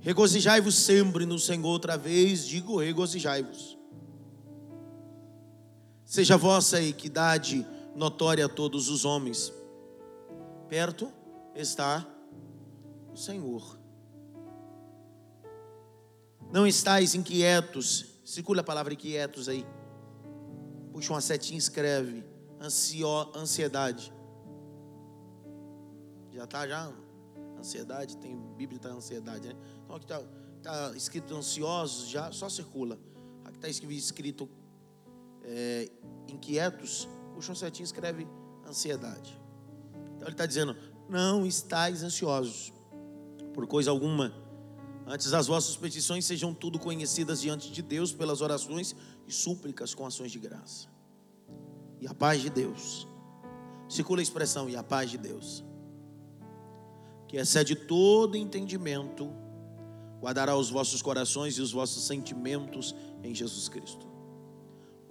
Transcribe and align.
Regozijai-vos 0.00 0.74
sempre 0.74 1.24
no 1.24 1.38
Senhor, 1.38 1.68
outra 1.68 1.96
vez 1.96 2.44
digo: 2.44 2.80
regozijai-vos. 2.80 3.78
Seja 6.04 6.36
vossa 6.36 6.82
equidade 6.82 7.64
notória 7.94 8.46
a 8.46 8.48
todos 8.48 8.88
os 8.88 9.04
homens. 9.04 9.52
Perto 10.68 11.12
está 11.54 12.06
o 13.12 13.16
Senhor. 13.16 13.78
Não 16.50 16.66
estáis 16.66 17.14
inquietos. 17.14 18.06
Circula 18.24 18.60
a 18.60 18.64
palavra 18.64 18.92
inquietos 18.92 19.48
aí. 19.48 19.66
Puxa 20.92 21.12
uma 21.12 21.20
setinha, 21.20 21.58
escreve. 21.58 22.24
Ansio, 22.60 23.08
ansiedade. 23.34 24.12
Já 26.30 26.44
está 26.44 26.66
já? 26.66 26.92
Ansiedade, 27.58 28.16
tem 28.16 28.36
Bíblia 28.56 28.76
está 28.76 28.88
ansiedade, 28.90 29.48
né? 29.48 29.54
Então 29.84 29.96
aqui 29.96 30.04
está 30.04 30.22
tá 30.62 30.92
escrito 30.96 31.34
ansiosos, 31.34 32.08
já 32.08 32.32
só 32.32 32.48
circula. 32.48 32.98
Aqui 33.44 33.56
está 33.56 33.68
escrito 33.68 34.48
é, 35.44 35.90
inquietos. 36.28 37.08
Puxa 37.42 37.50
uma 37.50 37.56
setinha, 37.56 37.84
escreve 37.84 38.28
ansiedade. 38.64 39.40
Então 40.14 40.28
ele 40.28 40.32
está 40.32 40.46
dizendo: 40.46 40.76
não 41.08 41.44
estáis 41.44 42.04
ansiosos 42.04 42.72
por 43.52 43.66
coisa 43.66 43.90
alguma 43.90 44.32
Antes 45.06 45.32
as 45.32 45.46
vossas 45.48 45.76
petições 45.76 46.24
sejam 46.24 46.54
tudo 46.54 46.78
conhecidas 46.78 47.40
diante 47.40 47.70
de 47.70 47.82
Deus 47.82 48.12
pelas 48.12 48.40
orações 48.40 48.94
e 49.26 49.32
súplicas 49.32 49.94
com 49.94 50.06
ações 50.06 50.30
de 50.30 50.38
graça. 50.38 50.88
E 52.00 52.06
a 52.06 52.14
paz 52.14 52.40
de 52.40 52.50
Deus. 52.50 53.06
Circula 53.88 54.20
a 54.20 54.22
expressão 54.22 54.68
e 54.68 54.76
a 54.76 54.82
paz 54.82 55.10
de 55.10 55.18
Deus. 55.18 55.64
Que 57.26 57.36
excede 57.36 57.74
todo 57.74 58.36
entendimento, 58.36 59.28
guardará 60.20 60.56
os 60.56 60.70
vossos 60.70 61.02
corações 61.02 61.58
e 61.58 61.60
os 61.60 61.72
vossos 61.72 62.06
sentimentos 62.06 62.94
em 63.22 63.34
Jesus 63.34 63.68
Cristo. 63.68 64.11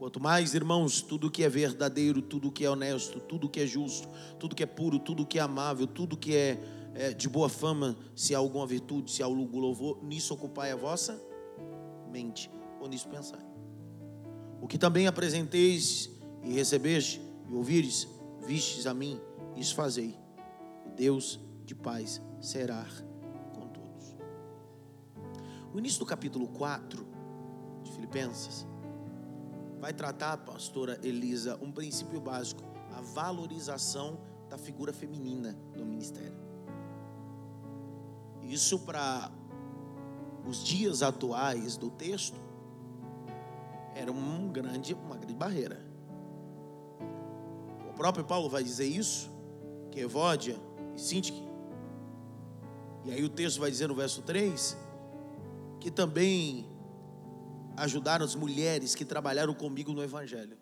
Quanto 0.02 0.19
mais, 0.19 0.55
irmãos, 0.55 0.99
tudo 0.99 1.30
que 1.30 1.44
é 1.44 1.47
verdadeiro, 1.47 2.23
tudo 2.23 2.52
que 2.52 2.66
é 2.66 2.69
honesto, 2.71 3.19
tudo 3.19 3.47
que 3.47 3.59
é 3.59 3.67
justo, 3.67 4.09
tudo 4.39 4.55
que 4.55 4.63
é 4.63 4.66
puro, 4.66 4.97
tudo 4.97 5.27
que 5.27 5.38
é 5.38 5.43
amável, 5.43 5.85
tudo 5.85 6.17
que 6.17 6.35
é 6.35 6.59
é, 6.95 7.13
de 7.13 7.30
boa 7.30 7.47
fama, 7.47 7.95
se 8.16 8.33
há 8.33 8.39
alguma 8.39 8.66
virtude, 8.66 9.11
se 9.11 9.21
há 9.21 9.27
algum 9.27 9.59
louvor, 9.59 10.03
nisso 10.03 10.33
ocupai 10.33 10.71
a 10.71 10.76
vossa 10.76 11.21
mente, 12.11 12.49
ou 12.80 12.89
nisso 12.89 13.08
pensai. 13.09 13.45
O 14.59 14.67
que 14.67 14.76
também 14.76 15.05
apresenteis 15.05 16.09
e 16.43 16.52
recebeste 16.52 17.21
e 17.47 17.53
ouvires, 17.53 18.08
vistes 18.47 18.87
a 18.87 18.95
mim, 18.95 19.21
isso 19.55 19.76
fazei. 19.76 20.17
Deus 20.95 21.39
de 21.64 21.76
paz 21.76 22.20
será 22.42 22.87
com 23.53 23.67
todos. 23.67 24.15
O 25.71 25.77
início 25.77 25.99
do 25.99 26.08
capítulo 26.08 26.47
4 26.47 27.05
de 27.83 27.92
Filipenses 27.92 28.70
vai 29.81 29.92
tratar, 29.92 30.37
pastora 30.37 30.99
Elisa, 31.02 31.58
um 31.59 31.71
princípio 31.71 32.21
básico, 32.21 32.64
a 32.95 33.02
valorização 33.02 34.19
da 34.47 34.55
figura 34.55 34.93
feminina 34.93 35.58
no 35.75 35.83
ministério. 35.83 36.37
Isso 38.43 38.77
para 38.77 39.31
os 40.45 40.64
dias 40.64 41.02
atuais 41.02 41.77
do 41.77 41.89
texto 41.89 42.39
era 43.95 44.11
um 44.11 44.49
grande, 44.49 44.93
uma 44.93 45.17
grande 45.17 45.33
barreira. 45.33 45.83
O 47.89 47.93
próprio 47.93 48.23
Paulo 48.23 48.49
vai 48.49 48.64
dizer 48.64 48.86
isso, 48.86 49.31
que 49.89 49.99
Evódia 49.99 50.58
e 50.95 51.02
Sintique. 51.02 51.43
E 53.03 53.11
aí 53.11 53.23
o 53.23 53.30
texto 53.30 53.59
vai 53.59 53.71
dizer 53.71 53.87
no 53.87 53.95
verso 53.95 54.21
3 54.21 54.77
que 55.80 55.89
também 55.89 56.70
ajudaram 57.81 58.23
as 58.23 58.36
mulheres 58.36 58.93
que 58.93 59.03
trabalharam 59.03 59.55
comigo 59.55 59.92
no 59.92 60.03
evangelho. 60.03 60.55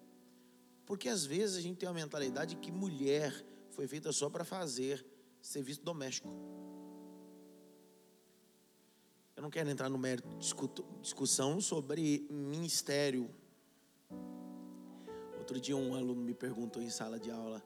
Porque 0.85 1.09
às 1.09 1.25
vezes 1.25 1.57
a 1.57 1.61
gente 1.61 1.77
tem 1.77 1.89
uma 1.89 1.95
mentalidade 1.95 2.55
que 2.55 2.71
mulher 2.71 3.45
foi 3.71 3.87
feita 3.87 4.11
só 4.13 4.29
para 4.29 4.45
fazer 4.45 5.05
serviço 5.41 5.83
doméstico. 5.83 6.29
Eu 9.35 9.43
não 9.43 9.49
quero 9.49 9.69
entrar 9.69 9.89
no 9.89 9.97
mérito 9.97 10.29
discussão 11.01 11.59
sobre 11.59 12.25
ministério. 12.29 13.29
Outro 15.37 15.59
dia 15.59 15.75
um 15.75 15.95
aluno 15.95 16.21
me 16.21 16.33
perguntou 16.33 16.81
em 16.81 16.89
sala 16.89 17.19
de 17.19 17.29
aula: 17.29 17.61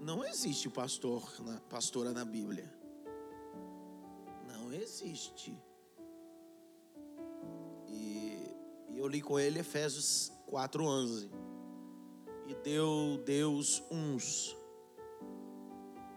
não 0.00 0.24
existe 0.24 0.68
pastor, 0.68 1.28
pastora 1.68 2.12
na 2.12 2.24
Bíblia? 2.24 2.72
Não 4.46 4.72
existe. 4.72 5.56
Eu 9.04 9.08
li 9.08 9.20
com 9.20 9.38
ele 9.38 9.58
Efésios 9.58 10.32
4:11. 10.46 11.28
E 12.46 12.54
deu 12.54 13.22
Deus 13.24 13.82
uns 13.90 14.56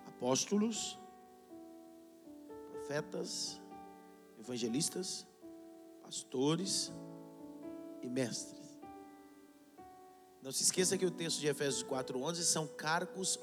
apóstolos, 0.06 0.98
profetas, 2.72 3.62
evangelistas, 4.40 5.28
pastores 6.02 6.94
e 8.02 8.08
mestres. 8.08 8.80
Não 10.42 10.52
se 10.54 10.64
esqueça 10.64 10.98
que 10.98 11.06
o 11.06 11.12
texto 11.12 11.40
de 11.40 11.48
Efésios 11.48 11.84
4:11 11.84 12.44
são 12.44 12.68
cargos 12.68 13.38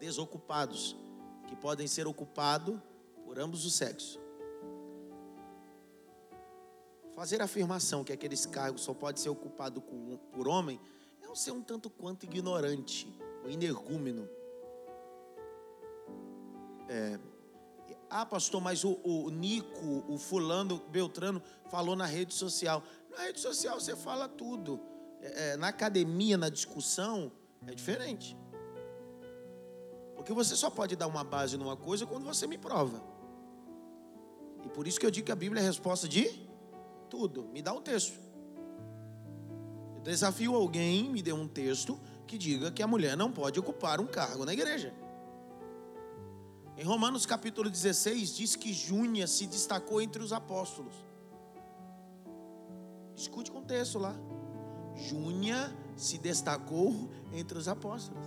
desocupados, 0.00 0.96
que 1.48 1.56
podem 1.56 1.86
ser 1.86 2.06
ocupados 2.06 2.80
por 3.26 3.38
ambos 3.38 3.66
os 3.66 3.74
sexos. 3.74 4.25
Fazer 7.16 7.40
a 7.40 7.46
afirmação 7.46 8.04
que 8.04 8.12
aqueles 8.12 8.44
cargos 8.44 8.82
só 8.82 8.92
podem 8.92 9.22
ser 9.22 9.30
ocupados 9.30 9.82
por 10.30 10.46
homem 10.46 10.78
é 11.22 11.30
um 11.30 11.34
ser 11.34 11.50
um 11.50 11.62
tanto 11.62 11.88
quanto 11.88 12.24
ignorante, 12.24 13.10
ou 13.42 13.50
energúmeno. 13.50 14.28
É, 16.90 17.18
ah, 18.10 18.26
pastor, 18.26 18.60
mas 18.60 18.84
o, 18.84 19.00
o 19.02 19.30
Nico, 19.30 20.04
o 20.06 20.18
fulano, 20.18 20.78
Beltrano 20.90 21.42
falou 21.70 21.96
na 21.96 22.04
rede 22.04 22.34
social. 22.34 22.82
Na 23.10 23.22
rede 23.22 23.40
social 23.40 23.80
você 23.80 23.96
fala 23.96 24.28
tudo. 24.28 24.78
É, 25.22 25.52
é, 25.52 25.56
na 25.56 25.68
academia, 25.68 26.36
na 26.36 26.50
discussão, 26.50 27.32
é 27.66 27.74
diferente. 27.74 28.36
Porque 30.14 30.34
você 30.34 30.54
só 30.54 30.68
pode 30.68 30.94
dar 30.94 31.06
uma 31.06 31.24
base 31.24 31.56
numa 31.56 31.78
coisa 31.78 32.04
quando 32.04 32.24
você 32.24 32.46
me 32.46 32.58
prova. 32.58 33.02
E 34.62 34.68
por 34.68 34.86
isso 34.86 35.00
que 35.00 35.06
eu 35.06 35.10
digo 35.10 35.24
que 35.24 35.32
a 35.32 35.36
Bíblia 35.36 35.62
é 35.62 35.64
a 35.64 35.66
resposta 35.66 36.06
de 36.06 36.45
tudo. 37.06 37.44
Me 37.52 37.62
dá 37.62 37.72
um 37.72 37.80
texto. 37.80 38.18
Eu 39.96 40.02
desafio 40.02 40.54
alguém, 40.54 41.10
me 41.10 41.22
dê 41.22 41.32
um 41.32 41.48
texto 41.48 41.98
que 42.26 42.36
diga 42.36 42.70
que 42.70 42.82
a 42.82 42.86
mulher 42.86 43.16
não 43.16 43.30
pode 43.32 43.58
ocupar 43.58 44.00
um 44.00 44.06
cargo 44.06 44.44
na 44.44 44.52
igreja. 44.52 44.92
Em 46.76 46.84
Romanos 46.84 47.24
capítulo 47.24 47.70
16 47.70 48.36
diz 48.36 48.54
que 48.54 48.72
Júnia 48.72 49.26
se 49.26 49.46
destacou 49.46 50.00
entre 50.00 50.22
os 50.22 50.32
apóstolos. 50.32 50.94
Escute 53.16 53.50
com 53.50 53.60
o 53.60 53.64
texto 53.64 53.98
lá. 53.98 54.14
Júnia 54.94 55.74
se 55.96 56.18
destacou 56.18 57.08
entre 57.32 57.56
os 57.56 57.66
apóstolos. 57.66 58.26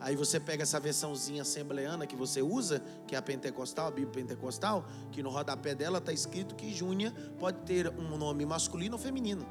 Aí 0.00 0.14
você 0.14 0.38
pega 0.38 0.62
essa 0.62 0.78
versãozinha 0.78 1.42
assembleana 1.42 2.06
que 2.06 2.14
você 2.14 2.40
usa, 2.40 2.82
que 3.06 3.14
é 3.14 3.18
a 3.18 3.22
pentecostal, 3.22 3.88
a 3.88 3.90
Bíblia 3.90 4.12
pentecostal, 4.12 4.86
que 5.10 5.22
no 5.22 5.30
rodapé 5.30 5.74
dela 5.74 5.98
está 5.98 6.12
escrito 6.12 6.54
que 6.54 6.72
Júnia 6.72 7.12
pode 7.38 7.58
ter 7.62 7.88
um 7.88 8.16
nome 8.16 8.46
masculino 8.46 8.94
ou 8.94 9.02
feminino. 9.02 9.44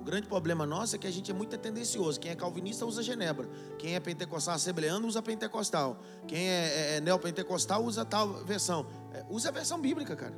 O 0.00 0.04
grande 0.04 0.28
problema 0.28 0.64
nosso 0.64 0.94
é 0.94 0.98
que 0.98 1.06
a 1.06 1.10
gente 1.10 1.30
é 1.30 1.34
muito 1.34 1.58
tendencioso. 1.58 2.20
Quem 2.20 2.30
é 2.30 2.36
calvinista 2.36 2.86
usa 2.86 3.02
Genebra. 3.02 3.48
Quem 3.78 3.96
é 3.96 4.00
pentecostal 4.00 4.54
assembleano 4.54 5.06
usa 5.06 5.20
pentecostal. 5.20 6.00
Quem 6.26 6.48
é, 6.48 6.94
é, 6.94 6.96
é 6.96 7.00
neopentecostal 7.00 7.84
usa 7.84 8.04
tal 8.04 8.32
versão. 8.44 8.86
É, 9.12 9.24
usa 9.28 9.48
a 9.48 9.52
versão 9.52 9.80
bíblica, 9.80 10.14
cara. 10.14 10.34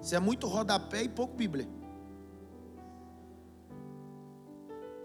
Você 0.00 0.14
é 0.14 0.20
muito 0.20 0.46
rodapé 0.46 1.02
e 1.02 1.08
pouco 1.08 1.34
Bíblia. 1.34 1.68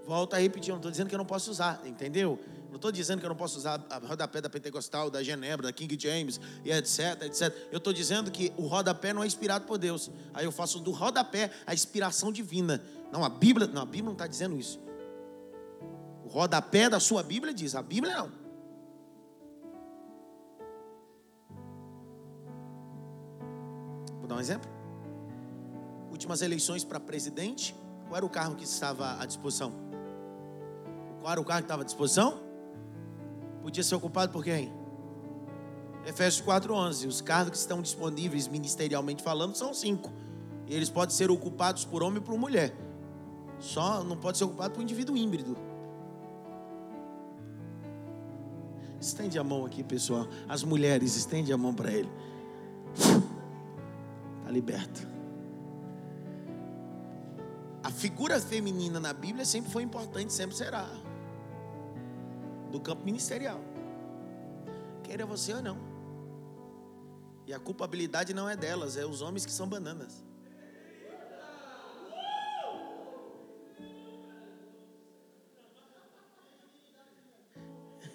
Volta 0.06 0.36
a 0.36 0.39
repetir, 0.39 0.69
não 0.69 0.78
estou 0.78 0.92
dizendo 0.92 1.07
que 1.07 1.16
eu 1.16 1.19
não 1.19 1.25
posso 1.25 1.50
usar, 1.50 1.81
entendeu? 1.86 2.38
Não 2.74 2.78
estou 2.78 2.92
dizendo 2.92 3.20
que 3.20 3.25
eu 3.28 3.30
não 3.30 3.36
posso 3.36 3.60
usar 3.60 3.86
a 3.88 4.00
rodapé 4.00 4.42
da 4.42 4.50
Pentecostal, 4.50 5.08
da 5.08 5.22
Genebra, 5.22 5.68
da 5.68 5.72
King 5.72 5.96
James, 5.96 6.42
e 6.66 6.72
etc, 6.72 7.22
etc. 7.22 7.56
Eu 7.72 7.78
estou 7.78 7.94
dizendo 7.94 8.31
que 8.31 8.52
o 8.58 8.66
rodapé 8.66 9.14
não 9.14 9.24
é 9.24 9.28
inspirado 9.28 9.66
por 9.66 9.78
Deus. 9.78 10.10
Aí 10.34 10.44
eu 10.44 10.52
faço 10.52 10.80
do 10.80 10.90
rodapé 10.90 11.52
a 11.68 11.74
inspiração 11.75 12.31
divina. 12.31 12.84
Não, 13.12 13.24
a 13.24 13.30
Bíblia, 13.30 13.68
não, 13.68 13.84
a 13.84 13.86
Bíblia 13.86 14.06
não 14.06 14.14
está 14.14 14.25
dizendo 14.25 14.58
isso. 14.58 14.80
O 16.25 16.30
rodapé 16.30 16.90
da 16.90 17.00
sua 17.00 17.22
Bíblia 17.22 17.54
diz, 17.54 17.75
a 17.75 17.84
Bíblia 17.84 18.18
não. 18.18 18.31
Vou 24.18 24.28
dar 24.28 24.34
um 24.34 24.40
exemplo. 24.40 24.68
Últimas 26.10 26.42
eleições 26.42 26.84
para 26.84 27.00
presidente, 27.00 27.75
qual 28.08 28.18
era 28.18 28.25
o 28.25 28.30
carro 28.30 28.56
que 28.56 28.64
estava 28.64 29.22
à 29.22 29.28
disposição? 29.28 29.72
Qual 31.22 31.31
era 31.31 31.40
o 31.40 31.46
carro 31.46 31.60
que 31.60 31.66
estava 31.66 31.84
à 31.84 31.86
disposição? 31.86 32.52
Podia 33.63 33.81
ser 33.81 33.95
ocupado 33.95 34.30
por 34.30 34.44
quem? 34.44 34.74
Efésios 36.06 36.45
4:11. 36.45 37.07
Os 37.07 37.21
cargos 37.21 37.51
que 37.51 37.57
estão 37.57 37.81
disponíveis 37.81 38.45
ministerialmente 38.45 39.24
falando 39.24 39.56
são 39.56 39.74
cinco. 39.74 40.12
E 40.68 40.75
eles 40.75 40.89
podem 40.89 41.15
ser 41.15 41.31
ocupados 41.31 41.86
por 41.86 42.04
homem 42.04 42.21
e 42.21 42.21
por 42.21 42.38
mulher. 42.38 42.75
Só 43.60 44.04
não 44.04 44.18
pode 44.18 44.38
ser 44.38 44.44
ocupado 44.44 44.74
por 44.74 44.81
um 44.81 44.83
indivíduo 44.83 45.15
híbrido. 45.15 45.56
Estende 49.00 49.39
a 49.39 49.44
mão 49.45 49.65
aqui, 49.65 49.81
pessoal. 49.81 50.27
As 50.48 50.62
mulheres, 50.62 51.15
estende 51.15 51.54
a 51.54 51.57
mão 51.57 51.74
para 51.74 51.89
ele. 51.89 52.12
Está 54.39 54.51
liberto. 54.51 55.07
A 57.81 57.89
figura 57.89 58.42
feminina 58.42 59.00
na 59.00 59.13
Bíblia 59.13 59.45
sempre 59.45 59.71
foi 59.71 59.83
importante, 59.83 60.33
sempre 60.33 60.54
será 60.54 60.89
do 62.74 62.81
campo 62.81 63.06
ministerial. 63.06 63.62
Queira 65.04 65.28
você 65.28 65.54
ou 65.54 65.62
não. 65.62 65.78
E 67.46 67.54
a 67.54 67.60
culpabilidade 67.60 68.34
não 68.34 68.50
é 68.50 68.56
delas, 68.56 68.98
é 68.98 69.06
os 69.06 69.22
homens 69.22 69.46
que 69.46 69.52
são 69.52 69.68
bananas. 69.68 70.25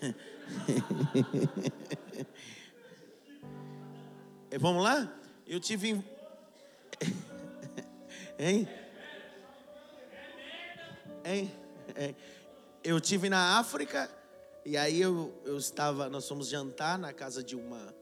Vamos 4.58 4.82
lá? 4.82 5.08
Eu 5.46 5.60
tive. 5.60 6.02
Hein? 8.40 8.68
Hein? 11.24 11.52
Eu 12.84 13.00
tive 13.00 13.28
na 13.28 13.58
África 13.58 14.08
e 14.68 14.76
aí 14.76 15.00
eu, 15.00 15.32
eu 15.46 15.56
estava, 15.56 16.10
nós 16.10 16.28
fomos 16.28 16.46
jantar 16.46 16.98
na 16.98 17.10
casa 17.10 17.42
de 17.42 17.56
uma 17.56 17.94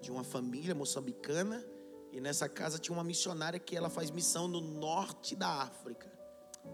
de 0.00 0.08
uma 0.08 0.22
família 0.22 0.72
moçambicana 0.72 1.64
e 2.12 2.20
nessa 2.20 2.48
casa 2.48 2.78
tinha 2.78 2.96
uma 2.96 3.02
missionária 3.02 3.58
que 3.58 3.76
ela 3.76 3.90
faz 3.90 4.08
missão 4.08 4.46
no 4.46 4.60
norte 4.60 5.34
da 5.34 5.48
África, 5.48 6.08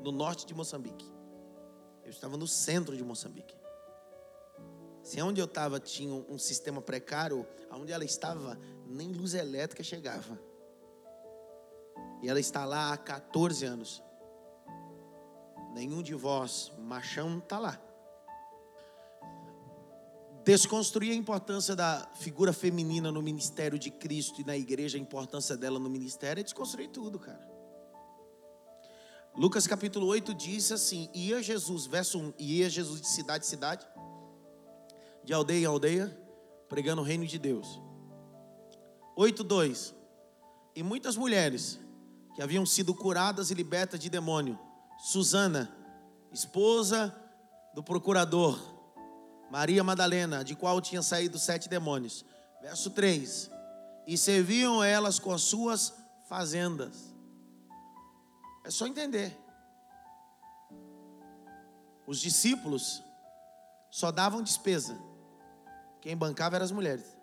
no 0.02 0.12
norte 0.12 0.44
de 0.44 0.52
Moçambique. 0.54 1.10
Eu 2.04 2.10
estava 2.10 2.36
no 2.36 2.46
centro 2.46 2.94
de 2.94 3.02
Moçambique. 3.02 3.56
Se 5.02 5.22
onde 5.22 5.40
eu 5.40 5.46
estava 5.46 5.80
tinha 5.80 6.12
um, 6.12 6.38
sistema 6.38 6.82
precário, 6.82 7.46
aonde 7.70 7.90
ela 7.90 8.04
estava 8.04 8.58
nem 8.86 9.12
luz 9.12 9.32
elétrica 9.32 9.82
chegava. 9.82 10.38
E 12.20 12.28
ela 12.28 12.38
está 12.38 12.66
lá 12.66 12.92
há 12.92 12.98
14 12.98 13.64
anos. 13.64 14.02
Nenhum 15.72 16.02
de 16.02 16.14
vós, 16.14 16.70
machão, 16.78 17.38
está 17.38 17.58
lá. 17.58 17.87
Desconstruir 20.44 21.12
a 21.12 21.14
importância 21.14 21.76
da 21.76 22.08
figura 22.14 22.52
feminina 22.52 23.12
no 23.12 23.20
ministério 23.20 23.78
de 23.78 23.90
Cristo 23.90 24.40
e 24.40 24.44
na 24.44 24.56
igreja, 24.56 24.96
a 24.96 25.00
importância 25.00 25.56
dela 25.56 25.78
no 25.78 25.90
ministério, 25.90 26.40
é 26.40 26.44
desconstruir 26.44 26.88
tudo, 26.88 27.18
cara. 27.18 27.46
Lucas 29.36 29.66
capítulo 29.66 30.06
8 30.06 30.34
diz 30.34 30.72
assim: 30.72 31.08
Ia 31.14 31.42
Jesus, 31.42 31.86
verso 31.86 32.18
1, 32.18 32.32
ia 32.38 32.68
Jesus 32.68 33.00
de 33.00 33.08
cidade 33.08 33.44
em 33.44 33.48
cidade, 33.48 33.86
de 35.22 35.32
aldeia 35.32 35.60
em 35.60 35.64
aldeia, 35.64 36.18
pregando 36.68 37.02
o 37.02 37.04
reino 37.04 37.26
de 37.26 37.38
Deus. 37.38 37.80
8, 39.16 39.44
2: 39.44 39.94
E 40.74 40.82
muitas 40.82 41.16
mulheres 41.16 41.78
que 42.34 42.42
haviam 42.42 42.64
sido 42.64 42.94
curadas 42.94 43.50
e 43.50 43.54
libertas 43.54 44.00
de 44.00 44.08
demônio, 44.08 44.58
Susana, 44.98 45.72
esposa 46.32 47.14
do 47.74 47.82
procurador, 47.82 48.58
Maria 49.50 49.82
Madalena, 49.82 50.44
de 50.44 50.54
qual 50.54 50.80
tinham 50.80 51.02
saído 51.02 51.38
sete 51.38 51.68
demônios. 51.68 52.24
Verso 52.60 52.90
3: 52.90 53.50
E 54.06 54.16
serviam 54.18 54.82
elas 54.82 55.18
com 55.18 55.32
as 55.32 55.42
suas 55.42 55.94
fazendas. 56.28 57.14
É 58.64 58.70
só 58.70 58.86
entender. 58.86 59.36
Os 62.06 62.20
discípulos 62.20 63.02
só 63.90 64.10
davam 64.10 64.42
despesa. 64.42 64.98
Quem 66.00 66.16
bancava 66.16 66.56
eram 66.56 66.64
as 66.64 66.70
mulheres. 66.70 67.18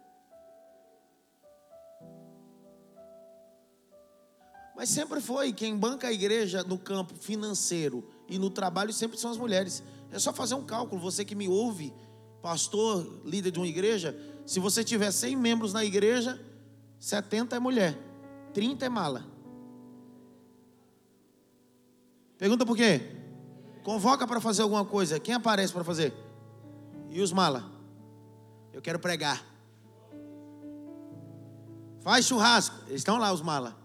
Mas 4.75 4.89
sempre 4.89 5.21
foi 5.21 5.53
quem 5.53 5.77
banca 5.77 6.07
a 6.07 6.11
igreja 6.11 6.61
no 6.63 6.77
campo 6.77 7.15
financeiro 7.15 8.11
e 8.27 8.37
no 8.37 8.49
trabalho 8.49 8.91
sempre 8.91 9.17
são 9.17 9.31
as 9.31 9.37
mulheres. 9.37 9.81
É 10.11 10.19
só 10.19 10.33
fazer 10.33 10.55
um 10.55 10.65
cálculo, 10.65 11.01
você 11.01 11.23
que 11.23 11.33
me 11.33 11.47
ouve 11.47 11.93
pastor, 12.45 13.03
líder 13.25 13.49
de 13.49 13.57
uma 13.57 13.65
igreja, 13.65 14.15
se 14.45 14.59
você 14.59 14.83
tiver 14.83 15.09
100 15.09 15.35
membros 15.35 15.73
na 15.73 15.83
igreja, 15.83 16.39
70 16.99 17.55
é 17.55 17.59
mulher, 17.59 17.97
30 18.53 18.85
é 18.85 18.89
mala. 18.89 19.25
Pergunta 22.37 22.63
por 22.63 22.77
quê? 22.77 23.01
Convoca 23.83 24.27
para 24.27 24.39
fazer 24.39 24.61
alguma 24.61 24.85
coisa. 24.85 25.19
Quem 25.19 25.33
aparece 25.33 25.73
para 25.73 25.83
fazer? 25.83 26.13
E 27.09 27.19
os 27.19 27.33
mala? 27.33 27.65
Eu 28.71 28.79
quero 28.79 28.99
pregar. 28.99 29.43
Faz 32.01 32.27
churrasco. 32.27 32.75
Eles 32.85 33.01
estão 33.01 33.17
lá, 33.17 33.33
os 33.33 33.41
mala. 33.41 33.75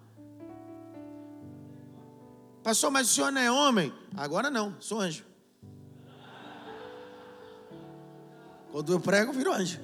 Pastor, 2.63 2.91
mas 2.91 3.11
o 3.11 3.15
senhor 3.15 3.33
não 3.33 3.41
é 3.41 3.51
homem? 3.51 3.91
Agora 4.15 4.51
não, 4.51 4.77
sou 4.81 5.01
anjo. 5.01 5.30
Quando 8.71 8.93
eu 8.93 9.01
prego, 9.01 9.33
viro 9.33 9.53
anjo. 9.53 9.81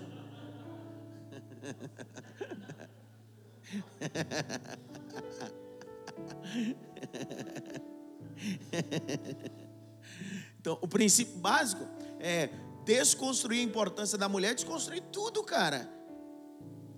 Então, 10.61 10.79
o 10.81 10.89
princípio 10.89 11.37
básico 11.37 11.87
é 12.19 12.51
desconstruir 12.85 13.61
a 13.61 13.63
importância 13.63 14.19
da 14.19 14.29
mulher, 14.29 14.55
desconstruir 14.55 15.03
tudo, 15.13 15.43
cara. 15.43 15.89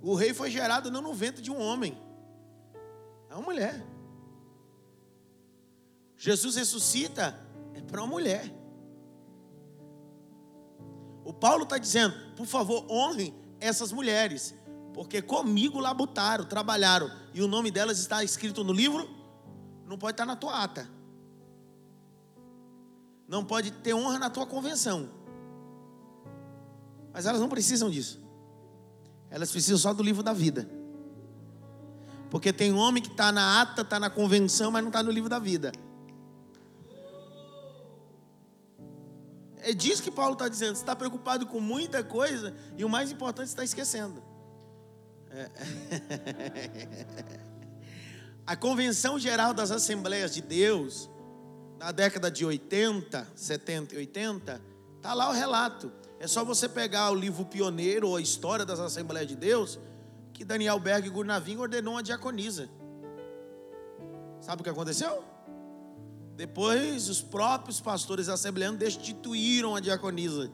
O 0.03 0.15
rei 0.15 0.33
foi 0.33 0.51
gerado 0.51 0.91
não 0.91 1.03
no 1.03 1.13
ventre 1.13 1.43
de 1.43 1.51
um 1.51 1.61
homem, 1.61 1.97
é 3.31 3.35
uma 3.35 3.43
mulher. 3.43 3.85
Jesus 6.17 6.57
ressuscita 6.57 7.39
é 7.75 7.81
para 7.81 8.03
uma 8.03 8.09
mulher. 8.09 8.58
O 11.29 11.33
Paulo 11.35 11.65
está 11.65 11.77
dizendo, 11.77 12.15
por 12.35 12.47
favor, 12.47 12.87
honrem 12.91 13.35
essas 13.61 13.93
mulheres, 13.93 14.55
porque 14.95 15.21
comigo 15.21 15.79
labutaram, 15.79 16.47
trabalharam, 16.47 17.11
e 17.35 17.43
o 17.43 17.47
nome 17.47 17.71
delas 17.71 17.99
está 17.99 18.25
escrito 18.25 18.65
no 18.65 18.73
livro, 18.73 19.07
não 19.85 19.99
pode 19.99 20.15
estar 20.15 20.25
na 20.25 20.35
tua 20.35 20.65
ata, 20.65 20.89
não 23.29 23.45
pode 23.45 23.71
ter 23.71 23.93
honra 23.93 24.19
na 24.19 24.31
tua 24.31 24.47
convenção, 24.47 25.11
mas 27.13 27.27
elas 27.27 27.43
não 27.43 27.49
precisam 27.51 27.91
disso, 27.91 28.19
elas 29.29 29.51
precisam 29.51 29.77
só 29.77 29.93
do 29.93 30.03
livro 30.03 30.23
da 30.23 30.33
vida, 30.33 30.67
porque 32.31 32.55
tem 32.55 32.73
homem 32.73 33.03
que 33.03 33.11
está 33.11 33.31
na 33.31 33.61
ata, 33.61 33.83
está 33.83 34.01
na 34.01 34.09
convenção, 34.09 34.71
mas 34.71 34.83
não 34.83 34.89
está 34.89 35.03
no 35.03 35.11
livro 35.11 35.29
da 35.29 35.39
vida. 35.39 35.73
É 39.69 39.75
disso 39.75 40.03
que 40.03 40.11
Paulo 40.11 40.33
está 40.33 40.49
dizendo. 40.49 40.77
Você 40.77 40.83
está 40.83 40.97
preocupado 40.97 41.47
com 41.47 41.61
muita 41.61 42.03
coisa 42.03 42.55
e 42.75 42.87
o 42.87 42.89
mais 42.89 43.13
importante 43.13 43.49
está 43.49 43.63
esquecendo. 43.63 44.23
É. 45.31 45.51
A 48.49 48.57
convenção 48.57 49.19
geral 49.19 49.53
das 49.53 49.71
Assembleias 49.71 50.33
de 50.33 50.41
Deus 50.41 51.11
na 51.79 51.93
década 51.93 52.31
de 52.31 52.47
80, 52.47 53.29
70 53.37 53.95
e 53.95 53.99
80, 53.99 54.59
tá 55.03 55.13
lá 55.13 55.29
o 55.29 55.35
relato. 55.35 55.93
É 56.19 56.27
só 56.27 56.43
você 56.43 56.67
pegar 56.67 57.11
o 57.11 57.15
livro 57.15 57.45
Pioneiro 57.45 58.09
ou 58.09 58.17
a 58.17 58.23
História 58.23 58.65
das 58.65 58.81
Assembleias 58.81 59.29
de 59.29 59.37
Deus, 59.37 59.79
que 60.33 60.47
Daniel 60.47 60.81
Berg 60.81 61.11
Gurnavim 61.11 61.59
ordenou 61.59 61.93
uma 61.93 62.03
diaconisa. 62.03 62.71
Sabe 64.41 64.63
o 64.63 64.65
que 64.65 64.71
aconteceu? 64.71 65.23
Depois, 66.39 67.09
os 67.09 67.21
próprios 67.21 67.81
pastores 67.81 68.29
assembleanos 68.29 68.79
destituíram 68.79 69.75
a 69.75 69.81
diaconisa. 69.81 70.49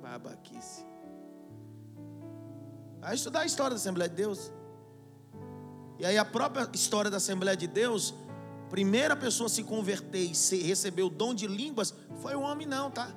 Babaquice. 0.00 0.86
Vai 3.00 3.16
estudar 3.16 3.40
a 3.40 3.44
história 3.44 3.70
da 3.70 3.76
Assembleia 3.76 4.08
de 4.08 4.14
Deus. 4.14 4.52
E 5.98 6.06
aí, 6.06 6.16
a 6.16 6.24
própria 6.24 6.70
história 6.72 7.10
da 7.10 7.16
Assembleia 7.16 7.56
de 7.56 7.66
Deus, 7.66 8.14
primeira 8.70 9.16
pessoa 9.16 9.48
a 9.48 9.50
se 9.50 9.64
converter 9.64 10.30
e 10.30 10.62
receber 10.62 11.02
o 11.02 11.10
dom 11.10 11.34
de 11.34 11.48
línguas, 11.48 11.92
foi 12.22 12.36
o 12.36 12.40
homem, 12.40 12.68
não, 12.68 12.92
tá? 12.92 13.12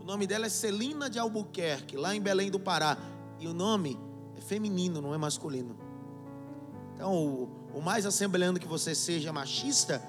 O 0.00 0.02
nome 0.02 0.26
dela 0.26 0.46
é 0.46 0.48
Celina 0.48 1.08
de 1.08 1.20
Albuquerque, 1.20 1.96
lá 1.96 2.16
em 2.16 2.20
Belém 2.20 2.50
do 2.50 2.58
Pará. 2.58 2.98
E 3.38 3.46
o 3.46 3.54
nome 3.54 3.96
é 4.36 4.40
feminino, 4.40 5.00
não 5.00 5.14
é 5.14 5.18
masculino. 5.18 5.78
Então, 6.96 7.48
o 7.72 7.80
mais 7.80 8.04
assembleando 8.04 8.58
que 8.58 8.66
você 8.66 8.92
seja 8.92 9.32
machista, 9.32 10.02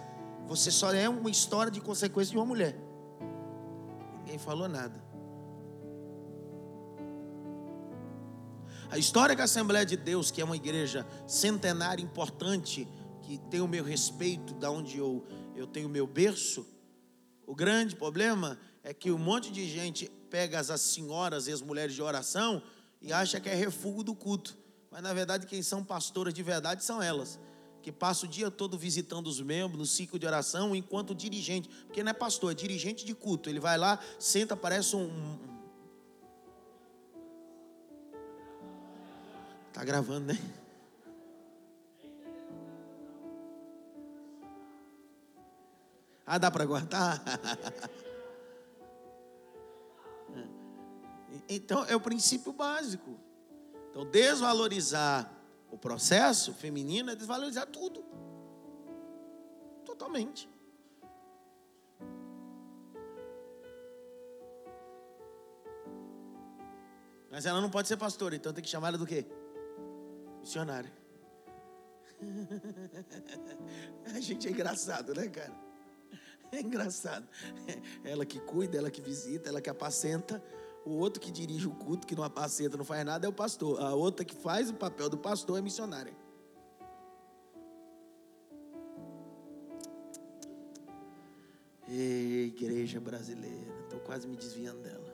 você 0.48 0.72
só 0.72 0.94
é 0.94 1.10
uma 1.10 1.30
história 1.30 1.70
de 1.70 1.82
consequência 1.82 2.32
de 2.32 2.38
uma 2.38 2.46
mulher. 2.46 2.76
Ninguém 4.20 4.38
falou 4.38 4.70
nada. 4.70 5.06
A 8.90 8.98
história 8.98 9.36
da 9.36 9.44
Assembleia 9.44 9.86
de 9.86 9.98
Deus, 9.98 10.32
que 10.32 10.42
é 10.42 10.46
uma 10.46 10.56
igreja 10.56 11.06
centenária 11.28 12.02
importante, 12.02 12.88
que 13.24 13.38
tem 13.38 13.60
o 13.60 13.68
meu 13.68 13.84
respeito, 13.84 14.54
da 14.54 14.72
onde 14.72 14.98
eu, 14.98 15.26
eu 15.54 15.68
tenho 15.68 15.88
o 15.88 15.92
meu 15.92 16.08
berço, 16.08 16.66
o 17.46 17.54
grande 17.54 17.96
problema 17.96 18.58
é 18.84 18.94
que 18.94 19.12
um 19.12 19.18
monte 19.18 19.52
de 19.52 19.68
gente 19.70 20.10
pega 20.30 20.60
as 20.60 20.80
senhoras 20.80 21.48
e 21.48 21.52
as 21.52 21.62
mulheres 21.62 21.94
de 21.94 22.02
oração 22.02 22.64
e 23.02 23.12
acha 23.12 23.40
que 23.42 23.50
é 23.50 23.54
refúgio 23.54 24.04
do 24.04 24.16
culto. 24.16 24.58
Mas 24.90 25.02
na 25.04 25.14
verdade, 25.14 25.46
quem 25.46 25.62
são 25.62 25.84
pastoras 25.84 26.34
de 26.34 26.42
verdade 26.42 26.86
são 26.86 27.02
elas 27.02 27.38
que 27.88 27.92
passa 27.94 28.26
o 28.26 28.28
dia 28.28 28.52
todo 28.52 28.78
visitando 28.78 29.28
os 29.28 29.40
membros 29.40 29.80
no 29.80 29.86
ciclo 29.86 30.20
de 30.20 30.26
oração, 30.26 30.76
enquanto 30.76 31.16
dirigente, 31.16 31.70
porque 31.86 32.04
não 32.04 32.10
é 32.10 32.14
pastor, 32.14 32.52
é 32.52 32.54
dirigente 32.54 33.06
de 33.06 33.16
culto. 33.16 33.50
Ele 33.50 33.62
vai 33.62 33.78
lá, 33.78 33.98
senta, 34.20 34.58
parece 34.58 34.94
um. 34.94 35.40
Tá 39.72 39.86
gravando, 39.86 40.34
né? 40.34 40.38
Ah, 46.26 46.38
dá 46.38 46.52
para 46.52 46.66
guardar? 46.66 47.24
Então, 51.50 51.86
é 51.86 51.96
o 51.96 52.00
princípio 52.02 52.52
básico. 52.52 53.18
Então, 53.90 54.04
desvalorizar 54.06 55.37
o 55.70 55.78
processo 55.78 56.54
feminino 56.54 57.12
é 57.12 57.16
desvalorizar 57.16 57.68
tudo. 57.68 58.04
Totalmente. 59.86 60.50
Mas 67.30 67.46
ela 67.46 67.62
não 67.62 67.70
pode 67.70 67.88
ser 67.88 67.98
pastora, 67.98 68.36
então 68.36 68.52
tem 68.52 68.64
que 68.64 68.70
chamar 68.70 68.88
ela 68.90 68.98
do 68.98 69.06
quê? 69.06 69.26
Missionária. 70.40 70.92
A 74.16 74.20
gente 74.20 74.48
é 74.48 74.52
engraçado, 74.52 75.14
né, 75.14 75.28
cara? 75.28 75.54
É 76.52 76.62
engraçado. 76.62 77.28
Ela 78.04 78.26
que 78.26 78.40
cuida, 78.40 78.78
ela 78.78 78.90
que 78.90 79.02
visita, 79.02 79.50
ela 79.50 79.62
que 79.62 79.70
apacenta. 79.70 80.42
O 80.88 81.00
outro 81.00 81.20
que 81.20 81.30
dirige 81.30 81.68
o 81.68 81.72
culto, 81.72 82.08
que 82.08 82.16
não 82.16 82.24
apacenta, 82.24 82.78
não 82.78 82.86
faz 82.86 83.06
nada, 83.06 83.26
é 83.26 83.30
o 83.30 83.34
pastor. 83.34 83.78
A 83.82 83.94
outra 83.94 84.24
que 84.24 84.34
faz 84.34 84.70
o 84.70 84.74
papel 84.74 85.10
do 85.10 85.18
pastor 85.18 85.60
é 85.60 85.62
missionária. 85.62 86.14
Ei, 91.90 92.46
igreja 92.46 93.02
brasileira, 93.02 93.74
estou 93.84 94.00
quase 94.00 94.30
me 94.30 94.38
desviando 94.38 94.82
dela. 94.82 95.14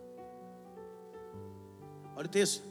Olha 2.15 2.27
o 2.27 2.29
texto. 2.29 2.63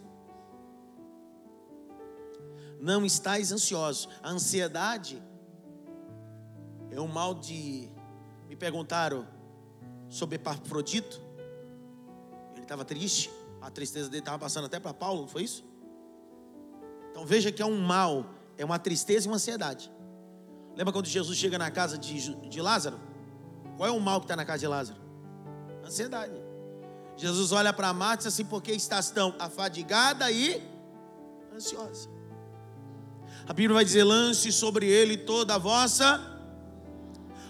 Não 2.78 3.04
estáis 3.04 3.50
ansiosos. 3.50 4.08
A 4.22 4.30
ansiedade 4.30 5.20
é 6.88 7.00
um 7.00 7.08
mal 7.08 7.34
de. 7.34 7.90
Me 8.48 8.54
perguntaram 8.54 9.26
sobre 10.08 10.36
Epafrodito 10.36 11.20
estava 12.72 12.84
triste, 12.84 13.30
a 13.60 13.70
tristeza 13.70 14.08
dele 14.08 14.22
estava 14.22 14.38
passando 14.38 14.64
até 14.64 14.80
para 14.80 14.94
Paulo, 14.94 15.22
não 15.22 15.28
foi 15.28 15.42
isso? 15.42 15.64
Então 17.10 17.26
veja 17.26 17.52
que 17.52 17.60
é 17.60 17.66
um 17.66 17.78
mal, 17.78 18.24
é 18.56 18.64
uma 18.64 18.78
tristeza 18.78 19.26
e 19.26 19.28
uma 19.28 19.36
ansiedade. 19.36 19.92
Lembra 20.74 20.92
quando 20.92 21.06
Jesus 21.06 21.36
chega 21.36 21.58
na 21.58 21.70
casa 21.70 21.98
de, 21.98 22.34
de 22.48 22.60
Lázaro? 22.62 22.98
Qual 23.76 23.86
é 23.86 23.92
o 23.92 24.00
mal 24.00 24.20
que 24.20 24.24
está 24.24 24.34
na 24.34 24.44
casa 24.44 24.60
de 24.60 24.66
Lázaro? 24.66 25.00
Ansiedade. 25.84 26.32
Jesus 27.16 27.52
olha 27.52 27.72
para 27.72 27.92
Marta 27.92 28.24
e 28.24 28.26
diz 28.26 28.26
assim: 28.28 28.44
porque 28.44 28.72
estás 28.72 29.10
tão 29.10 29.34
afadigada 29.38 30.30
e 30.30 30.62
ansiosa. 31.54 32.08
A 33.46 33.52
Bíblia 33.52 33.74
vai 33.74 33.84
dizer: 33.84 34.02
lance 34.02 34.50
sobre 34.50 34.86
ele 34.86 35.18
toda 35.18 35.56
a 35.56 35.58
vossa. 35.58 36.20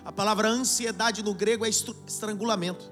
A 0.05 0.11
palavra 0.11 0.49
ansiedade 0.49 1.23
no 1.23 1.33
grego 1.33 1.64
é 1.64 1.69
estrangulamento. 1.69 2.91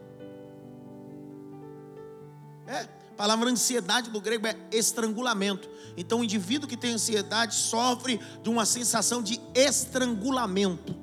A 3.20 3.22
palavra 3.22 3.50
ansiedade 3.50 4.08
no 4.08 4.18
grego 4.18 4.46
é 4.46 4.56
estrangulamento. 4.72 5.68
Então 5.94 6.20
o 6.20 6.24
indivíduo 6.24 6.66
que 6.66 6.74
tem 6.74 6.94
ansiedade 6.94 7.54
sofre 7.54 8.18
de 8.42 8.48
uma 8.48 8.64
sensação 8.64 9.22
de 9.22 9.38
estrangulamento. 9.54 10.96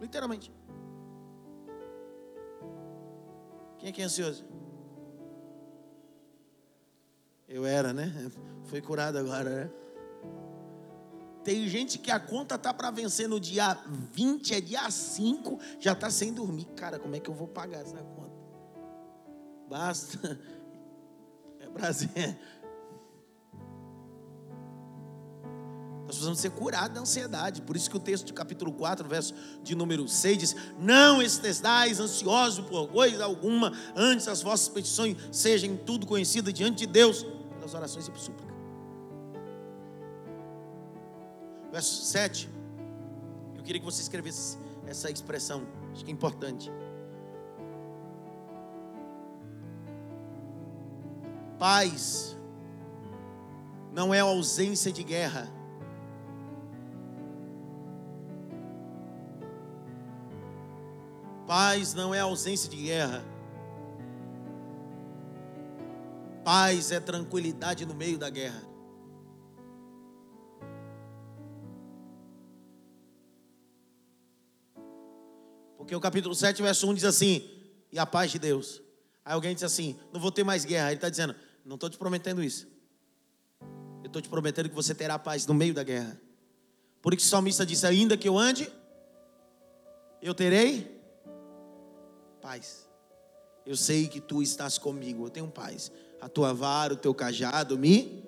Literalmente. 0.00 0.50
Quem 3.78 3.90
é 3.90 3.92
que 3.92 4.00
é 4.00 4.06
ansioso? 4.06 4.46
Eu 7.46 7.66
era, 7.66 7.92
né? 7.92 8.10
Foi 8.64 8.80
curado 8.80 9.18
agora, 9.18 9.50
né? 9.50 9.70
Tem 11.44 11.68
gente 11.68 11.98
que 11.98 12.10
a 12.10 12.18
conta 12.18 12.56
tá 12.56 12.72
para 12.72 12.90
vencer 12.90 13.28
no 13.28 13.38
dia 13.38 13.76
20, 14.14 14.54
é 14.54 14.60
dia 14.62 14.90
5, 14.90 15.58
já 15.78 15.94
tá 15.94 16.08
sem 16.08 16.32
dormir. 16.32 16.64
Cara, 16.76 16.98
como 16.98 17.14
é 17.14 17.20
que 17.20 17.28
eu 17.28 17.34
vou 17.34 17.46
pagar 17.46 17.82
essa 17.82 17.98
conta? 17.98 18.22
basta. 19.72 20.38
Prazer. 21.74 22.38
Nós 26.12 26.16
precisamos 26.18 26.40
ser 26.40 26.50
curados 26.50 26.94
da 26.94 27.00
ansiedade. 27.00 27.62
Por 27.62 27.74
isso 27.74 27.88
que 27.88 27.96
o 27.96 28.00
texto 28.00 28.26
de 28.26 28.32
capítulo 28.34 28.72
4, 28.72 29.08
verso 29.08 29.34
de 29.62 29.74
número 29.74 30.06
6 30.06 30.38
diz: 30.38 30.56
Não 30.78 31.22
estejais 31.22 31.98
ansiosos 31.98 32.66
por 32.66 32.88
coisa 32.88 33.24
alguma, 33.24 33.72
antes 33.96 34.28
as 34.28 34.42
vossas 34.42 34.68
petições 34.68 35.16
sejam 35.30 35.74
tudo 35.76 36.06
conhecidas 36.06 36.52
diante 36.52 36.86
de 36.86 36.86
Deus, 36.86 37.24
pelas 37.54 37.72
orações 37.72 38.06
e 38.06 38.10
por 38.10 38.20
súplica. 38.20 38.52
Verso 41.72 42.04
7. 42.04 42.50
Eu 43.56 43.62
queria 43.62 43.80
que 43.80 43.86
você 43.86 44.02
escrevesse 44.02 44.58
essa 44.86 45.10
expressão, 45.10 45.66
acho 45.92 46.04
que 46.04 46.10
é 46.10 46.14
importante. 46.14 46.70
Paz 51.62 52.36
não 53.92 54.12
é 54.12 54.18
ausência 54.18 54.90
de 54.90 55.04
guerra. 55.04 55.48
Paz 61.46 61.94
não 61.94 62.12
é 62.12 62.18
ausência 62.18 62.68
de 62.68 62.78
guerra. 62.78 63.24
Paz 66.44 66.90
é 66.90 66.98
tranquilidade 66.98 67.86
no 67.86 67.94
meio 67.94 68.18
da 68.18 68.28
guerra. 68.28 68.64
Porque 75.78 75.94
o 75.94 76.00
capítulo 76.00 76.34
7, 76.34 76.60
verso 76.60 76.90
1 76.90 76.94
diz 76.94 77.04
assim: 77.04 77.48
E 77.92 78.00
a 78.00 78.04
paz 78.04 78.32
de 78.32 78.40
Deus. 78.40 78.82
Aí 79.24 79.34
alguém 79.34 79.54
diz 79.54 79.62
assim: 79.62 79.96
Não 80.12 80.20
vou 80.20 80.32
ter 80.32 80.42
mais 80.42 80.64
guerra. 80.64 80.88
Ele 80.88 80.96
está 80.96 81.08
dizendo: 81.08 81.36
não 81.64 81.74
estou 81.74 81.88
te 81.88 81.98
prometendo 81.98 82.42
isso. 82.42 82.66
Eu 84.02 84.06
estou 84.06 84.20
te 84.20 84.28
prometendo 84.28 84.68
que 84.68 84.74
você 84.74 84.94
terá 84.94 85.18
paz 85.18 85.46
no 85.46 85.54
meio 85.54 85.72
da 85.72 85.82
guerra. 85.82 86.20
Por 87.00 87.14
isso 87.14 87.26
o 87.26 87.30
salmista 87.30 87.64
disse: 87.64 87.86
Ainda 87.86 88.16
que 88.16 88.28
eu 88.28 88.36
ande, 88.36 88.70
eu 90.20 90.34
terei 90.34 91.00
paz. 92.40 92.88
Eu 93.64 93.76
sei 93.76 94.08
que 94.08 94.20
tu 94.20 94.42
estás 94.42 94.76
comigo, 94.76 95.26
eu 95.26 95.30
tenho 95.30 95.48
paz. 95.48 95.92
A 96.20 96.28
tua 96.28 96.52
vara, 96.52 96.94
o 96.94 96.96
teu 96.96 97.14
cajado 97.14 97.78
me 97.78 98.24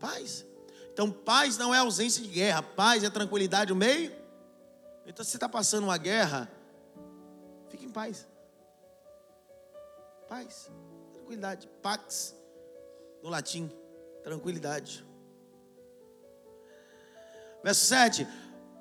paz. 0.00 0.44
Então, 0.92 1.10
paz 1.10 1.56
não 1.56 1.74
é 1.74 1.78
ausência 1.78 2.22
de 2.22 2.28
guerra, 2.28 2.62
paz 2.62 3.02
é 3.02 3.10
tranquilidade 3.10 3.70
no 3.70 3.76
meio 3.76 4.12
Então, 5.06 5.24
se 5.24 5.32
você 5.32 5.36
está 5.36 5.48
passando 5.48 5.84
uma 5.84 5.96
guerra, 5.96 6.48
fique 7.68 7.84
em 7.84 7.90
paz. 7.90 8.28
Paz, 10.28 10.70
tranquilidade. 11.24 11.68
Pax, 11.82 12.36
no 13.22 13.30
latim, 13.30 13.70
tranquilidade. 14.22 15.04
Verso 17.62 17.86
7. 17.86 18.28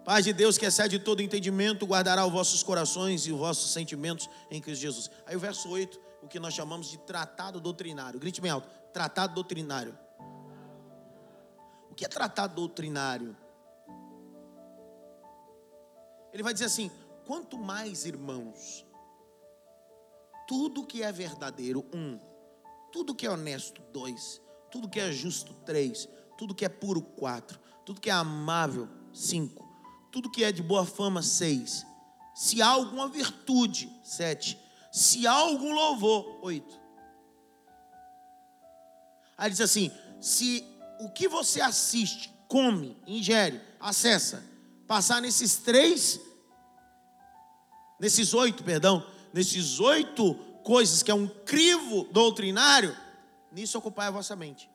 Paz 0.03 0.25
de 0.25 0.33
Deus 0.33 0.57
que 0.57 0.65
excede 0.65 0.99
todo 0.99 1.21
entendimento, 1.21 1.85
guardará 1.85 2.25
os 2.25 2.31
vossos 2.31 2.61
corações 2.61 3.25
e 3.25 3.31
os 3.31 3.39
vossos 3.39 3.71
sentimentos 3.71 4.29
em 4.51 4.61
Cristo 4.61 4.81
Jesus. 4.81 5.09
Aí 5.25 5.35
o 5.37 5.39
verso 5.39 5.69
8, 5.69 5.97
o 6.21 6.27
que 6.27 6.39
nós 6.41 6.53
chamamos 6.53 6.87
de 6.87 6.97
tratado 6.97 7.61
doutrinário. 7.61 8.19
Grite 8.19 8.41
bem 8.41 8.51
alto. 8.51 8.67
Tratado 8.91 9.33
doutrinário. 9.33 9.97
O 11.89 11.95
que 11.95 12.03
é 12.03 12.09
tratado 12.09 12.55
doutrinário? 12.55 13.37
Ele 16.33 16.43
vai 16.43 16.51
dizer 16.51 16.65
assim: 16.65 16.91
quanto 17.25 17.57
mais 17.57 18.05
irmãos, 18.05 18.85
tudo 20.45 20.85
que 20.85 21.01
é 21.01 21.11
verdadeiro, 21.11 21.85
um, 21.93 22.19
tudo 22.93 23.15
que 23.15 23.25
é 23.25 23.31
honesto, 23.31 23.81
dois, 23.91 24.39
tudo 24.71 24.87
que 24.87 24.99
é 24.99 25.11
justo, 25.11 25.51
três, 25.65 26.07
tudo 26.37 26.53
que 26.53 26.63
é 26.63 26.69
puro, 26.69 27.01
quatro, 27.01 27.59
tudo 27.83 27.99
que 27.99 28.09
é 28.11 28.13
amável, 28.13 28.87
cinco, 29.11 29.67
tudo 30.11 30.29
que 30.29 30.43
é 30.43 30.51
de 30.51 30.61
boa 30.61 30.85
fama, 30.85 31.23
seis, 31.23 31.83
se 32.35 32.61
há 32.61 32.67
alguma 32.67 33.09
virtude, 33.09 33.91
sete, 34.03 34.59
se 34.91 35.25
há 35.25 35.31
algum 35.31 35.73
louvor, 35.73 36.39
oito. 36.43 36.79
Aí 39.35 39.49
diz 39.49 39.59
assim: 39.59 39.91
se 40.21 40.63
o 40.99 41.09
que 41.09 41.27
você 41.27 41.61
assiste, 41.61 42.31
come, 42.47 42.95
ingere, 43.07 43.59
acessa, 43.79 44.45
passar 44.87 45.19
nesses 45.19 45.57
três, 45.57 46.19
nesses 47.99 48.35
oito, 48.35 48.63
perdão, 48.63 49.03
nesses 49.33 49.79
oito 49.79 50.52
coisas 50.63 51.03
que 51.03 51.11
é 51.11 51.13
um 51.13 51.27
crivo 51.27 52.07
doutrinário, 52.11 52.95
nisso 53.51 53.77
ocupar 53.77 54.07
a 54.07 54.11
vossa 54.11 54.35
mente. 54.35 54.69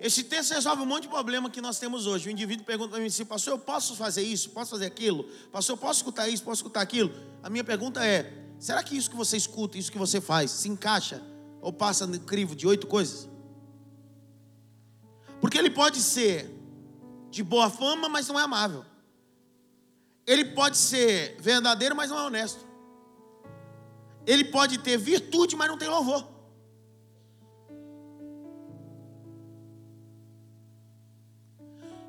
Esse 0.00 0.24
texto 0.24 0.54
resolve 0.54 0.80
um 0.80 0.86
monte 0.86 1.02
de 1.02 1.08
problema 1.08 1.50
que 1.50 1.60
nós 1.60 1.78
temos 1.78 2.06
hoje. 2.06 2.28
O 2.28 2.32
indivíduo 2.32 2.64
pergunta 2.64 2.92
para 2.92 3.00
mim 3.00 3.06
assim, 3.06 3.24
pastor, 3.24 3.52
eu 3.52 3.58
posso 3.58 3.94
fazer 3.94 4.22
isso? 4.22 4.48
Posso 4.48 4.70
fazer 4.70 4.86
aquilo? 4.86 5.24
Pastor, 5.52 5.74
eu 5.74 5.78
posso 5.78 5.98
escutar 5.98 6.26
isso? 6.26 6.42
Posso 6.42 6.60
escutar 6.60 6.80
aquilo? 6.80 7.12
A 7.42 7.50
minha 7.50 7.62
pergunta 7.62 8.02
é, 8.02 8.32
será 8.58 8.82
que 8.82 8.96
isso 8.96 9.10
que 9.10 9.16
você 9.16 9.36
escuta, 9.36 9.76
isso 9.76 9.92
que 9.92 9.98
você 9.98 10.18
faz, 10.18 10.50
se 10.50 10.68
encaixa 10.70 11.22
ou 11.60 11.70
passa 11.70 12.06
no 12.06 12.18
crivo 12.20 12.56
de 12.56 12.66
oito 12.66 12.86
coisas? 12.86 13.28
Porque 15.38 15.58
ele 15.58 15.70
pode 15.70 16.00
ser 16.00 16.50
de 17.30 17.42
boa 17.42 17.68
fama, 17.68 18.08
mas 18.08 18.26
não 18.26 18.40
é 18.40 18.42
amável. 18.42 18.86
Ele 20.26 20.46
pode 20.46 20.78
ser 20.78 21.36
verdadeiro, 21.40 21.94
mas 21.94 22.08
não 22.08 22.18
é 22.18 22.22
honesto. 22.22 22.69
Ele 24.30 24.44
pode 24.44 24.78
ter 24.78 24.96
virtude, 24.96 25.56
mas 25.56 25.68
não 25.68 25.76
tem 25.76 25.88
louvor. 25.88 26.22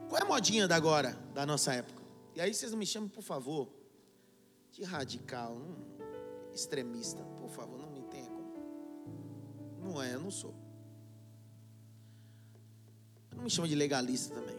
Qual 0.07 0.19
é 0.19 0.21
a 0.21 0.27
modinha 0.27 0.67
da 0.67 0.75
agora, 0.75 1.13
da 1.33 1.47
nossa 1.47 1.73
época? 1.73 1.99
E 2.35 2.39
aí 2.41 2.53
vocês 2.53 2.71
não 2.71 2.77
me 2.77 2.85
chamem, 2.85 3.09
por 3.09 3.23
favor, 3.23 3.67
de 4.71 4.83
radical, 4.83 5.53
hum, 5.53 5.75
extremista. 6.53 7.23
Por 7.39 7.49
favor, 7.49 7.79
não 7.79 7.89
me 7.89 8.03
tenha 8.03 8.29
como. 8.29 8.53
Não 9.79 9.99
é, 9.99 10.13
eu 10.13 10.19
não 10.19 10.29
sou. 10.29 10.53
Não 13.35 13.45
me 13.45 13.49
chama 13.49 13.67
de 13.67 13.73
legalista 13.73 14.35
também. 14.35 14.57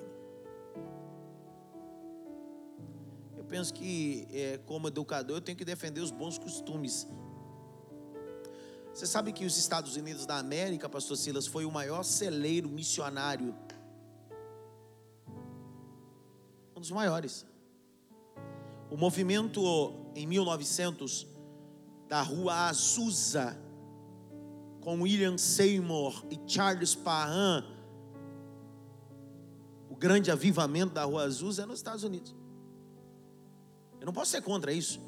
Eu 3.37 3.45
penso 3.45 3.73
que, 3.73 4.27
é, 4.33 4.59
como 4.67 4.89
educador, 4.89 5.37
eu 5.37 5.41
tenho 5.41 5.57
que 5.57 5.65
defender 5.65 6.01
os 6.01 6.11
bons 6.11 6.39
costumes. 6.39 7.07
Você 8.93 9.07
sabe 9.07 9.33
que 9.33 9.45
os 9.45 9.57
Estados 9.57 9.97
Unidos 9.97 10.27
da 10.27 10.37
América, 10.37 10.89
Pastor 10.89 11.17
Silas, 11.17 11.47
foi 11.47 11.65
o 11.65 11.71
maior 11.71 12.03
celeiro 12.03 12.69
missionário 12.69 13.55
dos 16.83 16.91
maiores. 16.91 17.47
O 18.91 18.97
movimento 18.97 19.63
em 20.15 20.27
1900 20.27 21.27
da 22.09 22.21
Rua 22.21 22.67
Azusa, 22.69 23.57
com 24.81 25.01
William 25.01 25.39
Seymour 25.39 26.27
e 26.29 26.39
Charles 26.47 26.95
Parham, 26.95 27.65
o 29.89 29.97
grande 29.97 30.31
avivamento 30.31 30.93
da 30.93 31.05
Rua 31.05 31.23
Azusa 31.23 31.63
é 31.63 31.67
nos 31.67 31.79
Estados 31.79 32.03
Unidos. 32.03 32.35
Eu 34.01 34.07
não 34.07 34.13
posso 34.13 34.33
ser 34.33 34.43
contra 34.43 34.73
isso. 34.73 35.01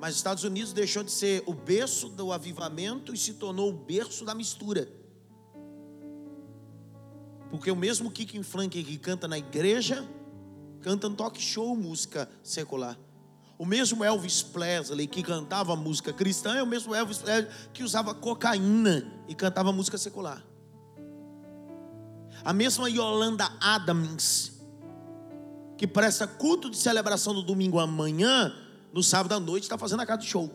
Mas 0.00 0.10
os 0.10 0.16
Estados 0.18 0.44
Unidos 0.44 0.72
deixou 0.72 1.02
de 1.02 1.10
ser 1.10 1.42
o 1.46 1.52
berço 1.52 2.08
do 2.08 2.32
avivamento 2.32 3.12
e 3.12 3.18
se 3.18 3.34
tornou 3.34 3.70
o 3.70 3.72
berço 3.72 4.24
da 4.24 4.34
mistura. 4.34 4.88
Porque 7.50 7.70
o 7.70 7.76
mesmo 7.76 8.10
Kiki 8.10 8.42
Frank 8.42 8.82
que 8.82 8.98
canta 8.98 9.26
na 9.26 9.38
igreja, 9.38 10.06
canta 10.80 11.08
no 11.08 11.16
talk 11.16 11.40
show 11.40 11.74
música 11.76 12.28
secular. 12.42 12.98
O 13.58 13.66
mesmo 13.66 14.04
Elvis 14.04 14.42
Presley 14.42 15.08
que 15.08 15.22
cantava 15.22 15.74
música 15.74 16.12
cristã 16.12 16.54
é 16.54 16.62
o 16.62 16.66
mesmo 16.66 16.94
Elvis 16.94 17.18
Presley 17.18 17.50
que 17.72 17.82
usava 17.82 18.14
cocaína 18.14 19.04
e 19.26 19.34
cantava 19.34 19.72
música 19.72 19.98
secular. 19.98 20.44
A 22.44 22.52
mesma 22.52 22.88
Yolanda 22.88 23.50
Adams 23.60 24.52
que 25.76 25.86
presta 25.86 26.26
culto 26.26 26.68
de 26.68 26.76
celebração 26.76 27.32
no 27.32 27.42
domingo 27.42 27.78
amanhã, 27.78 28.52
no 28.92 29.02
sábado 29.02 29.34
à 29.34 29.40
noite 29.40 29.64
está 29.64 29.78
fazendo 29.78 30.00
a 30.00 30.06
casa 30.06 30.22
de 30.22 30.28
show. 30.28 30.50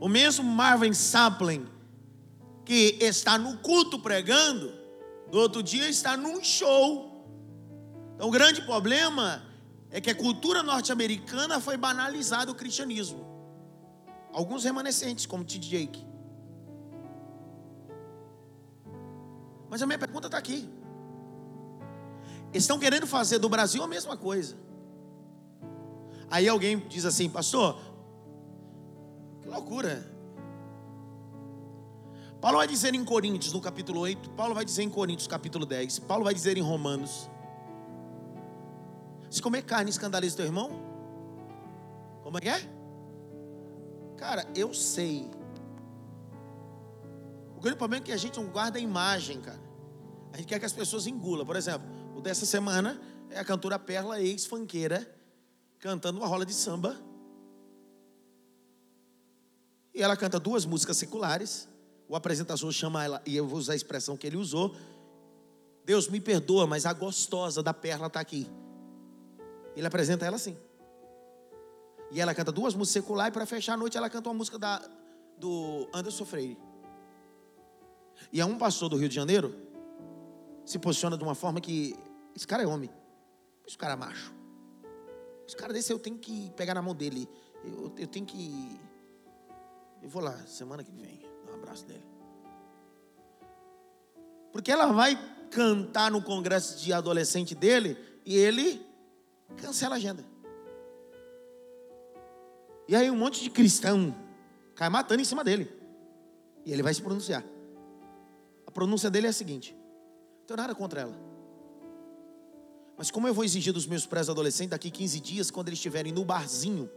O 0.00 0.08
mesmo 0.08 0.44
Marvin 0.44 0.92
Sampling 0.92 1.66
que 2.64 2.96
está 3.00 3.36
no 3.36 3.58
culto 3.58 3.98
pregando, 3.98 4.72
no 5.30 5.38
outro 5.38 5.62
dia 5.62 5.88
está 5.88 6.16
num 6.16 6.42
show. 6.42 7.10
Então, 8.14 8.28
o 8.28 8.30
grande 8.30 8.62
problema 8.62 9.42
é 9.90 10.00
que 10.00 10.10
a 10.10 10.14
cultura 10.14 10.62
norte-americana 10.62 11.60
foi 11.60 11.76
banalizada 11.76 12.50
o 12.50 12.54
cristianismo. 12.54 13.24
Alguns 14.32 14.64
remanescentes, 14.64 15.26
como 15.26 15.44
T. 15.44 15.58
Jake. 15.58 16.04
Mas 19.68 19.82
a 19.82 19.86
minha 19.86 19.98
pergunta 19.98 20.26
está 20.26 20.38
aqui. 20.38 20.68
Estão 22.52 22.78
querendo 22.78 23.06
fazer 23.06 23.38
do 23.38 23.48
Brasil 23.48 23.82
a 23.82 23.86
mesma 23.86 24.16
coisa. 24.16 24.56
Aí 26.34 26.48
alguém 26.48 26.80
diz 26.88 27.04
assim, 27.04 27.30
pastor, 27.30 27.78
que 29.40 29.46
loucura. 29.46 30.04
Paulo 32.40 32.58
vai 32.58 32.66
dizer 32.66 32.92
em 32.92 33.04
Coríntios, 33.04 33.52
no 33.52 33.60
capítulo 33.60 34.00
8, 34.00 34.30
Paulo 34.30 34.52
vai 34.52 34.64
dizer 34.64 34.82
em 34.82 34.90
Coríntios, 34.90 35.28
capítulo 35.28 35.64
10, 35.64 36.00
Paulo 36.00 36.24
vai 36.24 36.34
dizer 36.34 36.58
em 36.58 36.60
Romanos: 36.60 37.30
Se 39.30 39.40
comer 39.40 39.62
carne 39.62 39.90
escandaliza 39.90 40.38
teu 40.38 40.46
irmão? 40.46 40.72
Como 42.24 42.36
é 42.38 42.40
que 42.40 42.48
é? 42.48 42.60
Cara, 44.16 44.44
eu 44.56 44.74
sei. 44.74 45.30
O 47.56 47.60
grande 47.60 47.78
problema 47.78 48.02
é 48.02 48.06
que 48.06 48.12
a 48.12 48.16
gente 48.16 48.40
não 48.40 48.48
guarda 48.48 48.76
a 48.76 48.80
imagem, 48.80 49.40
cara. 49.40 49.62
A 50.32 50.38
gente 50.38 50.48
quer 50.48 50.58
que 50.58 50.66
as 50.66 50.72
pessoas 50.72 51.06
engulam. 51.06 51.46
Por 51.46 51.54
exemplo, 51.54 51.86
o 52.12 52.20
dessa 52.20 52.44
semana 52.44 53.00
é 53.30 53.38
a 53.38 53.44
cantora 53.44 53.78
Perla, 53.78 54.20
ex-fanqueira, 54.20 55.14
cantando 55.84 56.18
uma 56.18 56.26
rola 56.26 56.46
de 56.46 56.54
samba. 56.54 56.96
E 59.92 60.02
ela 60.02 60.16
canta 60.16 60.40
duas 60.40 60.64
músicas 60.64 60.96
seculares 60.96 61.68
o 62.08 62.16
apresentador 62.16 62.70
chama 62.70 63.02
ela, 63.02 63.22
e 63.24 63.36
eu 63.36 63.46
vou 63.46 63.58
usar 63.58 63.72
a 63.72 63.76
expressão 63.76 64.16
que 64.16 64.26
ele 64.26 64.36
usou: 64.36 64.74
Deus 65.84 66.08
me 66.08 66.20
perdoa, 66.20 66.66
mas 66.66 66.86
a 66.86 66.92
gostosa 66.92 67.62
da 67.62 67.74
perla 67.74 68.06
está 68.06 68.20
aqui. 68.20 68.50
Ele 69.76 69.86
apresenta 69.86 70.24
ela 70.24 70.36
assim. 70.36 70.56
E 72.10 72.20
ela 72.20 72.34
canta 72.34 72.52
duas 72.52 72.74
músicas 72.74 73.02
seculares, 73.02 73.30
e 73.30 73.32
para 73.32 73.46
fechar 73.46 73.74
a 73.74 73.76
noite 73.76 73.96
ela 73.96 74.08
canta 74.08 74.28
uma 74.28 74.34
música 74.34 74.58
da, 74.58 74.82
do 75.38 75.88
Anderson 75.92 76.24
Freire. 76.24 76.58
E 78.32 78.40
é 78.40 78.44
um 78.44 78.56
pastor 78.56 78.88
do 78.88 78.96
Rio 78.96 79.08
de 79.08 79.14
Janeiro 79.14 79.54
se 80.64 80.78
posiciona 80.78 81.16
de 81.16 81.24
uma 81.24 81.34
forma 81.34 81.60
que 81.60 81.94
esse 82.34 82.46
cara 82.46 82.62
é 82.62 82.66
homem, 82.66 82.90
esse 83.66 83.76
cara 83.76 83.94
é 83.94 83.96
macho. 83.96 84.43
Esse 85.46 85.56
cara 85.56 85.72
desse 85.72 85.92
eu 85.92 85.98
tenho 85.98 86.18
que 86.18 86.50
pegar 86.56 86.74
na 86.74 86.82
mão 86.82 86.94
dele. 86.94 87.28
Eu, 87.64 87.92
eu 87.98 88.06
tenho 88.06 88.26
que. 88.26 88.80
Eu 90.02 90.08
vou 90.08 90.22
lá 90.22 90.36
semana 90.46 90.82
que 90.82 90.90
vem 90.90 91.24
abraço 91.64 91.86
dele. 91.86 92.04
Porque 94.52 94.70
ela 94.70 94.92
vai 94.92 95.18
cantar 95.50 96.10
no 96.10 96.22
congresso 96.22 96.78
de 96.78 96.92
adolescente 96.92 97.54
dele 97.54 97.98
e 98.24 98.36
ele 98.36 98.84
cancela 99.56 99.96
a 99.96 99.98
agenda. 99.98 100.24
E 102.86 102.94
aí 102.94 103.10
um 103.10 103.16
monte 103.16 103.42
de 103.42 103.50
cristão 103.50 104.14
cai 104.74 104.88
matando 104.88 105.22
em 105.22 105.24
cima 105.24 105.42
dele. 105.42 105.70
E 106.64 106.72
ele 106.72 106.82
vai 106.82 106.94
se 106.94 107.02
pronunciar. 107.02 107.44
A 108.66 108.70
pronúncia 108.70 109.10
dele 109.10 109.26
é 109.26 109.30
a 109.30 109.32
seguinte: 109.32 109.76
não 110.38 110.46
tenho 110.46 110.56
nada 110.56 110.74
contra 110.74 111.00
ela. 111.00 111.33
Mas 112.96 113.10
como 113.10 113.26
eu 113.26 113.34
vou 113.34 113.44
exigir 113.44 113.72
dos 113.72 113.86
meus 113.86 114.06
pré-adolescentes 114.06 114.70
daqui 114.70 114.90
15 114.90 115.20
dias, 115.20 115.50
quando 115.50 115.68
eles 115.68 115.78
estiverem 115.78 116.12
no 116.12 116.24
barzinho, 116.24 116.88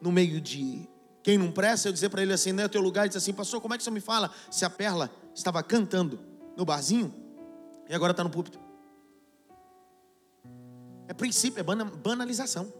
no 0.00 0.10
meio 0.10 0.40
de 0.40 0.88
quem 1.22 1.38
não 1.38 1.52
presta, 1.52 1.88
eu 1.88 1.92
dizer 1.92 2.08
para 2.08 2.22
ele 2.22 2.32
assim, 2.32 2.52
não 2.52 2.62
é 2.62 2.66
o 2.66 2.68
teu 2.68 2.80
lugar, 2.80 3.06
e 3.06 3.08
diz 3.08 3.16
assim, 3.16 3.32
pastor, 3.32 3.60
como 3.60 3.74
é 3.74 3.78
que 3.78 3.84
você 3.84 3.90
me 3.90 4.00
fala 4.00 4.30
se 4.50 4.64
a 4.64 4.70
Perla 4.70 5.10
estava 5.34 5.62
cantando 5.62 6.18
no 6.56 6.64
barzinho 6.64 7.14
e 7.88 7.94
agora 7.94 8.10
está 8.10 8.24
no 8.24 8.30
púlpito? 8.30 8.58
É 11.06 11.14
princípio, 11.14 11.60
é 11.60 11.62
banalização. 11.62 12.72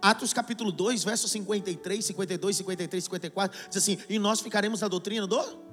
Atos 0.00 0.32
capítulo 0.32 0.72
2, 0.72 1.04
versos 1.04 1.30
53, 1.30 2.04
52, 2.04 2.56
53, 2.56 3.04
54, 3.04 3.58
diz 3.68 3.76
assim: 3.76 3.98
E 4.08 4.18
nós 4.18 4.40
ficaremos 4.40 4.80
na 4.80 4.88
doutrina 4.88 5.26
do. 5.26 5.69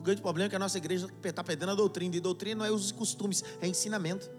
O 0.00 0.02
grande 0.02 0.22
problema 0.22 0.46
é 0.46 0.48
que 0.48 0.56
a 0.56 0.58
nossa 0.58 0.78
igreja 0.78 1.06
está 1.22 1.44
perdendo 1.44 1.72
a 1.72 1.74
doutrina, 1.74 2.16
e 2.16 2.20
doutrina 2.20 2.60
não 2.60 2.64
é 2.64 2.70
os 2.70 2.90
costumes, 2.90 3.44
é 3.60 3.68
ensinamento. 3.68 4.30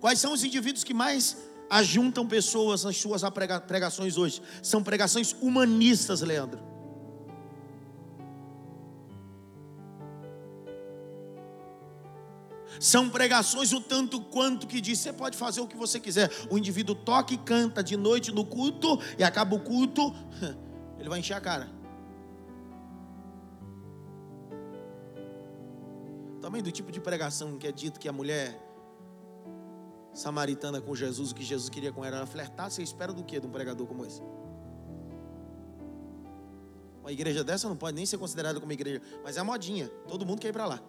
Quais 0.00 0.18
são 0.18 0.32
os 0.32 0.42
indivíduos 0.42 0.82
que 0.82 0.94
mais 0.94 1.36
ajuntam 1.68 2.26
pessoas 2.26 2.84
nas 2.84 2.96
suas 2.96 3.20
pregações 3.66 4.16
hoje? 4.16 4.40
São 4.62 4.82
pregações 4.82 5.36
humanistas, 5.42 6.22
Leandro. 6.22 6.58
São 12.80 13.10
pregações 13.10 13.74
o 13.74 13.80
tanto 13.80 14.22
quanto 14.22 14.66
que 14.66 14.80
diz: 14.80 15.00
você 15.00 15.12
pode 15.12 15.36
fazer 15.36 15.60
o 15.60 15.66
que 15.66 15.76
você 15.76 16.00
quiser. 16.00 16.30
O 16.50 16.56
indivíduo 16.56 16.94
toca 16.94 17.34
e 17.34 17.36
canta 17.36 17.84
de 17.84 17.94
noite 17.94 18.32
no 18.32 18.44
culto 18.44 18.98
e 19.18 19.22
acaba 19.22 19.54
o 19.54 19.60
culto, 19.60 20.14
ele 21.04 21.10
vai 21.10 21.18
encher 21.18 21.34
a 21.34 21.40
cara. 21.40 21.68
Também 26.40 26.62
do 26.62 26.72
tipo 26.72 26.90
de 26.90 26.98
pregação 26.98 27.58
que 27.58 27.66
é 27.66 27.72
dito 27.72 28.00
que 28.00 28.08
a 28.08 28.12
mulher 28.12 28.58
samaritana 30.14 30.80
com 30.80 30.94
Jesus, 30.94 31.30
o 31.30 31.34
que 31.34 31.44
Jesus 31.44 31.68
queria 31.68 31.92
com 31.92 32.02
ela 32.02 32.16
era 32.16 32.26
flertar, 32.26 32.70
você 32.70 32.82
espera 32.82 33.12
do 33.12 33.22
que 33.22 33.38
de 33.38 33.46
um 33.46 33.50
pregador 33.50 33.86
como 33.86 34.06
esse? 34.06 34.22
Uma 37.02 37.12
igreja 37.12 37.44
dessa 37.44 37.68
não 37.68 37.76
pode 37.76 37.94
nem 37.94 38.06
ser 38.06 38.16
considerada 38.16 38.58
como 38.58 38.72
igreja, 38.72 39.02
mas 39.22 39.36
é 39.36 39.40
a 39.40 39.44
modinha, 39.44 39.88
todo 40.08 40.24
mundo 40.24 40.40
quer 40.40 40.48
ir 40.48 40.52
para 40.52 40.64
lá. 40.64 40.82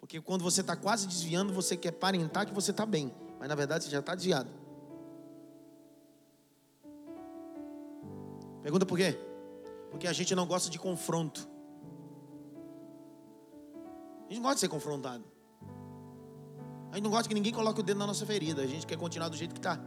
Porque 0.00 0.18
quando 0.18 0.42
você 0.42 0.62
está 0.62 0.74
quase 0.74 1.06
desviando, 1.06 1.52
você 1.52 1.76
quer 1.76 1.92
parentar 1.92 2.46
que 2.46 2.54
você 2.54 2.70
está 2.70 2.86
bem. 2.86 3.12
Mas 3.38 3.50
na 3.50 3.54
verdade 3.54 3.84
você 3.84 3.90
já 3.90 3.98
está 3.98 4.14
desviado. 4.14 4.67
Pergunta 8.68 8.84
por 8.84 8.98
quê? 8.98 9.18
Porque 9.90 10.06
a 10.06 10.12
gente 10.12 10.34
não 10.34 10.46
gosta 10.46 10.68
de 10.68 10.78
confronto. 10.78 11.48
A 14.26 14.28
gente 14.28 14.34
não 14.34 14.42
gosta 14.42 14.56
de 14.56 14.60
ser 14.60 14.68
confrontado. 14.68 15.24
A 16.92 16.96
gente 16.96 17.04
não 17.04 17.10
gosta 17.10 17.26
que 17.26 17.34
ninguém 17.34 17.50
coloque 17.50 17.80
o 17.80 17.82
dedo 17.82 17.96
na 17.96 18.06
nossa 18.06 18.26
ferida. 18.26 18.60
A 18.60 18.66
gente 18.66 18.86
quer 18.86 18.98
continuar 18.98 19.30
do 19.30 19.38
jeito 19.38 19.54
que 19.54 19.58
está. 19.58 19.80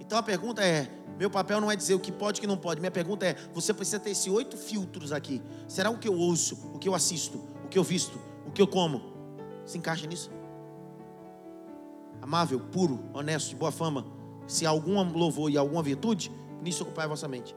Então 0.00 0.16
a 0.16 0.22
pergunta 0.22 0.64
é: 0.64 0.88
meu 1.18 1.28
papel 1.28 1.60
não 1.60 1.70
é 1.70 1.76
dizer 1.76 1.96
o 1.96 2.00
que 2.00 2.10
pode 2.10 2.38
e 2.38 2.40
o 2.40 2.40
que 2.40 2.46
não 2.46 2.56
pode. 2.56 2.80
Minha 2.80 2.90
pergunta 2.90 3.26
é: 3.26 3.34
você 3.52 3.74
precisa 3.74 4.00
ter 4.00 4.12
esses 4.12 4.26
oito 4.26 4.56
filtros 4.56 5.12
aqui. 5.12 5.42
Será 5.68 5.90
o 5.90 5.98
que 5.98 6.08
eu 6.08 6.14
ouço, 6.14 6.54
o 6.72 6.78
que 6.78 6.88
eu 6.88 6.94
assisto, 6.94 7.44
que 7.70 7.78
eu 7.78 7.84
visto, 7.84 8.18
o 8.46 8.50
que 8.50 8.62
eu 8.62 8.66
como, 8.66 9.02
se 9.66 9.76
encaixa 9.76 10.06
nisso? 10.06 10.30
Amável, 12.22 12.58
puro, 12.58 13.04
honesto, 13.12 13.50
de 13.50 13.54
boa 13.54 13.70
fama. 13.70 14.06
Se 14.46 14.64
algum 14.64 15.02
louvor 15.12 15.50
e 15.50 15.58
alguma 15.58 15.82
virtude, 15.82 16.32
nisso 16.62 16.82
ocupar 16.82 17.04
a 17.04 17.08
vossa 17.08 17.28
mente. 17.28 17.54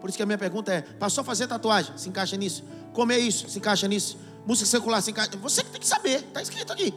Por 0.00 0.08
isso 0.08 0.16
que 0.16 0.22
a 0.22 0.26
minha 0.26 0.38
pergunta 0.38 0.72
é: 0.72 0.82
passou 0.82 1.22
a 1.22 1.24
fazer 1.24 1.46
tatuagem? 1.46 1.96
Se 1.96 2.08
encaixa 2.08 2.36
nisso? 2.36 2.64
Comer 2.92 3.18
isso? 3.18 3.48
Se 3.48 3.58
encaixa 3.58 3.88
nisso? 3.88 4.18
Música 4.46 4.66
secular? 4.66 5.02
Se 5.02 5.10
encaixa? 5.10 5.36
Você 5.38 5.64
que 5.64 5.70
tem 5.70 5.80
que 5.80 5.86
saber, 5.86 6.20
está 6.20 6.40
escrito 6.42 6.72
aqui. 6.72 6.94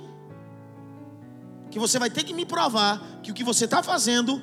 Que 1.71 1.79
você 1.79 1.99
vai 1.99 2.09
ter 2.09 2.23
que 2.23 2.33
me 2.33 2.45
provar 2.45 3.21
que 3.21 3.31
o 3.31 3.33
que 3.33 3.43
você 3.43 3.65
está 3.65 3.81
fazendo 3.83 4.41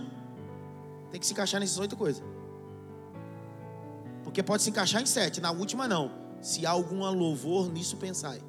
tem 1.11 1.21
que 1.21 1.27
se 1.27 1.33
encaixar 1.33 1.61
nessas 1.61 1.79
oito 1.79 1.97
coisas. 1.97 2.23
Porque 4.23 4.43
pode 4.43 4.63
se 4.63 4.71
encaixar 4.71 5.03
em 5.03 5.07
sete, 5.07 5.41
na 5.41 5.51
última 5.51 5.87
não. 5.87 6.11
Se 6.41 6.67
há 6.67 6.71
algum 6.71 7.09
louvor, 7.11 7.71
nisso 7.71 7.97
pensai. 7.97 8.41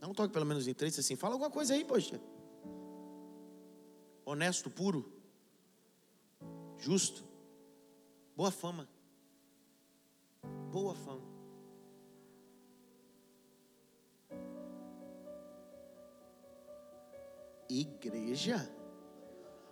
Não 0.00 0.12
toque 0.12 0.32
pelo 0.32 0.44
menos 0.44 0.66
em 0.66 0.74
três 0.74 0.98
assim. 0.98 1.16
Fala 1.16 1.34
alguma 1.34 1.50
coisa 1.50 1.74
aí, 1.74 1.84
poxa. 1.84 2.20
Honesto, 4.24 4.70
puro, 4.70 5.12
justo, 6.78 7.24
boa 8.36 8.50
fama. 8.50 8.88
Boa 10.70 10.94
fama. 10.94 11.32
Igreja? 17.68 18.70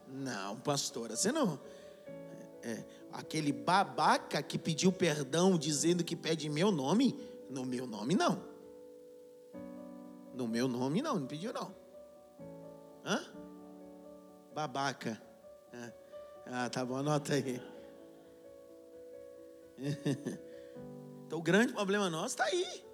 Não, 0.08 0.58
pastora, 0.60 1.16
você 1.16 1.30
não. 1.30 1.60
É, 2.62 2.84
aquele 3.12 3.52
babaca 3.52 4.42
que 4.42 4.58
pediu 4.58 4.92
perdão 4.92 5.56
dizendo 5.56 6.04
que 6.04 6.16
pede 6.16 6.48
meu 6.48 6.70
nome, 6.70 7.18
no 7.48 7.64
meu 7.64 7.86
nome 7.86 8.14
não. 8.14 8.42
No 10.34 10.48
meu 10.48 10.66
nome 10.66 11.00
não, 11.00 11.18
não 11.18 11.26
pediu 11.26 11.52
não. 11.52 11.74
Hã? 13.04 13.24
Babaca. 14.54 15.20
Ah, 16.46 16.68
tá 16.68 16.84
bom, 16.84 16.96
anota 16.96 17.34
aí. 17.34 17.60
Então 21.26 21.38
o 21.38 21.42
grande 21.42 21.72
problema 21.72 22.10
nosso 22.10 22.34
está 22.34 22.44
aí. 22.44 22.84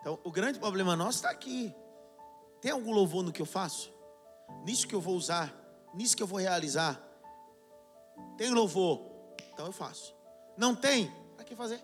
Então, 0.00 0.18
o 0.24 0.30
grande 0.30 0.58
problema 0.58 0.96
nosso 0.96 1.18
está 1.18 1.30
aqui. 1.30 1.74
Tem 2.60 2.70
algum 2.70 2.90
louvor 2.92 3.22
no 3.22 3.32
que 3.32 3.42
eu 3.42 3.46
faço? 3.46 3.92
Nisso 4.64 4.88
que 4.88 4.94
eu 4.94 5.00
vou 5.00 5.14
usar? 5.14 5.54
Nisso 5.94 6.16
que 6.16 6.22
eu 6.22 6.26
vou 6.26 6.38
realizar? 6.38 7.00
Tem 8.36 8.50
louvor? 8.50 9.02
Então 9.52 9.66
eu 9.66 9.72
faço. 9.72 10.14
Não 10.56 10.74
tem? 10.74 11.10
Para 11.36 11.44
que 11.44 11.54
fazer? 11.54 11.80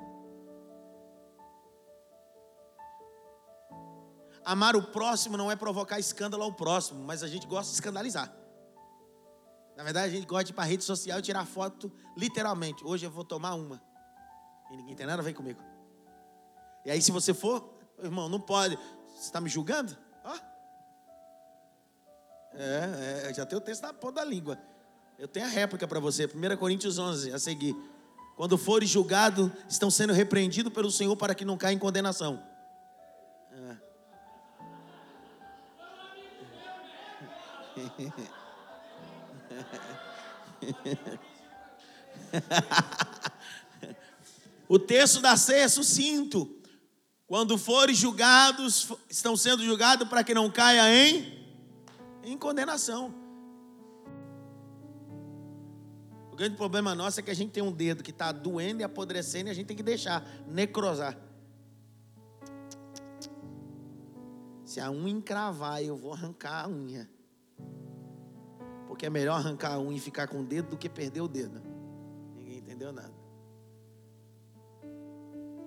Amar 4.47 4.77
o 4.77 4.83
próximo 4.83 5.37
não 5.37 5.51
é 5.51 5.57
provocar 5.57 5.99
escândalo 5.99 6.45
ao 6.45 6.53
próximo, 6.53 7.03
mas 7.03 7.25
a 7.25 7.27
gente 7.27 7.49
gosta 7.49 7.71
de 7.71 7.75
escandalizar. 7.75 8.33
Na 9.77 9.83
verdade, 9.83 10.07
a 10.07 10.17
gente 10.17 10.25
gosta 10.25 10.45
de 10.45 10.53
ir 10.53 10.55
para 10.55 10.63
a 10.63 10.69
rede 10.69 10.85
social 10.85 11.19
e 11.19 11.23
tirar 11.23 11.45
foto, 11.45 11.93
literalmente. 12.17 12.85
Hoje 12.85 13.05
eu 13.05 13.11
vou 13.11 13.25
tomar 13.25 13.55
uma. 13.55 13.83
E 14.71 14.77
ninguém 14.77 14.95
tem 14.95 15.05
nada 15.05 15.21
a 15.21 15.25
ver 15.25 15.35
comigo. 15.35 15.61
E 16.85 16.91
aí, 16.93 17.03
se 17.03 17.11
você 17.11 17.35
for, 17.35 17.75
irmão, 18.01 18.29
não 18.29 18.39
pode. 18.39 18.79
Você 19.17 19.25
está 19.25 19.41
me 19.41 19.51
julgando? 19.51 19.99
É, 22.55 23.29
é, 23.29 23.35
já 23.35 23.45
tem 23.45 23.59
o 23.59 23.61
texto 23.61 23.83
na 23.83 23.93
ponta 23.93 24.21
da 24.21 24.25
língua. 24.25 24.57
Eu 25.19 25.27
tenho 25.27 25.45
a 25.45 25.49
réplica 25.49 25.89
para 25.89 25.99
você, 25.99 26.27
1 26.27 26.57
Coríntios 26.57 26.99
11, 26.99 27.33
a 27.33 27.39
seguir. 27.41 27.77
Quando 28.37 28.57
forem 28.57 28.87
julgados, 28.87 29.51
estão 29.69 29.91
sendo 29.91 30.13
repreendidos 30.13 30.73
pelo 30.73 30.91
Senhor 30.91 31.17
para 31.17 31.35
que 31.35 31.45
não 31.45 31.59
caia 31.59 31.75
em 31.75 31.79
condenação. 31.79 32.43
o 44.68 44.79
texto 44.79 45.20
da 45.20 45.37
ceia 45.37 45.64
é 45.64 45.68
sucinto. 45.68 46.55
Quando 47.27 47.59
forem 47.59 47.94
julgados, 47.94 48.88
estão 49.11 49.37
sendo 49.37 49.64
julgados 49.64 50.09
para 50.09 50.22
que 50.22 50.35
não 50.35 50.49
caia 50.51 50.94
em 50.94 51.37
em 52.27 52.37
condenação. 52.37 53.14
O 56.33 56.37
grande 56.37 56.57
problema 56.57 56.94
nosso 56.94 57.20
é 57.20 57.22
que 57.22 57.31
a 57.31 57.35
gente 57.35 57.53
tem 57.53 57.62
um 57.62 57.72
dedo 57.72 58.03
que 58.03 58.11
está 58.11 58.33
doendo 58.33 58.83
e 58.83 58.85
apodrecendo 58.85 59.49
e 59.49 59.53
a 59.53 59.55
gente 59.55 59.66
tem 59.66 59.77
que 59.77 59.83
deixar 59.83 60.27
necrosar. 60.46 61.16
Se 64.64 64.81
a 64.81 64.90
unha 64.90 65.12
encravar, 65.12 65.83
eu 65.83 65.96
vou 65.96 66.12
arrancar 66.12 66.64
a 66.64 66.68
unha. 66.68 67.09
Porque 68.97 69.05
é 69.05 69.11
melhor 69.11 69.35
arrancar 69.35 69.79
unha 69.79 69.99
e 69.99 70.01
ficar 70.01 70.27
com 70.27 70.41
o 70.41 70.43
dedo 70.43 70.71
do 70.71 70.77
que 70.79 70.89
perder 70.89 71.21
o 71.21 71.29
dedo. 71.29 71.61
Ninguém 72.35 72.57
entendeu 72.57 72.91
nada. 72.95 73.13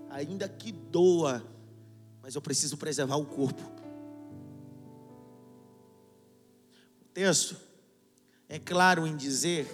Ainda 0.09 0.49
que 0.49 0.71
doa, 0.71 1.43
mas 2.23 2.33
eu 2.33 2.41
preciso 2.41 2.75
preservar 2.75 3.17
o 3.17 3.27
corpo. 3.27 3.61
texto 7.13 7.55
é 8.47 8.57
claro 8.57 9.05
em 9.05 9.15
dizer 9.15 9.67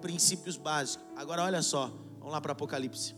princípios 0.00 0.56
básicos. 0.56 1.04
Agora 1.16 1.42
olha 1.42 1.60
só, 1.60 1.88
Vamos 2.18 2.32
lá 2.32 2.40
para 2.40 2.52
Apocalipse. 2.52 3.16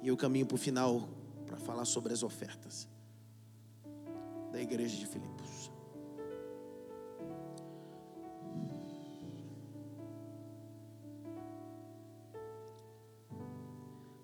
E 0.00 0.06
eu 0.06 0.16
caminho 0.16 0.46
para 0.46 0.54
o 0.54 0.58
final 0.58 1.08
para 1.44 1.56
falar 1.56 1.84
sobre 1.84 2.12
as 2.12 2.22
ofertas 2.22 2.88
da 4.50 4.60
igreja 4.60 4.96
de 4.96 5.06
Filipos. 5.06 5.70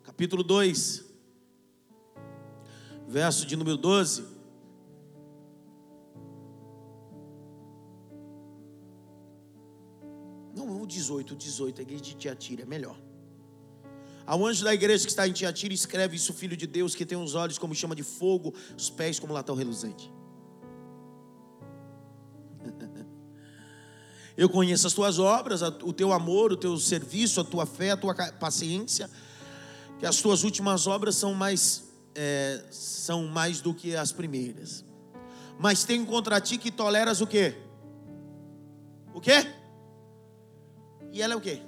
Capítulo 0.03 0.45
2, 0.45 1.05
verso 3.09 3.45
de 3.47 3.57
número 3.57 3.77
12. 3.77 4.25
Não, 10.55 10.81
o 10.81 10.87
18, 10.87 11.35
o 11.35 11.37
18, 11.37 11.81
a 11.81 11.83
igreja 11.83 12.03
de 12.03 12.15
Tiatira 12.15 12.63
é 12.63 12.67
melhor. 12.67 12.97
Ao 14.27 14.45
anjo 14.47 14.65
da 14.65 14.73
igreja 14.73 15.05
que 15.05 15.11
está 15.11 15.29
em 15.29 15.33
Tiatira, 15.33 15.75
escreve 15.75 16.17
isso, 16.17 16.33
filho 16.33 16.57
de 16.57 16.67
Deus, 16.67 16.95
que 16.95 17.05
tem 17.05 17.19
os 17.19 17.35
olhos 17.35 17.59
como 17.59 17.75
chama 17.75 17.95
de 17.95 18.03
fogo, 18.03 18.55
os 18.77 18.89
pés 18.89 19.21
como 19.21 19.35
latão 19.35 19.55
reluzente. 19.55 20.11
Eu 24.37 24.49
conheço 24.49 24.87
as 24.87 24.95
tuas 24.95 25.19
obras, 25.19 25.61
o 25.63 25.93
teu 25.93 26.13
amor, 26.13 26.53
o 26.53 26.57
teu 26.57 26.77
serviço, 26.79 27.41
a 27.41 27.45
tua 27.45 27.67
fé, 27.67 27.91
a 27.91 27.97
tua 27.97 28.15
paciência, 28.15 29.11
que 29.99 30.07
as 30.07 30.17
tuas 30.21 30.43
últimas 30.43 30.87
obras 30.87 31.15
são 31.15 31.35
mais, 31.35 31.85
é, 32.15 32.65
são 32.71 33.27
mais 33.27 33.61
do 33.61 33.75
que 33.75 33.95
as 33.95 34.11
primeiras. 34.11 34.85
Mas 35.59 35.85
tenho 35.85 36.05
contra 36.07 36.41
ti 36.41 36.59
que 36.59 36.71
toleras 36.71 37.21
o 37.21 37.27
quê? 37.27 37.55
O 39.13 39.21
quê? 39.21 39.47
E 41.13 41.23
ela 41.23 41.35
é 41.35 41.37
o 41.37 41.41
quê? 41.41 41.63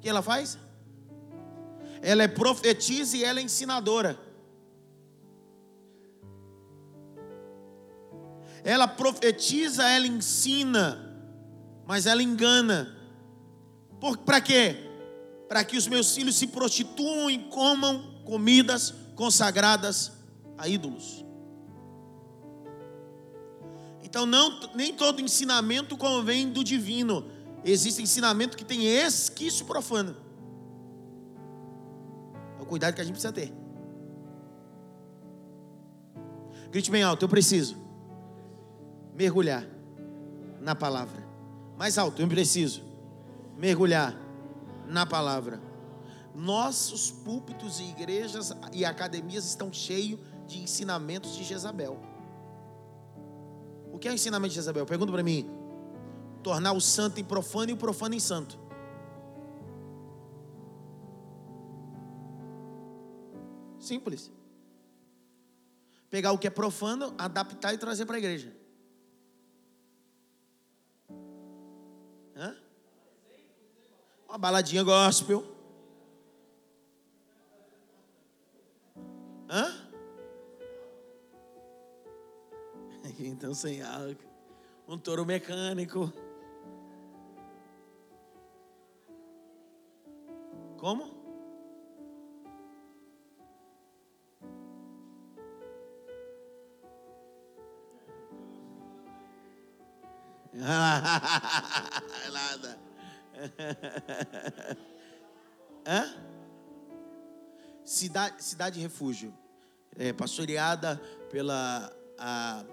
Que 0.00 0.08
ela 0.08 0.22
faz? 0.22 0.58
Ela 2.02 2.22
é 2.22 2.28
profetisa 2.28 3.16
e 3.16 3.24
ela 3.24 3.40
é 3.40 3.42
ensinadora. 3.42 4.18
Ela 8.64 8.86
profetiza, 8.86 9.88
ela 9.88 10.06
ensina, 10.06 11.16
mas 11.86 12.06
ela 12.06 12.22
engana. 12.22 12.96
Para 14.24 14.40
quê? 14.40 14.76
Para 15.48 15.64
que 15.64 15.76
os 15.76 15.86
meus 15.86 16.14
filhos 16.14 16.36
se 16.36 16.46
prostituam 16.46 17.30
e 17.30 17.38
comam 17.50 18.22
comidas 18.24 18.94
consagradas 19.14 20.12
a 20.56 20.68
ídolos. 20.68 21.24
Então, 24.02 24.26
não, 24.26 24.58
nem 24.74 24.92
todo 24.92 25.20
ensinamento 25.20 25.96
convém 25.96 26.50
do 26.50 26.64
divino. 26.64 27.24
Existe 27.64 28.02
ensinamento 28.02 28.56
que 28.56 28.64
tem 28.64 28.86
esquício 28.86 29.66
profano. 29.66 30.16
É 32.58 32.62
o 32.62 32.66
cuidado 32.66 32.94
que 32.94 33.00
a 33.00 33.04
gente 33.04 33.14
precisa 33.14 33.32
ter. 33.32 33.52
Grite 36.70 36.90
bem 36.90 37.02
alto, 37.02 37.24
eu 37.24 37.28
preciso 37.28 37.76
mergulhar 39.14 39.66
na 40.60 40.74
palavra. 40.74 41.26
Mais 41.76 41.98
alto, 41.98 42.22
eu 42.22 42.28
preciso 42.28 42.82
mergulhar 43.56 44.16
na 44.86 45.04
palavra. 45.04 45.60
Nossos 46.34 47.10
púlpitos 47.10 47.80
e 47.80 47.84
igrejas 47.84 48.52
e 48.72 48.84
academias 48.84 49.44
estão 49.44 49.72
cheios 49.72 50.20
de 50.46 50.60
ensinamentos 50.60 51.36
de 51.36 51.44
Jezabel. 51.44 51.98
O 53.92 53.98
que 53.98 54.08
é 54.08 54.10
o 54.10 54.14
ensinamento 54.14 54.50
de 54.50 54.56
Jezabel? 54.56 54.86
Pergunta 54.86 55.12
para 55.12 55.22
mim. 55.22 55.59
Tornar 56.42 56.72
o 56.72 56.80
santo 56.80 57.20
em 57.20 57.24
profano 57.24 57.70
e 57.70 57.74
o 57.74 57.76
profano 57.76 58.14
em 58.14 58.20
santo. 58.20 58.58
Simples. 63.78 64.30
Pegar 66.10 66.32
o 66.32 66.38
que 66.38 66.46
é 66.46 66.50
profano, 66.50 67.14
adaptar 67.16 67.72
e 67.72 67.78
trazer 67.78 68.04
para 68.04 68.16
a 68.16 68.18
igreja. 68.18 68.54
Hã? 72.36 72.56
Uma 74.28 74.38
baladinha 74.38 74.82
gospel. 74.82 75.44
Hã? 79.48 79.76
Então 83.22 83.52
sem 83.52 83.82
álcool. 83.82 84.24
Um 84.88 84.96
touro 84.96 85.26
mecânico. 85.26 86.10
Como? 90.80 91.10
Nada. 102.32 102.78
Hã? 105.86 106.14
Cidade, 107.84 108.42
cidade 108.42 108.80
refúgio. 108.80 109.34
É, 109.98 110.14
pastoreada 110.14 110.98
pela. 111.30 111.92
A, 112.18 112.64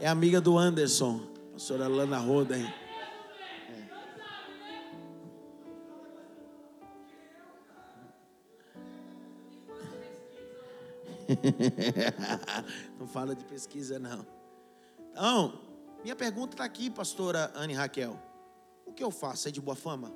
é 0.00 0.08
amiga 0.08 0.40
do 0.40 0.58
Anderson, 0.58 1.20
pastora 1.52 1.86
Lana 1.86 2.18
Roden. 2.18 2.79
não 12.98 13.06
fala 13.06 13.34
de 13.34 13.44
pesquisa, 13.44 13.98
não. 13.98 14.26
Então, 15.10 15.60
minha 16.02 16.16
pergunta 16.16 16.54
está 16.54 16.64
aqui, 16.64 16.90
pastora 16.90 17.52
Anne 17.54 17.74
Raquel. 17.74 18.18
O 18.86 18.92
que 18.92 19.02
eu 19.02 19.10
faço? 19.10 19.48
É 19.48 19.50
de 19.50 19.60
boa 19.60 19.76
fama? 19.76 20.12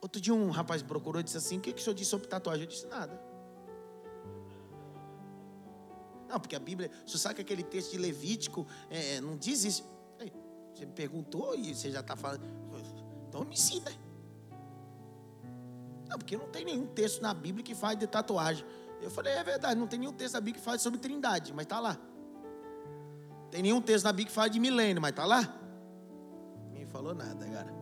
Outro 0.00 0.20
dia 0.20 0.34
um 0.34 0.50
rapaz 0.50 0.82
procurou 0.82 1.20
e 1.20 1.24
disse 1.24 1.36
assim: 1.36 1.58
O 1.58 1.60
que, 1.60 1.72
que 1.72 1.80
o 1.80 1.84
senhor 1.84 1.94
disse 1.94 2.10
sobre 2.10 2.28
tatuagem? 2.28 2.64
Eu 2.64 2.68
disse: 2.68 2.86
Nada. 2.86 3.18
Não, 6.28 6.40
porque 6.40 6.56
a 6.56 6.60
Bíblia, 6.60 6.90
você 7.06 7.16
sabe 7.16 7.36
que 7.36 7.40
aquele 7.42 7.62
texto 7.62 7.92
de 7.92 7.98
Levítico 7.98 8.66
é, 8.90 9.20
não 9.20 9.36
diz 9.36 9.64
isso. 9.64 9.84
Você 10.74 10.84
me 10.84 10.92
perguntou 10.92 11.54
e 11.54 11.74
você 11.74 11.90
já 11.90 12.00
está 12.00 12.16
falando. 12.16 12.44
Então 13.28 13.44
me 13.44 13.54
ensina. 13.54 13.90
Não, 16.14 16.18
porque 16.18 16.36
não 16.36 16.46
tem 16.46 16.64
nenhum 16.64 16.86
texto 16.86 17.20
na 17.20 17.34
Bíblia 17.34 17.64
que 17.64 17.74
fale 17.74 17.96
de 17.96 18.06
tatuagem. 18.06 18.64
Eu 19.02 19.10
falei, 19.10 19.32
é 19.32 19.42
verdade, 19.42 19.78
não 19.78 19.88
tem 19.88 19.98
nenhum 19.98 20.12
texto 20.12 20.34
na 20.34 20.40
Bíblia 20.40 20.60
que 20.60 20.64
fale 20.64 20.78
sobre 20.78 21.00
trindade, 21.00 21.52
mas 21.52 21.64
está 21.64 21.80
lá. 21.80 21.98
Tem 23.50 23.60
nenhum 23.60 23.80
texto 23.80 24.04
na 24.04 24.12
Bíblia 24.12 24.26
que 24.28 24.32
fale 24.32 24.50
de 24.50 24.60
milênio, 24.60 25.02
mas 25.02 25.10
está 25.10 25.24
lá. 25.24 25.52
Ninguém 26.70 26.86
falou 26.86 27.16
nada, 27.16 27.44
cara. 27.46 27.74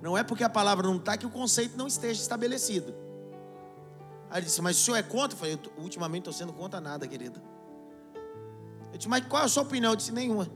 Não 0.00 0.16
é 0.16 0.22
porque 0.22 0.44
a 0.44 0.48
palavra 0.48 0.86
não 0.86 0.96
está 0.96 1.16
que 1.16 1.26
o 1.26 1.30
conceito 1.30 1.76
não 1.76 1.88
esteja 1.88 2.22
estabelecido. 2.22 2.94
Aí 4.30 4.38
ele 4.38 4.46
disse, 4.46 4.62
mas 4.62 4.78
o 4.78 4.80
senhor 4.80 4.96
é 4.96 5.02
contra? 5.02 5.34
Eu 5.34 5.40
falei, 5.40 5.60
ultimamente 5.78 6.28
estou 6.28 6.32
sendo 6.32 6.52
contra 6.52 6.80
nada, 6.80 7.08
querida. 7.08 7.42
Eu 8.92 8.96
disse, 8.96 9.08
mas 9.08 9.26
qual 9.26 9.42
é 9.42 9.46
a 9.46 9.48
sua 9.48 9.64
opinião? 9.64 9.90
Eu 9.90 9.96
disse, 9.96 10.12
nenhuma. 10.12 10.48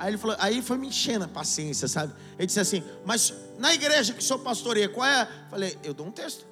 Aí 0.00 0.08
ele 0.08 0.16
falou, 0.16 0.34
aí 0.40 0.62
foi 0.62 0.78
me 0.78 0.88
enchendo 0.88 1.26
a 1.26 1.28
paciência, 1.28 1.86
sabe? 1.86 2.14
Ele 2.38 2.46
disse 2.46 2.58
assim, 2.58 2.82
mas 3.04 3.34
na 3.58 3.74
igreja 3.74 4.14
que 4.14 4.20
o 4.20 4.22
senhor 4.22 4.38
pastoreia, 4.38 4.88
qual 4.88 5.06
é? 5.06 5.28
Falei, 5.50 5.76
eu 5.84 5.92
dou 5.92 6.06
um 6.06 6.10
texto. 6.10 6.46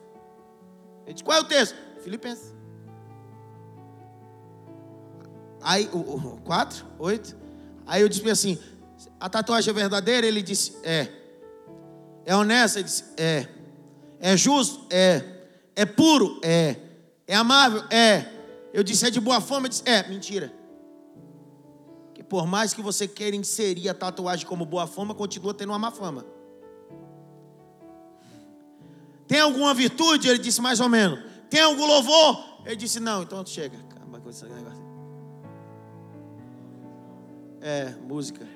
Ele 1.06 1.14
disse, 1.14 1.24
qual 1.24 1.38
é 1.38 1.40
o 1.40 1.44
texto? 1.44 1.74
Filipenses. 2.04 2.54
Aí, 5.62 5.88
o, 5.94 5.96
o, 5.96 6.40
quatro, 6.42 6.84
oito. 6.98 7.34
Aí 7.86 8.02
eu 8.02 8.08
disse 8.10 8.28
assim, 8.28 8.58
a 9.18 9.30
tatuagem 9.30 9.70
é 9.70 9.74
verdadeira? 9.74 10.26
Ele 10.26 10.42
disse, 10.42 10.76
é. 10.82 11.08
É 12.26 12.36
honesta? 12.36 12.80
Ele 12.80 12.84
disse, 12.84 13.04
é. 13.16 13.48
É 14.20 14.36
justo? 14.36 14.86
É. 14.90 15.24
É 15.74 15.86
puro? 15.86 16.38
É. 16.44 16.76
É 17.26 17.34
amável? 17.34 17.82
É. 17.88 18.26
Eu 18.74 18.82
disse, 18.82 19.06
é 19.06 19.10
de 19.10 19.22
boa 19.22 19.40
forma? 19.40 19.68
Ele 19.68 19.70
disse, 19.70 19.88
é. 19.88 20.06
Mentira 20.06 20.57
por 22.28 22.46
mais 22.46 22.74
que 22.74 22.82
você 22.82 23.08
queira 23.08 23.34
inserir 23.34 23.88
a 23.88 23.94
tatuagem 23.94 24.46
como 24.46 24.66
boa 24.66 24.86
fama, 24.86 25.14
continua 25.14 25.54
tendo 25.54 25.70
uma 25.70 25.78
má 25.78 25.90
fama. 25.90 26.24
Tem 29.26 29.40
alguma 29.40 29.74
virtude? 29.74 30.28
Ele 30.28 30.38
disse 30.38 30.60
mais 30.60 30.80
ou 30.80 30.88
menos. 30.88 31.22
Tem 31.50 31.60
algum 31.60 31.86
louvor? 31.86 32.44
Ele 32.64 32.76
disse 32.76 33.00
não. 33.00 33.22
Então 33.22 33.44
chega. 33.44 33.78
Acaba 33.90 34.20
com 34.20 34.30
esse 34.30 34.44
negócio. 34.44 34.82
É, 37.60 37.94
música. 38.02 38.46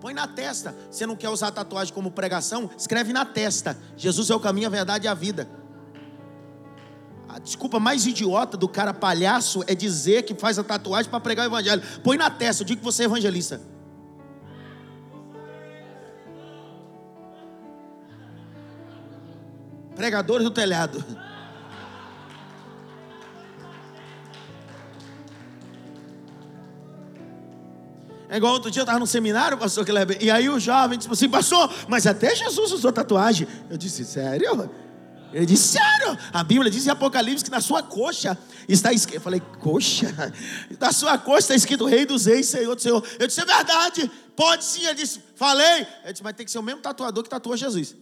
Põe 0.00 0.14
na 0.14 0.26
testa. 0.26 0.74
Você 0.90 1.06
não 1.06 1.14
quer 1.14 1.28
usar 1.28 1.50
tatuagem 1.50 1.92
como 1.92 2.10
pregação? 2.10 2.70
Escreve 2.76 3.12
na 3.12 3.24
testa. 3.24 3.76
Jesus 3.96 4.30
é 4.30 4.34
o 4.34 4.40
caminho, 4.40 4.66
a 4.66 4.70
verdade 4.70 5.06
e 5.06 5.08
a 5.08 5.14
vida. 5.14 5.48
A 7.32 7.38
desculpa 7.38 7.78
mais 7.78 8.06
idiota 8.06 8.56
do 8.56 8.68
cara 8.68 8.92
palhaço 8.92 9.62
é 9.68 9.74
dizer 9.74 10.24
que 10.24 10.34
faz 10.34 10.58
a 10.58 10.64
tatuagem 10.64 11.08
para 11.08 11.20
pregar 11.20 11.46
o 11.46 11.48
evangelho. 11.48 11.80
Põe 12.02 12.16
na 12.16 12.28
testa, 12.28 12.62
eu 12.62 12.66
digo 12.66 12.80
que 12.80 12.84
você 12.84 13.02
é 13.02 13.06
evangelista. 13.06 13.60
Pregadores 19.94 20.44
do 20.44 20.50
telhado. 20.50 21.04
É 28.28 28.36
igual 28.36 28.54
outro 28.54 28.70
dia 28.72 28.80
eu 28.80 28.84
estava 28.84 28.98
no 28.98 29.06
seminário, 29.06 29.56
pastor 29.56 29.84
Kleber, 29.84 30.18
e 30.20 30.30
aí 30.30 30.48
o 30.48 30.58
jovem 30.58 30.98
disse 30.98 31.10
assim, 31.10 31.28
pastor, 31.28 31.68
mas 31.88 32.06
até 32.06 32.34
Jesus 32.34 32.72
usou 32.72 32.92
tatuagem. 32.92 33.46
Eu 33.68 33.76
disse, 33.76 34.04
sério? 34.04 34.68
Ele 35.32 35.46
disse, 35.46 35.78
sério? 35.78 36.18
A 36.32 36.42
Bíblia 36.42 36.70
diz 36.70 36.86
em 36.86 36.90
Apocalipse 36.90 37.44
que 37.44 37.50
na 37.50 37.60
sua 37.60 37.82
coxa 37.82 38.36
está 38.68 38.92
escrito. 38.92 39.18
Eu 39.18 39.20
falei, 39.20 39.40
coxa? 39.60 40.08
Na 40.78 40.92
sua 40.92 41.16
coxa 41.18 41.38
está 41.38 41.54
escrito 41.54 41.86
Rei 41.86 42.04
dos 42.04 42.26
Reis, 42.26 42.48
Senhor 42.48 42.74
do 42.74 42.82
Senhor. 42.82 43.04
Eu 43.18 43.26
disse, 43.26 43.40
é 43.40 43.44
verdade, 43.44 44.10
pode 44.34 44.64
sim. 44.64 44.84
Ele 44.84 44.94
disse, 44.94 45.22
falei. 45.36 45.86
Eu 46.04 46.12
disse, 46.12 46.22
mas 46.22 46.34
tem 46.34 46.44
que 46.44 46.50
ser 46.50 46.58
o 46.58 46.62
mesmo 46.62 46.82
tatuador 46.82 47.22
que 47.22 47.30
tatua 47.30 47.56
Jesus. 47.56 47.94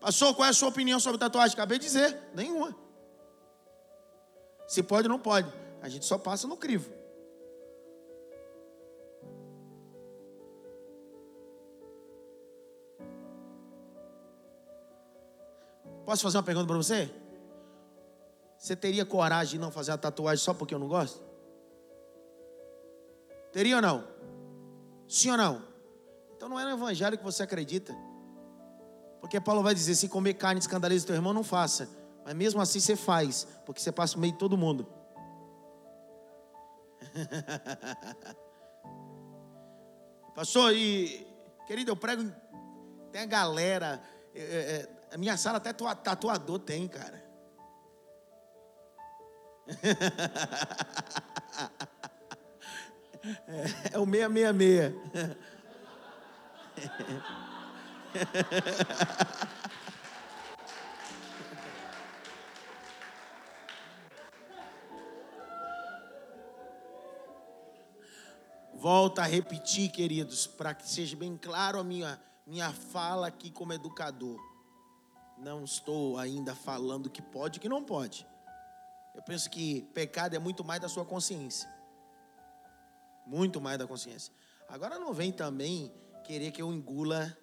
Pastor, 0.00 0.34
qual 0.34 0.46
é 0.46 0.50
a 0.50 0.54
sua 0.54 0.68
opinião 0.68 1.00
sobre 1.00 1.18
tatuagem? 1.18 1.52
Acabei 1.54 1.78
de 1.78 1.84
dizer, 1.84 2.16
nenhuma. 2.32 2.74
Se 4.66 4.82
pode 4.82 5.08
ou 5.08 5.12
não 5.12 5.18
pode. 5.18 5.52
A 5.82 5.88
gente 5.88 6.06
só 6.06 6.16
passa 6.16 6.46
no 6.46 6.56
crivo. 6.56 6.97
Posso 16.08 16.22
fazer 16.22 16.38
uma 16.38 16.42
pergunta 16.42 16.66
para 16.66 16.78
você? 16.78 17.12
Você 18.56 18.74
teria 18.74 19.04
coragem 19.04 19.58
de 19.58 19.58
não 19.58 19.70
fazer 19.70 19.92
a 19.92 19.98
tatuagem 19.98 20.42
só 20.42 20.54
porque 20.54 20.74
eu 20.74 20.78
não 20.78 20.88
gosto? 20.88 21.22
Teria 23.52 23.76
ou 23.76 23.82
não? 23.82 24.08
Sim 25.06 25.32
ou 25.32 25.36
não? 25.36 25.62
Então 26.34 26.48
não 26.48 26.58
é 26.58 26.64
no 26.64 26.70
evangelho 26.70 27.18
que 27.18 27.22
você 27.22 27.42
acredita. 27.42 27.94
Porque 29.20 29.38
Paulo 29.38 29.62
vai 29.62 29.74
dizer: 29.74 29.96
se 29.96 30.08
comer 30.08 30.32
carne 30.32 30.58
escandaliza 30.58 31.06
teu 31.06 31.14
irmão, 31.14 31.34
não 31.34 31.44
faça. 31.44 31.90
Mas 32.24 32.34
mesmo 32.34 32.62
assim 32.62 32.80
você 32.80 32.96
faz, 32.96 33.46
porque 33.66 33.78
você 33.78 33.92
passa 33.92 34.14
no 34.14 34.22
meio 34.22 34.32
de 34.32 34.38
todo 34.38 34.56
mundo. 34.56 34.86
Pastor, 40.34 40.74
e 40.74 41.26
querido, 41.66 41.90
eu 41.90 41.96
prego. 41.96 42.32
Tem 43.12 43.20
a 43.20 43.26
galera. 43.26 44.02
É, 44.34 44.40
é, 44.40 44.97
a 45.12 45.18
minha 45.18 45.36
sala 45.36 45.58
até 45.58 45.72
tatuador 45.72 46.58
tem, 46.58 46.88
cara. 46.88 47.22
É, 53.92 53.98
o 53.98 54.06
666. 54.06 54.94
Volta 68.74 69.22
a 69.22 69.26
repetir, 69.26 69.90
queridos, 69.90 70.46
para 70.46 70.72
que 70.72 70.88
seja 70.88 71.16
bem 71.16 71.36
claro 71.36 71.80
a 71.80 71.84
minha, 71.84 72.20
minha 72.46 72.72
fala 72.72 73.26
aqui 73.26 73.50
como 73.50 73.72
educador. 73.72 74.38
Não 75.40 75.64
estou 75.64 76.18
ainda 76.18 76.54
falando 76.54 77.08
que 77.08 77.22
pode 77.22 77.58
e 77.58 77.60
que 77.60 77.68
não 77.68 77.84
pode. 77.84 78.26
Eu 79.14 79.22
penso 79.22 79.48
que 79.50 79.82
pecado 79.94 80.34
é 80.34 80.38
muito 80.38 80.64
mais 80.64 80.80
da 80.80 80.88
sua 80.88 81.04
consciência. 81.04 81.68
Muito 83.26 83.60
mais 83.60 83.78
da 83.78 83.86
consciência. 83.86 84.32
Agora 84.68 84.98
não 84.98 85.12
vem 85.12 85.32
também 85.32 85.92
querer 86.24 86.50
que 86.50 86.60
eu 86.60 86.72
engula 86.72 87.36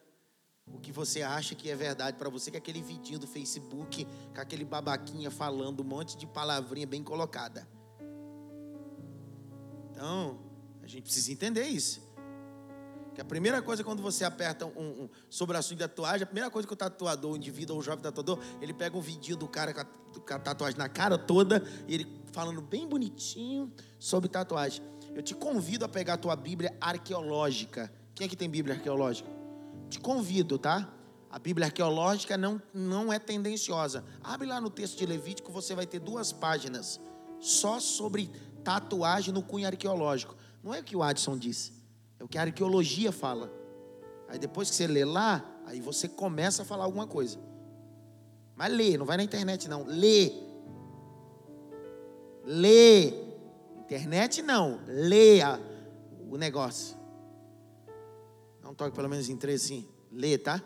o 0.68 0.80
que 0.80 0.92
você 0.92 1.22
acha 1.22 1.56
que 1.56 1.70
é 1.70 1.76
verdade 1.76 2.18
para 2.18 2.30
você, 2.30 2.50
que 2.52 2.58
é 2.58 2.60
aquele 2.60 2.82
vidinho 2.82 3.20
do 3.20 3.28
Facebook, 3.28 4.06
com 4.34 4.42
aquele 4.42 4.66
babaquinha 4.66 5.30
falando 5.30 5.82
um 5.82 5.86
monte 5.86 6.18
de 6.18 6.26
palavrinha 6.26 6.88
bem 6.88 7.04
colocada. 7.04 7.68
Então, 9.92 10.40
a 10.82 10.88
gente 10.88 11.04
precisa 11.04 11.32
entender 11.32 11.64
isso. 11.64 12.05
Que 13.16 13.22
a 13.22 13.26
primeira 13.26 13.62
coisa 13.62 13.82
quando 13.82 14.04
você 14.04 14.26
aperta 14.26 14.66
um, 14.66 14.70
um, 15.04 15.10
sobre 15.30 15.56
assunto 15.56 15.78
de 15.78 15.88
tatuagem, 15.88 16.24
a 16.24 16.26
primeira 16.26 16.52
coisa 16.52 16.68
que 16.68 16.74
o 16.74 16.78
tatuador, 16.78 17.32
o 17.32 17.38
indivíduo 17.38 17.78
ou 17.78 17.82
o 17.82 17.84
jovem 17.84 18.04
tatuador, 18.04 18.38
ele 18.62 18.74
pega 18.74 18.98
um 18.98 19.02
vidinho 19.02 19.38
do 19.38 19.48
cara 19.48 19.74
com 19.74 19.80
a, 19.80 19.86
com 20.20 20.34
a 20.34 20.40
tatuagem 20.40 20.78
na 20.78 20.90
cara 20.90 21.18
toda 21.18 21.64
e 21.88 21.94
ele 21.94 22.22
falando 22.34 22.62
bem 22.62 22.86
bonitinho 22.86 23.72
sobre 23.98 24.28
tatuagem. 24.28 24.84
Eu 25.16 25.24
te 25.24 25.34
convido 25.34 25.86
a 25.86 25.88
pegar 25.88 26.16
a 26.16 26.18
tua 26.18 26.36
Bíblia 26.36 26.76
arqueológica. 26.82 27.90
Quem 28.14 28.26
é 28.26 28.28
que 28.28 28.36
tem 28.36 28.50
Bíblia 28.50 28.76
arqueológica? 28.76 29.30
Te 29.90 29.98
convido, 29.98 30.60
tá? 30.60 30.94
A 31.30 31.40
Bíblia 31.40 31.68
arqueológica 31.68 32.38
não, 32.38 32.62
não 32.74 33.14
é 33.14 33.18
tendenciosa. 33.18 34.04
Abre 34.22 34.46
lá 34.46 34.60
no 34.60 34.70
texto 34.70 34.98
de 34.98 35.06
Levítico, 35.06 35.54
você 35.54 35.74
vai 35.74 35.86
ter 35.86 36.00
duas 36.00 36.34
páginas 36.34 37.00
só 37.40 37.80
sobre 37.80 38.30
tatuagem 38.62 39.34
no 39.34 39.42
cunho 39.42 39.68
arqueológico. 39.68 40.36
Não 40.62 40.74
é 40.74 40.80
o 40.80 40.84
que 40.84 40.96
o 40.96 41.04
Adson 41.04 41.38
disse, 41.38 41.72
o 42.26 42.28
que 42.28 42.40
a 42.40 42.42
arqueologia 42.42 43.12
fala. 43.12 43.54
Aí 44.28 44.40
depois 44.40 44.70
que 44.70 44.76
você 44.76 44.88
lê 44.88 45.06
lá, 45.06 45.46
aí 45.66 45.80
você 45.80 46.10
começa 46.10 46.64
a 46.64 46.66
falar 46.66 46.84
alguma 46.84 47.06
coisa. 47.06 47.38
Mas 48.56 48.74
lê, 48.74 48.98
não 48.98 49.06
vai 49.06 49.16
na 49.16 49.24
internet 49.24 49.70
não. 49.70 49.86
Lê. 49.86 50.32
Lê. 52.44 53.14
Internet 53.78 54.42
não. 54.42 54.80
Leia 54.88 55.62
o 56.28 56.36
negócio. 56.36 56.98
Um 58.68 58.74
toque 58.74 58.96
pelo 58.96 59.08
menos 59.08 59.30
em 59.30 59.38
três 59.38 59.64
assim. 59.64 59.88
Lê, 60.12 60.40
tá? 60.40 60.60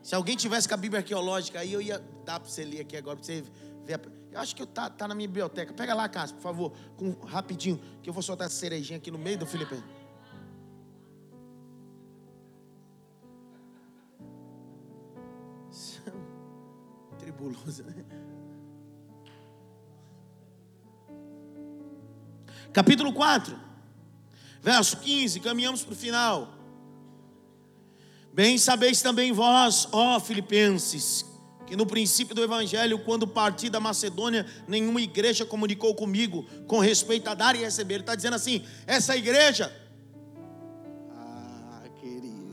Se 0.00 0.14
alguém 0.14 0.36
tivesse 0.36 0.68
com 0.68 0.74
a 0.74 0.76
Bíblia 0.76 1.00
arqueológica 1.00 1.58
aí, 1.58 1.72
eu 1.72 1.82
ia 1.82 1.98
dar 2.24 2.38
para 2.38 2.48
você 2.48 2.64
ler 2.64 2.80
aqui 2.80 2.96
agora, 2.96 3.16
para 3.16 3.26
você 3.26 3.42
ver. 3.84 4.00
Acho 4.38 4.54
que 4.54 4.64
tá, 4.64 4.88
tá 4.88 5.08
na 5.08 5.16
minha 5.16 5.26
biblioteca. 5.26 5.72
Pega 5.72 5.92
lá, 5.94 6.08
Cássio, 6.08 6.36
por 6.36 6.42
favor, 6.42 6.72
com, 6.96 7.10
rapidinho, 7.26 7.80
que 8.00 8.08
eu 8.08 8.14
vou 8.14 8.22
soltar 8.22 8.46
essa 8.46 8.54
cerejinha 8.54 8.98
aqui 8.98 9.10
no 9.10 9.18
meio 9.18 9.36
do 9.36 9.44
Felipe. 9.46 9.74
Tribuloso, 17.18 17.82
né? 17.82 18.04
Capítulo 22.72 23.12
4. 23.12 23.58
Verso 24.62 24.98
15, 24.98 25.40
caminhamos 25.40 25.82
para 25.82 25.94
o 25.94 25.96
final. 25.96 26.54
Bem 28.32 28.56
sabeis 28.56 29.02
também 29.02 29.32
vós, 29.32 29.88
ó 29.90 30.20
Filipenses, 30.20 31.26
que 31.68 31.76
no 31.76 31.84
princípio 31.84 32.34
do 32.34 32.42
Evangelho, 32.42 32.98
quando 33.00 33.26
parti 33.26 33.68
da 33.68 33.78
Macedônia, 33.78 34.46
nenhuma 34.66 35.02
igreja 35.02 35.44
comunicou 35.44 35.94
comigo 35.94 36.44
com 36.66 36.78
respeito 36.78 37.28
a 37.28 37.34
dar 37.34 37.54
e 37.54 37.58
receber. 37.58 37.94
Ele 37.94 38.02
está 38.02 38.14
dizendo 38.14 38.34
assim: 38.34 38.64
essa 38.86 39.14
igreja. 39.14 39.70
Ah, 41.14 41.82
querido. 42.00 42.48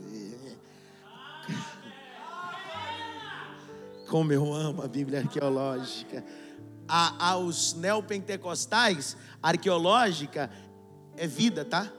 Como 4.09 4.34
eu 4.34 4.53
amo 4.53 4.82
a 4.82 4.88
Bíblia 4.88 5.20
arqueológica. 5.20 6.24
A, 6.88 7.32
aos 7.32 7.74
neopentecostais, 7.74 9.18
arqueológica 9.41 10.51
é 11.18 11.26
vida, 11.26 11.66
tá? 11.66 11.91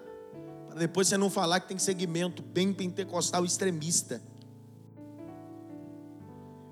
Para 0.69 0.79
depois 0.79 1.09
você 1.09 1.17
não 1.17 1.31
falar 1.31 1.61
que 1.61 1.69
tem 1.69 1.79
segmento 1.79 2.43
bem 2.43 2.73
pentecostal 2.73 3.45
extremista. 3.45 4.23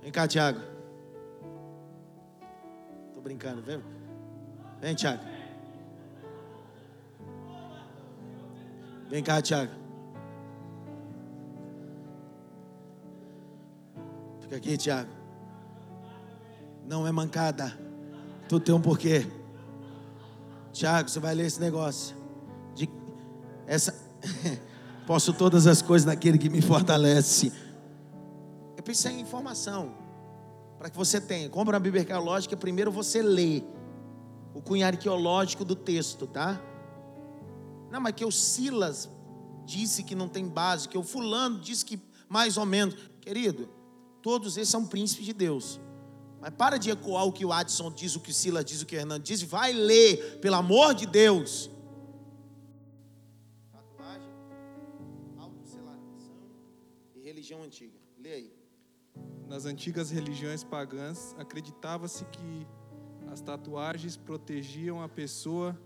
Vem 0.05 0.13
cá, 0.13 0.29
Tiago. 0.29 0.61
Tô 3.15 3.23
brincando, 3.23 3.63
vem. 3.63 3.83
Vem, 4.79 4.95
Tiago. 4.95 5.25
Vem 9.09 9.25
cá, 9.25 9.41
Tiago. 9.41 9.73
Fica 14.41 14.57
aqui, 14.57 14.77
Tiago. 14.77 15.11
Não 16.87 17.07
é 17.07 17.11
mancada. 17.11 17.73
Tu 18.47 18.61
tem 18.61 18.75
um 18.75 18.83
porquê. 18.83 19.27
Tiago, 20.71 21.09
você 21.09 21.19
vai 21.19 21.35
ler 21.35 21.47
esse 21.47 21.59
negócio. 21.59 22.15
Essa 23.67 23.95
posso 25.07 25.33
todas 25.33 25.67
as 25.67 25.81
coisas 25.81 26.05
naquele 26.05 26.37
que 26.37 26.51
me 26.51 26.61
fortalece. 26.61 27.64
Depois 28.85 28.99
isso 28.99 29.09
é 29.09 29.13
informação. 29.13 29.95
Para 30.77 30.91
que 30.91 30.97
você 30.97 31.19
tenha. 31.19 31.49
Compra 31.49 31.77
uma 31.77 31.81
Bíblia 31.81 32.03
arqueológica, 32.03 32.55
primeiro 32.55 32.93
você 32.93 33.23
lê 33.23 33.63
o 34.53 34.61
cunho 34.61 34.87
arqueológico 34.87 35.65
do 35.65 35.75
texto, 35.75 36.27
tá? 36.27 36.61
Não, 37.91 37.99
mas 37.99 38.13
que 38.13 38.27
o 38.27 38.31
Silas 38.31 39.09
disse 39.65 40.03
que 40.03 40.15
não 40.15 40.29
tem 40.29 40.47
base, 40.47 40.87
que 40.87 40.99
o 40.99 41.03
fulano 41.03 41.59
disse 41.59 41.83
que 41.83 41.99
mais 42.29 42.59
ou 42.59 42.67
menos. 42.67 42.95
Querido, 43.23 43.71
todos 44.21 44.59
esses 44.59 44.69
são 44.69 44.85
príncipes 44.85 45.25
de 45.25 45.33
Deus. 45.33 45.81
Mas 46.39 46.51
para 46.51 46.77
de 46.77 46.91
ecoar 46.91 47.25
o 47.25 47.33
que 47.33 47.47
o 47.47 47.55
Adson 47.55 47.91
diz, 47.91 48.15
o 48.17 48.21
que 48.21 48.33
o 48.33 48.35
Silas 48.35 48.67
diz, 48.67 48.83
o 48.83 48.87
que 48.87 48.95
o 48.95 48.99
Hernando 48.99 49.23
diz, 49.23 49.41
vai 49.41 49.73
ler, 49.73 50.41
pelo 50.41 50.57
amor 50.57 50.95
de 50.95 51.07
Deus. 51.07 51.71
Tatuagem, 53.73 54.29
autosselação 55.39 56.37
e 57.15 57.23
religião 57.23 57.63
antiga. 57.63 57.99
Lê 58.19 58.33
aí. 58.35 58.54
Nas 59.49 59.67
antigas 59.67 60.11
religiões 60.11 60.65
pagãs, 60.65 61.35
acreditava-se 61.39 62.25
que 62.27 62.67
as 63.31 63.41
tatuagens 63.41 64.17
protegiam 64.17 65.03
a 65.03 65.09
pessoa 65.09 65.79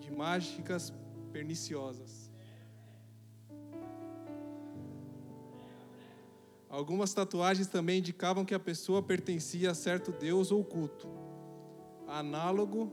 de 0.00 0.10
mágicas 0.10 0.92
perniciosas. 1.32 2.30
Algumas 6.68 7.14
tatuagens 7.14 7.68
também 7.68 8.00
indicavam 8.00 8.44
que 8.44 8.54
a 8.54 8.58
pessoa 8.58 9.02
pertencia 9.02 9.70
a 9.70 9.74
certo 9.74 10.10
deus 10.10 10.50
ou 10.50 10.64
culto, 10.64 11.08
análogo 12.08 12.90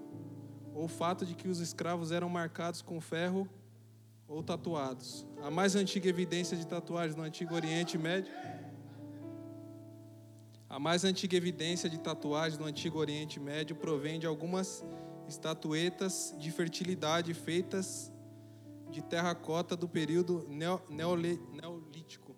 ao 0.76 0.88
fato 0.88 1.26
de 1.26 1.34
que 1.34 1.48
os 1.48 1.60
escravos 1.60 2.12
eram 2.12 2.30
marcados 2.30 2.82
com 2.82 3.02
ferro 3.02 3.50
ou 4.28 4.44
tatuados. 4.44 5.26
A 5.42 5.50
mais 5.50 5.76
antiga 5.76 6.08
evidência 6.08 6.56
de 6.56 6.66
tatuagens 6.66 7.16
no 7.16 7.24
Antigo 7.24 7.56
Oriente 7.56 7.98
Médio. 7.98 8.32
A 10.72 10.80
mais 10.80 11.04
antiga 11.04 11.36
evidência 11.36 11.90
de 11.90 12.00
tatuagens 12.00 12.58
no 12.58 12.66
Antigo 12.66 12.98
Oriente 12.98 13.42
Médio 13.42 13.76
provém 13.76 14.18
de 14.18 14.26
algumas 14.26 14.86
estatuetas 15.28 16.34
de 16.40 16.50
fertilidade 16.50 17.34
feitas 17.34 18.10
de 18.90 19.02
terracota 19.02 19.76
do 19.76 19.86
período 19.86 20.48
neolítico. 20.90 22.34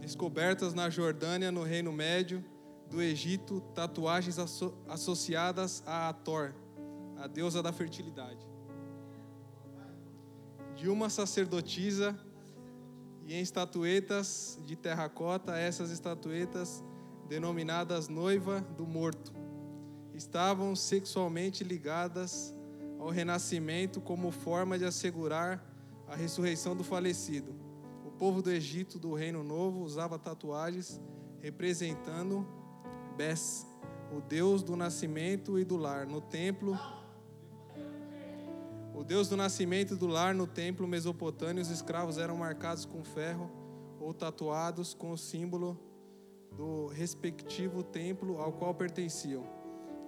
Descobertas 0.00 0.72
na 0.72 0.88
Jordânia, 0.88 1.52
no 1.52 1.62
Reino 1.62 1.92
Médio, 1.92 2.42
do 2.88 3.02
Egito, 3.02 3.60
tatuagens 3.74 4.38
asso 4.38 4.72
associadas 4.88 5.82
a 5.86 6.08
Ator, 6.08 6.54
a 7.18 7.26
deusa 7.26 7.62
da 7.62 7.70
fertilidade. 7.70 8.48
De 10.74 10.88
uma 10.88 11.10
sacerdotisa 11.10 12.18
e 13.30 13.34
em 13.34 13.42
estatuetas 13.42 14.58
de 14.66 14.74
terracota, 14.74 15.56
essas 15.56 15.92
estatuetas 15.92 16.82
denominadas 17.28 18.08
noiva 18.08 18.60
do 18.76 18.84
morto 18.84 19.32
estavam 20.12 20.74
sexualmente 20.74 21.62
ligadas 21.62 22.52
ao 22.98 23.08
renascimento 23.08 24.00
como 24.00 24.32
forma 24.32 24.76
de 24.76 24.84
assegurar 24.84 25.64
a 26.08 26.16
ressurreição 26.16 26.74
do 26.74 26.82
falecido. 26.82 27.54
O 28.04 28.10
povo 28.10 28.42
do 28.42 28.50
Egito 28.50 28.98
do 28.98 29.14
Reino 29.14 29.44
Novo 29.44 29.84
usava 29.84 30.18
tatuagens 30.18 31.00
representando 31.40 32.44
Bes, 33.16 33.64
o 34.12 34.20
deus 34.20 34.60
do 34.60 34.74
nascimento 34.74 35.56
e 35.56 35.64
do 35.64 35.76
lar. 35.76 36.04
No 36.04 36.20
templo, 36.20 36.76
o 39.00 39.04
deus 39.04 39.30
do 39.30 39.36
nascimento 39.36 39.96
do 39.96 40.06
lar 40.06 40.34
no 40.34 40.46
templo 40.46 40.86
mesopotâmio, 40.86 41.62
os 41.62 41.70
escravos 41.70 42.18
eram 42.18 42.36
marcados 42.36 42.84
com 42.84 43.02
ferro 43.02 43.50
ou 43.98 44.12
tatuados 44.12 44.92
com 44.92 45.12
o 45.12 45.16
símbolo 45.16 45.80
do 46.52 46.88
respectivo 46.88 47.82
templo 47.82 48.38
ao 48.38 48.52
qual 48.52 48.74
pertenciam. 48.74 49.42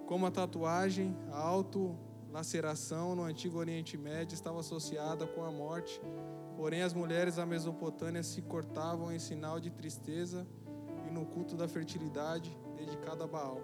Como 0.05 0.27
a 0.27 0.31
tatuagem, 0.31 1.17
a 1.31 1.39
autolaceração 1.39 3.15
no 3.15 3.23
Antigo 3.23 3.57
Oriente 3.57 3.97
Médio 3.97 4.35
estava 4.35 4.59
associada 4.59 5.25
com 5.25 5.43
a 5.43 5.51
morte, 5.51 5.99
porém 6.55 6.83
as 6.83 6.93
mulheres 6.93 7.37
da 7.37 7.47
Mesopotâmia 7.47 8.21
se 8.21 8.43
cortavam 8.43 9.11
em 9.11 9.17
sinal 9.17 9.59
de 9.59 9.71
tristeza 9.71 10.45
e 11.07 11.11
no 11.11 11.25
culto 11.25 11.55
da 11.55 11.67
fertilidade 11.67 12.55
dedicado 12.75 13.23
a 13.23 13.27
Baal. 13.27 13.59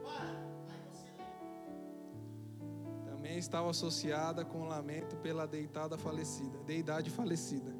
Também 3.20 3.38
estava 3.38 3.70
associada 3.70 4.45
com 4.45 4.65
lamento 4.65 5.17
pela 5.17 5.45
deitada 5.45 5.97
falecida, 5.97 6.57
deidade 6.59 7.09
falecida. 7.09 7.76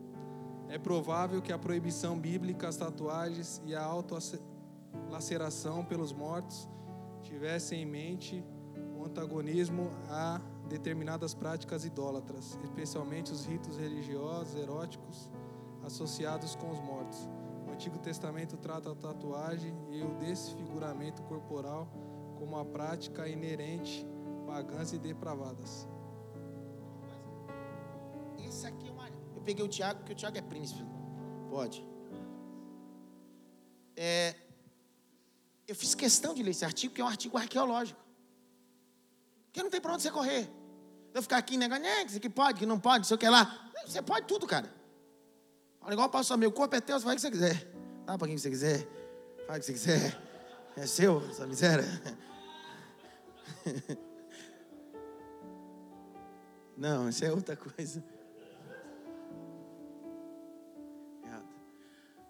É 0.68 0.78
provável 0.78 1.42
que 1.42 1.54
a 1.54 1.58
proibição 1.58 2.20
bíblica 2.20 2.68
às 2.68 2.76
tatuagens 2.76 3.62
e 3.66 3.74
a 3.74 3.82
autolaceração 3.82 5.86
pelos 5.86 6.12
mortos 6.12 6.68
tivessem 7.22 7.84
em 7.84 7.86
mente 7.86 8.44
o 8.98 9.06
antagonismo 9.06 9.90
a 10.10 10.42
determinadas 10.68 11.34
práticas 11.34 11.86
idólatras, 11.86 12.60
especialmente 12.62 13.32
os 13.32 13.46
ritos 13.46 13.78
religiosos 13.78 14.62
eróticos 14.62 15.32
associados 15.86 16.54
com 16.54 16.70
os 16.70 16.82
mortos. 16.82 17.30
O 17.66 17.72
Antigo 17.72 17.98
Testamento 17.98 18.58
trata 18.58 18.92
a 18.92 18.96
tatuagem 18.96 19.74
e 19.90 20.04
o 20.04 20.16
desfiguramento 20.16 21.24
corporal 21.24 21.88
como 22.38 22.58
a 22.58 22.66
prática 22.66 23.26
inerente 23.26 24.06
pagãs 24.50 24.92
e 24.94 24.98
depravadas. 24.98 25.88
Esse 28.48 28.66
aqui 28.66 28.88
é 28.88 28.92
uma. 28.92 29.08
Eu 29.36 29.42
peguei 29.44 29.64
o 29.64 29.68
Tiago, 29.68 30.00
porque 30.00 30.14
o 30.14 30.16
Tiago 30.16 30.38
é 30.38 30.42
príncipe. 30.42 30.84
Pode. 31.50 31.88
É, 33.96 34.36
eu 35.68 35.76
fiz 35.76 35.94
questão 35.94 36.34
de 36.34 36.42
ler 36.42 36.52
esse 36.52 36.66
artigo, 36.66 36.94
que 36.94 37.02
é 37.02 37.04
um 37.04 37.08
artigo 37.08 37.38
arqueológico. 37.38 38.00
Porque 39.46 39.62
não 39.62 39.70
tem 39.70 39.80
para 39.80 39.94
onde 39.94 40.02
você 40.02 40.12
correr. 40.12 40.50
Eu 41.14 41.22
ficar 41.22 41.38
aqui 41.38 41.56
negando, 41.58 41.86
é, 41.86 42.04
isso 42.04 42.18
aqui 42.18 42.30
pode, 42.30 42.60
que 42.60 42.66
não 42.66 42.80
pode, 42.80 43.00
não 43.00 43.04
sei 43.06 43.16
o 43.16 43.18
que 43.20 43.30
lá. 43.30 43.70
Você 43.86 44.02
pode 44.02 44.26
tudo, 44.26 44.48
cara. 44.48 44.74
Olha, 45.82 45.94
igual 45.94 46.08
o 46.08 46.12
pastor 46.12 46.38
meu, 46.38 46.52
corpo 46.52 46.76
é 46.76 46.82
teu, 46.82 47.00
você 47.00 47.06
faz 47.06 47.14
o 47.14 47.16
que 47.18 47.22
você 47.22 47.32
quiser. 47.32 47.72
Dá 48.06 48.18
para 48.18 48.28
quem 48.28 48.38
você 48.38 48.50
quiser, 48.50 48.88
faz 49.46 49.60
o 49.60 49.72
que 49.72 49.78
você 49.78 49.94
quiser. 49.94 50.22
É 50.76 50.88
seu, 50.88 51.24
essa 51.30 51.46
miséria. 51.46 51.86
Não, 56.80 57.10
isso 57.10 57.26
é 57.26 57.32
outra 57.32 57.58
coisa. 57.58 58.02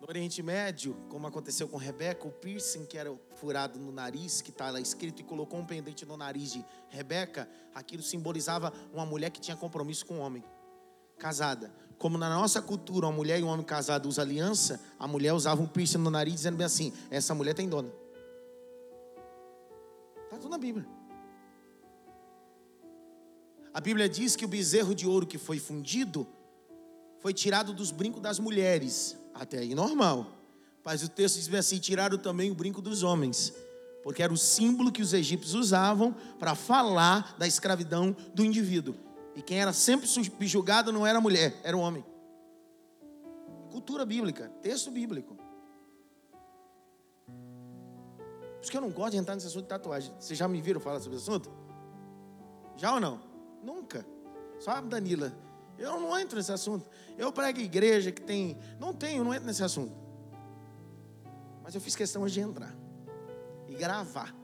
No 0.01 0.07
Oriente 0.07 0.41
Médio, 0.41 0.95
como 1.07 1.27
aconteceu 1.27 1.67
com 1.67 1.77
Rebeca, 1.77 2.27
o 2.27 2.31
piercing 2.31 2.85
que 2.85 2.97
era 2.97 3.15
furado 3.35 3.77
no 3.77 3.91
nariz, 3.91 4.41
que 4.41 4.49
está 4.49 4.71
lá 4.71 4.79
escrito, 4.79 5.19
e 5.19 5.23
colocou 5.23 5.59
um 5.59 5.65
pendente 5.65 6.03
no 6.03 6.17
nariz 6.17 6.53
de 6.53 6.65
Rebeca, 6.87 7.47
aquilo 7.75 8.01
simbolizava 8.01 8.73
uma 8.91 9.05
mulher 9.05 9.29
que 9.29 9.39
tinha 9.39 9.55
compromisso 9.55 10.03
com 10.05 10.15
um 10.15 10.21
homem, 10.21 10.43
casada. 11.19 11.71
Como 11.99 12.17
na 12.17 12.29
nossa 12.29 12.59
cultura, 12.59 13.05
uma 13.05 13.11
mulher 13.11 13.39
e 13.39 13.43
um 13.43 13.47
homem 13.49 13.65
casado 13.65 14.07
usam 14.07 14.23
aliança, 14.23 14.81
a 14.97 15.07
mulher 15.07 15.33
usava 15.33 15.61
um 15.61 15.67
piercing 15.67 15.99
no 15.99 16.09
nariz, 16.09 16.33
dizendo 16.33 16.57
bem 16.57 16.65
assim: 16.65 16.91
essa 17.11 17.35
mulher 17.35 17.53
tem 17.53 17.69
dona. 17.69 17.91
Está 20.23 20.37
tudo 20.37 20.49
na 20.49 20.57
Bíblia. 20.57 20.98
A 23.73 23.79
Bíblia 23.79 24.09
diz 24.09 24.35
que 24.35 24.45
o 24.45 24.47
bezerro 24.47 24.95
de 24.95 25.07
ouro 25.07 25.27
que 25.27 25.37
foi 25.37 25.59
fundido 25.59 26.27
foi 27.19 27.33
tirado 27.33 27.73
dos 27.73 27.91
brincos 27.91 28.21
das 28.21 28.39
mulheres 28.39 29.17
até 29.33 29.59
aí 29.59 29.75
normal. 29.75 30.27
Mas 30.83 31.03
o 31.03 31.09
texto 31.09 31.35
diz 31.35 31.53
assim: 31.53 31.77
tiraram 31.77 32.17
também 32.17 32.49
o 32.49 32.55
brinco 32.55 32.81
dos 32.81 33.03
homens, 33.03 33.53
porque 34.03 34.23
era 34.23 34.33
o 34.33 34.37
símbolo 34.37 34.91
que 34.91 35.01
os 35.01 35.13
egípcios 35.13 35.53
usavam 35.53 36.15
para 36.39 36.55
falar 36.55 37.35
da 37.37 37.45
escravidão 37.47 38.15
do 38.33 38.43
indivíduo. 38.43 38.95
E 39.35 39.41
quem 39.41 39.61
era 39.61 39.71
sempre 39.71 40.07
subjugado 40.07 40.91
não 40.91 41.05
era 41.05 41.19
a 41.19 41.21
mulher, 41.21 41.59
era 41.63 41.77
o 41.77 41.79
homem. 41.79 42.03
Cultura 43.71 44.05
bíblica, 44.05 44.49
texto 44.61 44.89
bíblico. 44.89 45.35
Por 47.27 48.63
isso 48.63 48.71
que 48.71 48.77
eu 48.77 48.81
não 48.81 48.89
gosto 48.89 49.11
de 49.11 49.17
entrar 49.17 49.35
nesse 49.35 49.47
assunto 49.47 49.63
de 49.63 49.69
tatuagem. 49.69 50.13
Vocês 50.19 50.37
já 50.37 50.47
me 50.47 50.59
viram 50.59 50.81
falar 50.81 50.99
sobre 50.99 51.17
esse 51.17 51.29
assunto? 51.29 51.49
Já 52.75 52.93
ou 52.93 52.99
não? 52.99 53.28
Nunca. 53.63 54.05
A 54.65 54.81
Danila. 54.81 55.33
Eu 55.77 55.99
não 55.99 56.19
entro 56.19 56.37
nesse 56.37 56.51
assunto. 56.51 56.89
Eu 57.17 57.31
prego 57.31 57.59
igreja 57.59 58.11
que 58.11 58.21
tem. 58.21 58.57
Não 58.79 58.93
tenho, 58.93 59.23
não 59.23 59.33
entro 59.33 59.47
nesse 59.47 59.63
assunto. 59.63 59.95
Mas 61.63 61.73
eu 61.73 61.81
fiz 61.81 61.95
questão 61.95 62.25
de 62.27 62.39
entrar 62.39 62.75
e 63.67 63.75
gravar. 63.75 64.35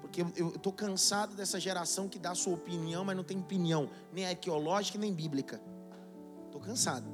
Porque 0.00 0.22
eu 0.36 0.48
estou 0.48 0.72
cansado 0.72 1.34
dessa 1.34 1.58
geração 1.58 2.08
que 2.08 2.18
dá 2.18 2.34
sua 2.34 2.54
opinião, 2.54 3.04
mas 3.04 3.16
não 3.16 3.24
tem 3.24 3.38
opinião, 3.38 3.88
nem 4.12 4.26
arqueológica 4.26 4.98
nem 4.98 5.12
bíblica. 5.12 5.60
Estou 6.46 6.60
cansado. 6.60 7.06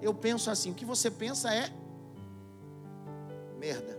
Eu 0.00 0.14
penso 0.14 0.50
assim: 0.50 0.70
o 0.70 0.74
que 0.74 0.84
você 0.84 1.10
pensa 1.10 1.52
é 1.52 1.70
merda. 3.58 3.98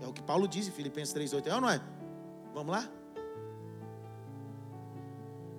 É 0.00 0.06
o 0.06 0.12
que 0.12 0.22
Paulo 0.22 0.46
diz 0.46 0.68
em 0.68 0.70
Filipenses 0.70 1.14
3,8. 1.14 1.46
É 1.46 1.54
ou 1.54 1.60
não 1.60 1.70
é? 1.70 1.80
Vamos 2.54 2.72
lá? 2.72 2.88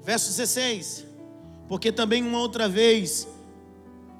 Verso 0.01 0.29
16: 0.29 1.05
Porque 1.67 1.91
também 1.91 2.23
uma 2.23 2.39
outra 2.39 2.69
vez 2.69 3.27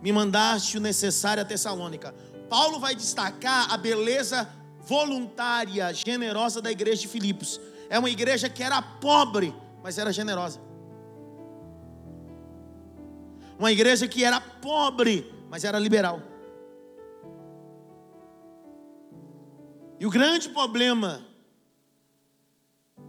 me 0.01 0.11
mandaste 0.11 0.78
o 0.78 0.82
necessário 0.82 1.41
a 1.41 1.45
Tessalônica. 1.45 2.13
Paulo 2.49 2.80
vai 2.80 2.93
destacar 2.93 3.73
a 3.73 3.78
beleza 3.78 4.47
voluntária, 4.82 5.93
generosa 5.93 6.61
da 6.61 6.71
igreja 6.71 7.01
de 7.01 7.07
Filipos. 7.07 7.59
É 7.89 7.97
uma 7.97 8.09
igreja 8.09 8.49
que 8.49 8.61
era 8.61 8.82
pobre, 8.82 9.55
mas 9.82 9.97
era 9.97 10.11
generosa. 10.11 10.59
Uma 13.57 13.71
igreja 13.71 14.07
que 14.07 14.23
era 14.23 14.41
pobre, 14.41 15.34
mas 15.49 15.63
era 15.63 15.80
liberal. 15.80 16.21
E 19.99 20.05
o 20.05 20.09
grande 20.09 20.49
problema, 20.49 21.26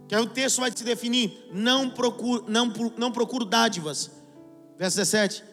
que 0.07 0.15
aí 0.15 0.21
o 0.21 0.27
texto 0.27 0.61
vai 0.61 0.71
se 0.73 0.83
definir, 0.83 1.49
não 1.51 1.89
procuro, 1.89 2.45
não, 2.47 2.71
não 2.97 3.11
procuro 3.11 3.43
dádivas. 3.43 4.09
Verso 4.77 4.97
17. 4.97 5.43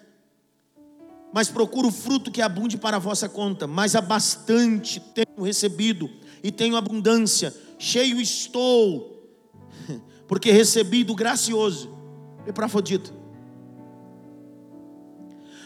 Mas 1.33 1.49
procuro 1.49 1.91
fruto 1.91 2.31
que 2.31 2.41
abunde 2.41 2.77
para 2.77 2.97
a 2.97 3.01
vossa 3.01 3.29
conta, 3.29 3.67
mas 3.67 3.97
há 3.97 4.01
bastante 4.01 5.01
tenho 5.01 5.43
recebido 5.43 6.09
e 6.43 6.53
tenho 6.53 6.77
abundância, 6.77 7.53
cheio 7.79 8.21
estou, 8.21 9.37
porque 10.29 10.53
recebi 10.53 11.03
do 11.03 11.15
gracioso, 11.15 11.93
Epafrodito 12.47 13.25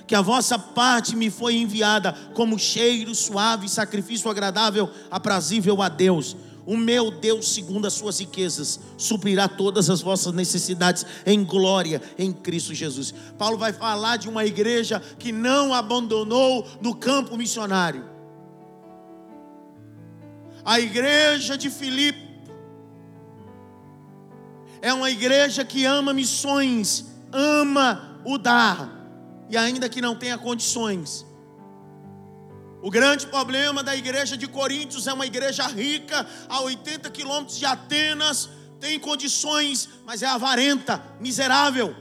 que 0.09 0.15
a 0.15 0.23
vossa 0.23 0.59
parte 0.59 1.15
me 1.15 1.29
foi 1.29 1.57
enviada 1.57 2.15
como 2.33 2.59
cheiro 2.59 3.15
suave, 3.15 3.69
sacrifício 3.69 4.31
agradável, 4.31 4.91
aprazível 5.11 5.83
a 5.83 5.91
Deus. 5.91 6.35
O 6.69 6.77
meu 6.77 7.11
Deus, 7.11 7.49
segundo 7.55 7.87
as 7.87 7.95
suas 7.95 8.21
riquezas, 8.21 8.79
suprirá 8.99 9.49
todas 9.49 9.89
as 9.89 10.03
vossas 10.03 10.35
necessidades 10.35 11.07
em 11.25 11.43
glória 11.43 12.03
em 12.19 12.31
Cristo 12.31 12.75
Jesus. 12.75 13.15
Paulo 13.39 13.57
vai 13.57 13.73
falar 13.73 14.19
de 14.19 14.29
uma 14.29 14.45
igreja 14.45 15.01
que 15.19 15.33
não 15.33 15.73
abandonou 15.73 16.69
no 16.83 16.95
campo 16.95 17.39
missionário. 17.39 18.05
A 20.63 20.79
igreja 20.79 21.57
de 21.57 21.71
Filipe 21.71 22.21
é 24.83 24.93
uma 24.93 25.11
igreja 25.11 25.65
que 25.65 25.87
ama 25.87 26.13
missões, 26.13 27.07
ama 27.33 28.21
o 28.27 28.37
dar 28.37 28.93
e 29.49 29.57
ainda 29.57 29.89
que 29.89 30.03
não 30.03 30.15
tenha 30.15 30.37
condições. 30.37 31.25
O 32.81 32.91
grande 32.91 33.27
problema 33.27 33.83
da 33.83 33.97
igreja 33.97 34.37
de 34.37 34.47
Coríntios 34.47 35.07
é 35.07 35.13
uma 35.13 35.27
igreja 35.27 35.67
rica, 35.67 36.27
a 36.49 36.61
80 36.61 37.11
quilômetros 37.11 37.59
de 37.59 37.67
Atenas, 37.67 38.49
tem 38.79 39.01
condições, 39.01 39.89
mas 40.05 40.23
é 40.23 40.27
avarenta, 40.27 41.03
miserável. 41.21 41.97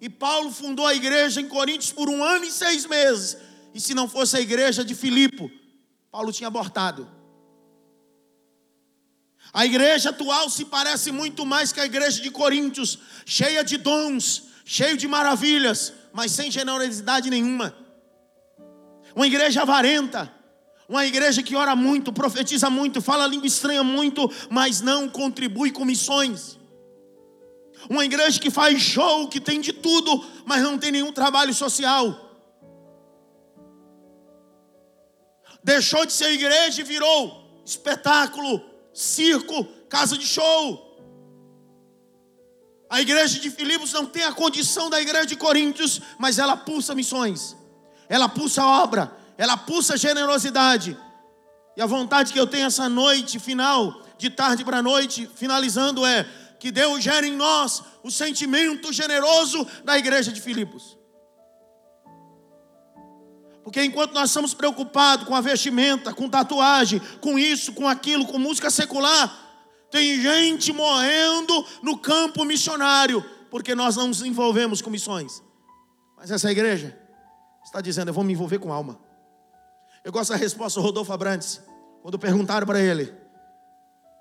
E 0.00 0.08
Paulo 0.08 0.50
fundou 0.50 0.86
a 0.86 0.94
igreja 0.94 1.40
em 1.40 1.48
Coríntios 1.48 1.92
por 1.92 2.08
um 2.08 2.24
ano 2.24 2.46
e 2.46 2.50
seis 2.50 2.86
meses. 2.86 3.36
E 3.74 3.80
se 3.80 3.92
não 3.92 4.08
fosse 4.08 4.36
a 4.36 4.40
igreja 4.40 4.82
de 4.82 4.94
Filipe, 4.94 5.52
Paulo 6.10 6.32
tinha 6.32 6.48
abortado. 6.48 7.06
A 9.52 9.66
igreja 9.66 10.10
atual 10.10 10.48
se 10.48 10.64
parece 10.64 11.12
muito 11.12 11.44
mais 11.44 11.72
que 11.72 11.80
a 11.80 11.86
igreja 11.86 12.22
de 12.22 12.30
Coríntios, 12.30 12.98
cheia 13.26 13.62
de 13.62 13.76
dons, 13.76 14.44
cheia 14.64 14.96
de 14.96 15.06
maravilhas, 15.06 15.92
mas 16.12 16.32
sem 16.32 16.50
generosidade 16.50 17.28
nenhuma. 17.28 17.85
Uma 19.16 19.26
igreja 19.26 19.62
avarenta, 19.62 20.30
uma 20.86 21.06
igreja 21.06 21.42
que 21.42 21.56
ora 21.56 21.74
muito, 21.74 22.12
profetiza 22.12 22.68
muito, 22.68 23.00
fala 23.00 23.26
língua 23.26 23.46
estranha 23.46 23.82
muito, 23.82 24.30
mas 24.50 24.82
não 24.82 25.08
contribui 25.08 25.72
com 25.72 25.86
missões. 25.86 26.58
Uma 27.88 28.04
igreja 28.04 28.38
que 28.38 28.50
faz 28.50 28.78
show, 28.80 29.26
que 29.26 29.40
tem 29.40 29.58
de 29.58 29.72
tudo, 29.72 30.22
mas 30.44 30.62
não 30.62 30.76
tem 30.76 30.92
nenhum 30.92 31.12
trabalho 31.12 31.54
social. 31.54 32.04
Deixou 35.64 36.04
de 36.04 36.12
ser 36.12 36.32
igreja 36.32 36.82
e 36.82 36.84
virou 36.84 37.42
espetáculo, 37.64 38.62
circo, 38.92 39.64
casa 39.88 40.18
de 40.18 40.26
show. 40.26 40.82
A 42.88 43.00
igreja 43.00 43.40
de 43.40 43.50
Filipos 43.50 43.92
não 43.94 44.04
tem 44.04 44.24
a 44.24 44.32
condição 44.32 44.88
da 44.90 45.00
igreja 45.00 45.26
de 45.26 45.36
Coríntios, 45.36 46.00
mas 46.18 46.38
ela 46.38 46.56
pulsa 46.56 46.94
missões, 46.94 47.56
ela 48.08 48.28
pulsa 48.28 48.64
obra, 48.64 49.12
ela 49.36 49.56
pulsa 49.56 49.96
generosidade. 49.96 50.96
E 51.76 51.82
a 51.82 51.86
vontade 51.86 52.32
que 52.32 52.40
eu 52.40 52.46
tenho 52.46 52.66
essa 52.66 52.88
noite 52.88 53.38
final, 53.38 54.02
de 54.16 54.30
tarde 54.30 54.64
para 54.64 54.82
noite, 54.82 55.28
finalizando, 55.34 56.06
é 56.06 56.26
que 56.58 56.70
Deus 56.70 57.02
gere 57.02 57.28
em 57.28 57.36
nós 57.36 57.82
o 58.02 58.10
sentimento 58.10 58.92
generoso 58.92 59.66
da 59.84 59.98
igreja 59.98 60.32
de 60.32 60.40
Filipos. 60.40 60.96
Porque 63.62 63.82
enquanto 63.82 64.14
nós 64.14 64.30
estamos 64.30 64.54
preocupados 64.54 65.26
com 65.26 65.34
a 65.34 65.40
vestimenta, 65.40 66.14
com 66.14 66.28
tatuagem, 66.28 67.00
com 67.20 67.38
isso, 67.38 67.72
com 67.72 67.86
aquilo, 67.86 68.24
com 68.24 68.38
música 68.38 68.70
secular, 68.70 69.44
tem 69.90 70.20
gente 70.20 70.72
morrendo 70.72 71.66
no 71.82 71.98
campo 71.98 72.44
missionário, 72.44 73.24
porque 73.50 73.74
nós 73.74 73.96
não 73.96 74.08
nos 74.08 74.22
envolvemos 74.22 74.80
com 74.80 74.88
missões. 74.88 75.42
Mas 76.16 76.30
essa 76.30 76.50
igreja 76.50 76.96
está 77.76 77.80
dizendo: 77.82 78.08
Eu 78.08 78.14
vou 78.14 78.24
me 78.24 78.32
envolver 78.32 78.58
com 78.58 78.72
alma. 78.72 78.98
Eu 80.02 80.10
gosto 80.10 80.30
da 80.30 80.36
resposta 80.36 80.80
do 80.80 80.84
Rodolfo 80.84 81.12
Abrantes, 81.12 81.60
quando 82.02 82.18
perguntaram 82.18 82.66
para 82.66 82.80
ele: 82.80 83.12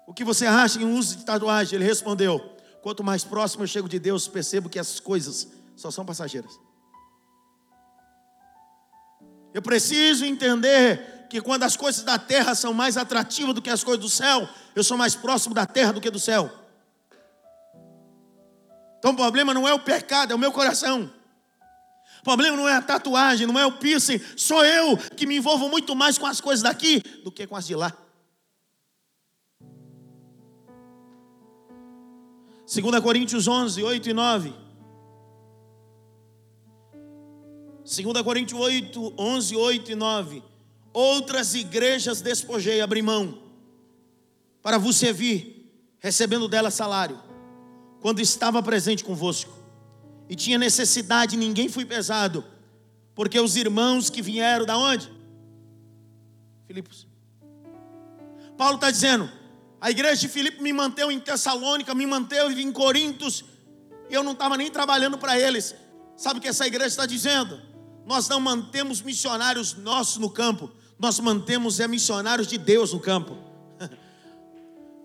O 0.05 0.13
que 0.13 0.23
você 0.23 0.45
acha 0.45 0.79
em 0.79 0.85
uso 0.85 1.17
de 1.17 1.25
tatuagem? 1.25 1.75
Ele 1.75 1.85
respondeu: 1.85 2.39
Quanto 2.81 3.03
mais 3.03 3.23
próximo 3.23 3.63
eu 3.63 3.67
chego 3.67 3.87
de 3.87 3.97
Deus, 3.97 4.27
percebo 4.27 4.69
que 4.69 4.77
essas 4.77 4.99
coisas 4.99 5.47
só 5.75 5.89
são 5.89 6.05
passageiras. 6.05 6.59
Eu 9.53 9.61
preciso 9.61 10.25
entender 10.25 11.27
que 11.29 11.39
quando 11.39 11.63
as 11.63 11.77
coisas 11.77 12.03
da 12.03 12.19
terra 12.19 12.53
são 12.53 12.73
mais 12.73 12.97
atrativas 12.97 13.55
do 13.55 13.61
que 13.61 13.69
as 13.69 13.85
coisas 13.85 14.03
do 14.03 14.09
céu, 14.09 14.47
eu 14.75 14.83
sou 14.83 14.97
mais 14.97 15.15
próximo 15.15 15.55
da 15.55 15.65
terra 15.65 15.93
do 15.93 16.01
que 16.01 16.09
do 16.09 16.19
céu. 16.19 16.51
Então 18.99 19.11
o 19.11 19.15
problema 19.15 19.53
não 19.53 19.65
é 19.65 19.73
o 19.73 19.79
pecado, 19.79 20.33
é 20.33 20.35
o 20.35 20.39
meu 20.39 20.51
coração. 20.51 21.09
Problema 22.25 22.57
não 22.57 22.67
é 22.67 22.73
a 22.73 22.81
tatuagem, 22.81 23.47
não 23.47 23.57
é 23.57 23.65
o 23.65 23.71
piercing, 23.71 24.19
sou 24.35 24.65
eu 24.65 24.97
que 24.97 25.25
me 25.25 25.37
envolvo 25.37 25.69
muito 25.69 25.95
mais 25.95 26.17
com 26.17 26.25
as 26.25 26.41
coisas 26.41 26.61
daqui 26.61 27.01
do 27.23 27.31
que 27.31 27.47
com 27.47 27.55
as 27.55 27.65
de 27.65 27.75
lá. 27.75 27.95
2 32.67 32.99
Coríntios 33.01 33.47
11, 33.47 33.81
8 33.81 34.09
e 34.09 34.13
9. 34.13 34.53
2 37.85 38.21
Coríntios 38.23 38.59
8, 38.59 39.13
11, 39.17 39.55
8 39.55 39.91
e 39.91 39.95
9 39.95 40.55
outras 40.95 41.53
igrejas 41.53 42.21
despojei, 42.21 42.79
abri 42.79 43.01
mão, 43.01 43.37
para 44.63 44.77
vos 44.77 44.95
servir, 44.95 45.69
recebendo 45.99 46.47
dela 46.47 46.71
salário, 46.71 47.19
quando 47.99 48.21
estava 48.21 48.63
presente 48.63 49.03
convosco, 49.03 49.51
e 50.29 50.35
tinha 50.35 50.57
necessidade, 50.57 51.37
ninguém 51.37 51.69
foi 51.69 51.85
pesado, 51.85 52.43
porque 53.13 53.39
os 53.39 53.55
irmãos 53.55 54.09
que 54.09 54.21
vieram 54.21 54.65
da 54.65 54.77
onde? 54.77 55.11
Filipos. 56.67 57.07
Paulo 58.57 58.75
está 58.75 58.89
dizendo, 58.89 59.29
a 59.79 59.91
igreja 59.91 60.21
de 60.21 60.27
Filipe 60.27 60.61
me 60.61 60.73
manteve 60.73 61.13
em 61.13 61.19
Tessalônica, 61.19 61.93
me 61.93 62.05
manteve 62.05 62.61
em 62.61 62.71
Corintos, 62.71 63.45
e 64.09 64.13
eu 64.13 64.23
não 64.23 64.31
estava 64.31 64.57
nem 64.57 64.69
trabalhando 64.69 65.17
para 65.17 65.39
eles. 65.39 65.75
Sabe 66.15 66.39
o 66.39 66.41
que 66.41 66.47
essa 66.47 66.65
igreja 66.65 66.87
está 66.87 67.05
dizendo? 67.05 67.61
Nós 68.05 68.27
não 68.29 68.39
mantemos 68.39 69.01
missionários 69.01 69.73
nossos 69.73 70.17
no 70.17 70.29
campo, 70.29 70.71
nós 70.97 71.19
mantemos 71.19 71.79
é 71.79 71.87
missionários 71.87 72.47
de 72.47 72.57
Deus 72.57 72.93
no 72.93 72.99
campo. 72.99 73.37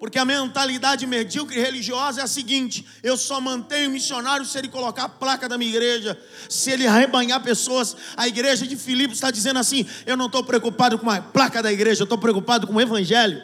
Porque 0.01 0.19
a 0.19 0.25
mentalidade 0.25 1.07
medíocre 1.07 1.61
religiosa 1.61 2.23
é 2.23 2.25
a 2.25 2.27
seguinte: 2.27 2.87
eu 3.03 3.19
só 3.19 3.39
mantenho 3.39 3.91
missionário 3.91 4.47
se 4.47 4.57
ele 4.57 4.69
colocar 4.69 5.05
a 5.05 5.09
placa 5.11 5.47
da 5.47 5.59
minha 5.59 5.71
igreja, 5.71 6.19
se 6.49 6.71
ele 6.71 6.87
arrebanhar 6.87 7.43
pessoas. 7.43 7.95
A 8.17 8.27
igreja 8.27 8.67
de 8.67 8.77
Filipos 8.77 9.19
está 9.19 9.31
dizendo 9.31 9.59
assim: 9.59 9.87
eu 10.07 10.17
não 10.17 10.27
estou 10.27 10.43
preocupado 10.43 10.99
com 10.99 11.11
a 11.11 11.21
placa 11.21 11.63
da 11.63 11.71
igreja, 11.71 12.01
eu 12.01 12.05
estou 12.05 12.17
preocupado 12.17 12.67
com 12.67 12.77
o 12.77 12.81
evangelho. 12.81 13.43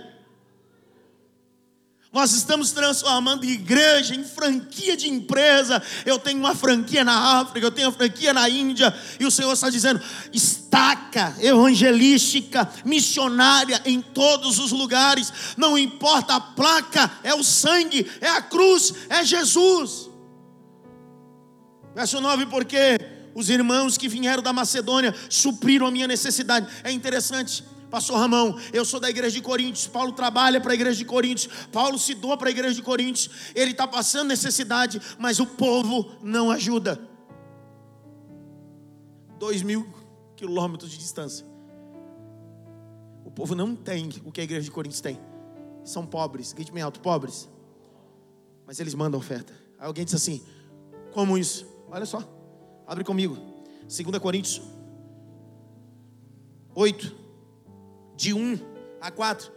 Nós 2.17 2.33
estamos 2.33 2.73
transformando 2.73 3.45
igreja 3.45 4.15
em 4.15 4.25
franquia 4.25 4.97
de 4.97 5.07
empresa. 5.07 5.83
Eu 6.07 6.19
tenho 6.19 6.39
uma 6.39 6.55
franquia 6.55 7.05
na 7.05 7.41
África, 7.41 7.67
eu 7.67 7.71
tenho 7.71 7.89
uma 7.89 7.95
franquia 7.95 8.33
na 8.33 8.49
Índia, 8.49 8.91
e 9.21 9.27
o 9.27 9.31
Senhor 9.31 9.53
está 9.53 9.69
dizendo: 9.69 10.01
estaca 10.33 11.37
evangelística, 11.39 12.67
missionária 12.87 13.83
em 13.85 14.01
todos 14.01 14.59
os 14.59 14.73
lugares. 14.73 15.31
Não 15.59 15.77
importa 15.77 16.37
a 16.37 16.41
placa, 16.41 17.13
é 17.23 17.35
o 17.35 17.45
sangue, 17.45 18.11
é 18.23 18.31
a 18.31 18.41
cruz, 18.41 18.95
é 19.11 19.23
Jesus. 19.23 20.09
Verso 21.95 22.19
9, 22.19 22.47
porque 22.47 22.99
os 23.35 23.51
irmãos 23.51 23.99
que 23.99 24.09
vieram 24.09 24.43
da 24.43 24.55
Macedônia 24.55 25.15
supriram 25.29 25.87
a 25.87 25.91
minha 25.91 26.09
necessidade. 26.09 26.67
É 26.83 26.91
interessante 26.91 27.63
Pastor 27.91 28.19
Ramão, 28.19 28.59
eu 28.73 28.85
sou 28.85 28.99
da 28.99 29.09
igreja 29.09 29.37
de 29.37 29.43
Coríntios. 29.43 29.87
Paulo 29.87 30.13
trabalha 30.13 30.61
para 30.61 30.73
a 30.73 30.75
igreja 30.75 30.99
de 30.99 31.05
Coríntios. 31.05 31.53
Paulo 31.73 31.99
se 31.99 32.15
doa 32.15 32.37
para 32.37 32.49
a 32.49 32.51
igreja 32.51 32.75
de 32.75 32.83
Coríntios. 32.83 33.53
Ele 33.55 33.71
está 33.71 33.87
passando 33.87 34.29
necessidade, 34.29 35.01
mas 35.19 35.39
o 35.41 35.47
povo 35.47 36.11
não 36.23 36.51
ajuda. 36.51 37.01
dois 39.39 39.63
mil 39.63 39.87
quilômetros 40.35 40.91
de 40.91 40.99
distância. 40.99 41.47
O 43.25 43.31
povo 43.31 43.55
não 43.55 43.75
tem 43.75 44.09
o 44.25 44.33
que 44.33 44.41
a 44.41 44.45
igreja 44.45 44.65
de 44.65 44.71
Coríntios 44.71 45.01
tem. 45.01 45.19
São 45.85 46.07
pobres, 46.07 46.53
grite 46.53 46.73
bem 46.73 46.83
alto, 46.83 47.01
pobres. 47.01 47.49
Mas 48.67 48.81
eles 48.81 48.95
mandam 48.95 49.21
oferta. 49.21 49.53
Aí 49.79 49.87
alguém 49.87 50.05
diz 50.05 50.15
assim: 50.15 50.43
Como 51.13 51.39
isso? 51.39 51.67
Olha 51.89 52.07
só, 52.07 52.23
abre 52.87 53.05
comigo. 53.05 53.37
2 53.83 54.19
Coríntios 54.19 54.61
8, 56.75 57.15
de 58.17 58.33
1 58.33 58.59
a 59.01 59.11
4. 59.11 59.53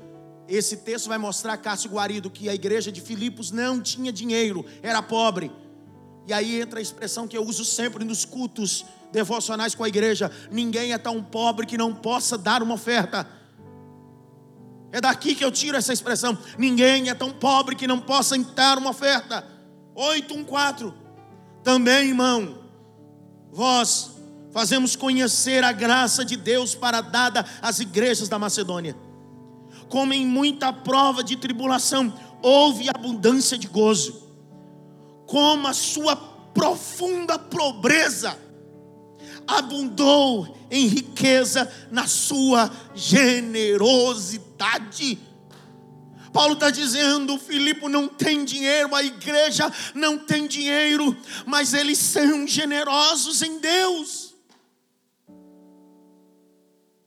Esse 0.47 0.77
texto 0.77 1.07
vai 1.07 1.17
mostrar, 1.17 1.57
Cássio 1.57 1.91
Guarido, 1.91 2.29
que 2.29 2.49
a 2.49 2.55
igreja 2.55 2.91
de 2.91 3.01
Filipos 3.01 3.51
não 3.51 3.79
tinha 3.79 4.11
dinheiro, 4.11 4.65
era 4.81 5.01
pobre. 5.01 5.51
E 6.27 6.33
aí 6.33 6.59
entra 6.61 6.79
a 6.79 6.81
expressão 6.81 7.27
que 7.27 7.37
eu 7.37 7.43
uso 7.43 7.63
sempre 7.63 8.03
nos 8.03 8.25
cultos 8.25 8.85
devocionais 9.11 9.75
com 9.75 9.83
a 9.83 9.87
igreja: 9.87 10.31
ninguém 10.51 10.93
é 10.93 10.97
tão 10.97 11.23
pobre 11.23 11.65
que 11.65 11.77
não 11.77 11.93
possa 11.93 12.37
dar 12.37 12.61
uma 12.61 12.75
oferta. 12.75 13.27
É 14.91 14.99
daqui 14.99 15.35
que 15.35 15.45
eu 15.45 15.51
tiro 15.51 15.77
essa 15.77 15.93
expressão: 15.93 16.37
ninguém 16.57 17.09
é 17.09 17.13
tão 17.13 17.31
pobre 17.31 17.75
que 17.75 17.87
não 17.87 17.99
possa 17.99 18.37
dar 18.37 18.77
uma 18.77 18.89
oferta. 18.89 19.45
814. 19.95 20.93
Também, 21.63 22.09
irmão, 22.09 22.59
vós 23.51 24.18
fazemos 24.51 24.95
conhecer 24.95 25.63
a 25.63 25.71
graça 25.71 26.25
de 26.25 26.35
Deus 26.35 26.75
para 26.75 27.01
dada 27.01 27.45
às 27.61 27.79
igrejas 27.79 28.29
da 28.29 28.39
Macedônia. 28.39 28.95
Como 29.87 30.13
em 30.13 30.25
muita 30.25 30.71
prova 30.71 31.23
de 31.23 31.35
tribulação, 31.35 32.13
houve 32.41 32.89
abundância 32.89 33.57
de 33.57 33.67
gozo. 33.67 34.29
Como 35.25 35.67
a 35.67 35.73
sua 35.73 36.15
profunda 36.15 37.37
pobreza 37.37 38.37
abundou 39.47 40.55
em 40.69 40.87
riqueza 40.87 41.71
na 41.89 42.07
sua 42.07 42.69
generosidade. 42.93 45.17
Paulo 46.31 46.53
está 46.53 46.69
dizendo: 46.69 47.39
Filipe 47.39 47.89
não 47.89 48.07
tem 48.07 48.45
dinheiro, 48.45 48.95
a 48.95 49.03
igreja 49.03 49.71
não 49.95 50.17
tem 50.17 50.47
dinheiro, 50.47 51.17
mas 51.45 51.73
eles 51.73 51.97
são 51.97 52.47
generosos 52.47 53.41
em 53.41 53.59
Deus. 53.59 54.28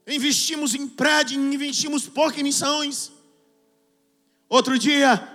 Investimos 0.05 0.75
em 0.75 0.87
prédio, 0.87 1.39
investimos 1.39 2.07
pouco 2.07 2.39
em 2.39 2.43
missões. 2.43 3.11
Outro 4.49 4.77
dia, 4.77 5.27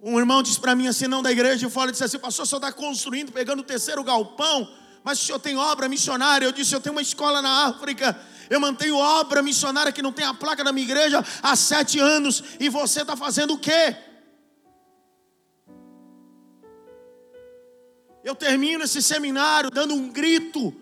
um 0.00 0.18
irmão 0.18 0.42
disse 0.42 0.58
para 0.58 0.74
mim 0.74 0.88
assim, 0.88 1.06
não 1.06 1.22
da 1.22 1.30
igreja, 1.30 1.66
eu 1.66 1.70
falo, 1.70 1.90
disse 1.90 2.04
assim, 2.04 2.18
pastor, 2.18 2.46
só 2.46 2.56
está 2.56 2.72
construindo, 2.72 3.30
pegando 3.30 3.60
o 3.60 3.64
terceiro 3.64 4.02
galpão, 4.02 4.68
mas 5.04 5.20
o 5.20 5.24
senhor 5.24 5.38
tem 5.38 5.56
obra 5.56 5.88
missionária. 5.88 6.46
Eu 6.46 6.52
disse, 6.52 6.74
eu 6.74 6.80
tenho 6.80 6.94
uma 6.94 7.02
escola 7.02 7.42
na 7.42 7.66
África, 7.66 8.18
eu 8.48 8.58
mantenho 8.58 8.96
obra 8.96 9.42
missionária 9.42 9.92
que 9.92 10.02
não 10.02 10.12
tem 10.12 10.24
a 10.24 10.34
placa 10.34 10.64
da 10.64 10.72
minha 10.72 10.86
igreja 10.86 11.22
há 11.42 11.54
sete 11.54 11.98
anos, 11.98 12.42
e 12.58 12.68
você 12.68 13.02
está 13.02 13.16
fazendo 13.16 13.54
o 13.54 13.58
quê? 13.58 13.96
Eu 18.24 18.34
termino 18.34 18.82
esse 18.82 19.00
seminário 19.02 19.70
dando 19.70 19.94
um 19.94 20.10
grito 20.10 20.74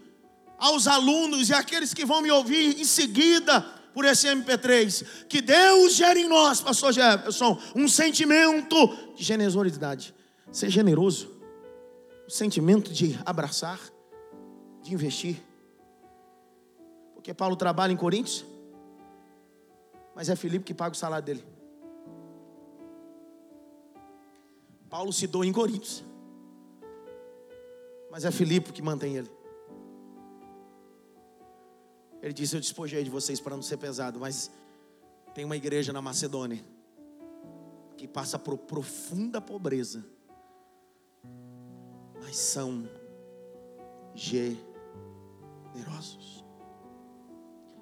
aos 0.64 0.86
alunos 0.86 1.50
e 1.50 1.54
àqueles 1.54 1.92
que 1.92 2.06
vão 2.06 2.22
me 2.22 2.30
ouvir 2.30 2.80
em 2.80 2.84
seguida 2.84 3.60
por 3.92 4.06
esse 4.06 4.26
MP3. 4.26 5.26
Que 5.28 5.42
Deus 5.42 5.94
gere 5.94 6.20
em 6.20 6.28
nós, 6.28 6.62
Pastor 6.62 6.90
Jefferson, 6.90 7.60
um 7.76 7.86
sentimento 7.86 8.74
de 9.14 9.22
generosidade. 9.22 10.14
Ser 10.50 10.70
generoso, 10.70 11.30
o 12.26 12.30
sentimento 12.30 12.90
de 12.90 13.18
abraçar, 13.26 13.78
de 14.82 14.94
investir. 14.94 15.36
Porque 17.12 17.34
Paulo 17.34 17.56
trabalha 17.56 17.92
em 17.92 17.96
Coríntios, 17.96 18.46
mas 20.16 20.30
é 20.30 20.36
Filipe 20.36 20.64
que 20.64 20.72
paga 20.72 20.94
o 20.94 20.98
salário 20.98 21.26
dele. 21.26 21.44
Paulo 24.88 25.12
se 25.12 25.26
doa 25.26 25.44
em 25.44 25.52
Coríntios, 25.52 26.02
mas 28.10 28.24
é 28.24 28.30
Filipe 28.30 28.72
que 28.72 28.80
mantém 28.80 29.16
ele. 29.16 29.43
Ele 32.24 32.32
disse: 32.32 32.56
Eu 32.56 32.60
despojei 32.60 33.04
de 33.04 33.10
vocês 33.10 33.38
para 33.38 33.54
não 33.54 33.62
ser 33.62 33.76
pesado, 33.76 34.18
mas 34.18 34.50
tem 35.34 35.44
uma 35.44 35.56
igreja 35.56 35.92
na 35.92 36.00
Macedônia 36.00 36.64
que 37.98 38.08
passa 38.08 38.38
por 38.38 38.56
profunda 38.56 39.42
pobreza, 39.42 40.02
mas 42.22 42.34
são 42.36 42.88
generosos. 44.14 44.64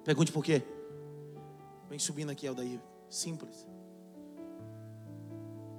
Pergunte 0.03 0.33
por 0.33 0.43
quê? 0.43 0.61
Vem 1.87 1.97
subindo 1.97 2.29
aqui, 2.29 2.45
Aldair. 2.45 2.81
Simples. 3.09 3.65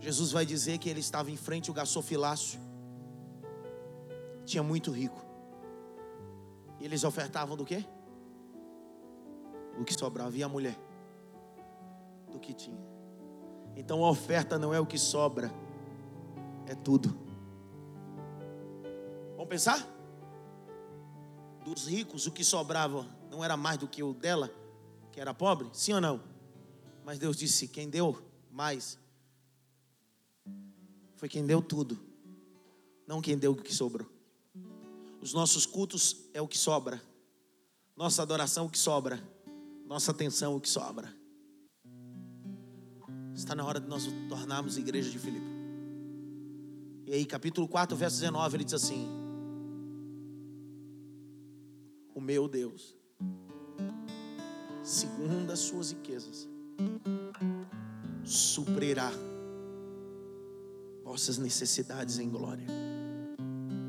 Jesus 0.01 0.33
vai 0.33 0.47
dizer 0.47 0.79
que 0.79 0.89
ele 0.89 1.01
estava 1.01 1.31
em 1.31 1.37
frente 1.37 1.69
ao 1.69 1.75
gasofilácio. 1.75 2.59
Tinha 4.47 4.63
muito 4.63 4.91
rico. 4.91 5.23
E 6.81 6.85
eles 6.87 7.05
ofertavam 7.05 7.59
do 7.59 7.65
quê? 7.67 7.85
O 9.79 9.85
que 9.85 9.95
sobrava. 9.95 10.37
E 10.37 10.43
a 10.43 10.49
mulher? 10.49 10.79
Do 12.31 12.39
que 12.39 12.53
tinha. 12.53 12.95
Então 13.77 14.05
a 14.05 14.11
oferta 14.11 14.59
não 14.59 14.73
é 14.73 14.81
o 14.81 14.87
que 14.87 14.99
sobra, 14.99 15.53
é 16.67 16.75
tudo. 16.75 17.17
Vamos 19.33 19.49
pensar? 19.49 19.87
Dos 21.65 21.89
ricos, 21.89 22.27
o 22.27 22.33
que 22.33 22.45
sobrava 22.45 23.07
não 23.31 23.45
era 23.45 23.57
mais 23.57 23.79
do 23.79 23.89
que 23.89 24.03
o 24.03 24.15
dela, 24.15 24.51
que 25.11 25.21
era 25.21 25.35
pobre? 25.35 25.69
Sim 25.73 25.95
ou 25.95 26.01
não? 26.01 26.21
Mas 27.05 27.19
Deus 27.19 27.37
disse: 27.37 27.67
quem 27.67 27.89
deu 27.89 28.17
mais 28.51 28.99
foi 31.17 31.29
quem 31.29 31.45
deu 31.45 31.61
tudo, 31.61 31.99
não 33.07 33.21
quem 33.21 33.37
deu 33.37 33.53
o 33.53 33.57
que 33.57 33.75
sobrou. 33.75 34.09
Os 35.21 35.33
nossos 35.33 35.67
cultos 35.67 36.29
é 36.33 36.41
o 36.41 36.47
que 36.47 36.59
sobra, 36.59 37.03
nossa 37.97 38.23
adoração 38.23 38.65
é 38.65 38.67
o 38.67 38.71
que 38.71 38.79
sobra 38.79 39.34
nossa 39.85 40.11
atenção 40.11 40.57
o 40.57 40.61
que 40.61 40.69
sobra. 40.69 41.13
Está 43.35 43.55
na 43.55 43.65
hora 43.65 43.81
de 43.81 43.89
nós 43.89 44.07
tornarmos 44.29 44.79
igreja 44.79 45.11
de 45.11 45.19
Filipe. 45.19 45.55
E 47.07 47.13
aí, 47.13 47.27
capítulo 47.27 47.69
4, 47.69 47.97
verso 47.97 48.21
19, 48.21 48.57
ele 48.57 48.65
diz 48.65 48.75
assim: 48.75 49.07
O 52.15 52.21
meu 52.21 52.49
Deus, 52.49 52.97
segundo 54.83 55.51
as 55.51 55.59
suas 55.59 55.91
riquezas, 55.91 56.49
suprirá 58.25 59.11
vossas 61.03 61.37
necessidades 61.37 62.19
em 62.19 62.31
glória, 62.31 62.67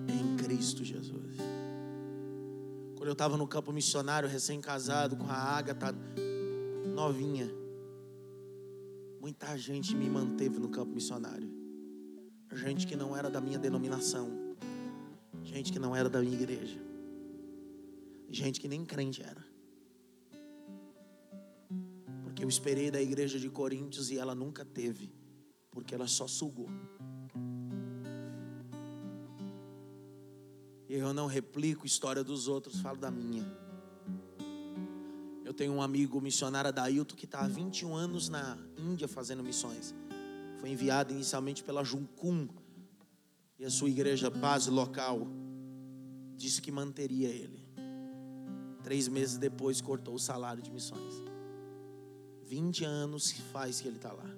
em 0.10 0.36
Cristo 0.36 0.84
Jesus. 0.84 1.55
Quando 3.06 3.12
eu 3.12 3.14
estava 3.14 3.38
no 3.38 3.48
campo 3.48 3.72
missionário, 3.72 4.28
recém-casado, 4.28 5.16
com 5.16 5.28
a 5.28 5.36
Ágata 5.36 5.96
novinha, 6.96 7.48
muita 9.22 9.56
gente 9.60 9.96
me 9.96 10.10
manteve 10.10 10.58
no 10.58 10.70
campo 10.70 10.92
missionário. 10.92 11.48
Gente 12.52 12.88
que 12.88 12.96
não 12.96 13.16
era 13.16 13.30
da 13.30 13.40
minha 13.40 13.60
denominação, 13.60 14.56
gente 15.44 15.72
que 15.72 15.78
não 15.78 15.96
era 15.96 16.10
da 16.10 16.20
minha 16.20 16.34
igreja, 16.34 16.82
gente 18.28 18.60
que 18.60 18.68
nem 18.68 18.84
crente 18.84 19.22
era. 19.22 19.46
Porque 22.24 22.44
eu 22.44 22.50
esperei 22.50 22.90
da 22.90 23.00
igreja 23.00 23.38
de 23.38 23.52
Coríntios 23.52 24.10
e 24.10 24.18
ela 24.18 24.34
nunca 24.34 24.66
teve, 24.66 25.14
porque 25.70 25.94
ela 25.94 26.08
só 26.08 26.26
sugou. 26.26 26.70
Eu 30.98 31.14
não 31.14 31.28
replico 31.28 31.86
história 31.86 32.24
dos 32.24 32.48
outros, 32.48 32.80
falo 32.80 32.98
da 32.98 33.12
minha. 33.12 33.46
Eu 35.44 35.54
tenho 35.54 35.74
um 35.74 35.82
amigo 35.82 36.22
missionário 36.22 36.70
Adailton 36.70 37.18
que 37.18 37.26
está 37.26 37.42
há 37.42 37.48
21 37.50 37.94
anos 37.94 38.30
na 38.30 38.58
Índia 38.78 39.06
fazendo 39.06 39.44
missões. 39.44 39.94
Foi 40.58 40.70
enviado 40.70 41.12
inicialmente 41.12 41.66
pela 41.66 41.84
Juncum 41.84 42.48
e 43.60 43.66
a 43.66 43.70
sua 43.70 43.90
igreja 43.90 44.30
base 44.30 44.70
local 44.70 45.28
disse 46.38 46.62
que 46.62 46.72
manteria 46.72 47.28
ele. 47.28 47.68
Três 48.82 49.10
meses 49.10 49.38
depois 49.38 49.82
cortou 49.82 50.16
o 50.16 50.20
salário 50.20 50.64
de 50.64 50.72
missões. 50.72 51.14
20 52.46 52.86
anos 52.86 53.32
faz 53.52 53.82
que 53.82 53.88
ele 53.90 53.98
está 53.98 54.14
lá. 54.14 54.30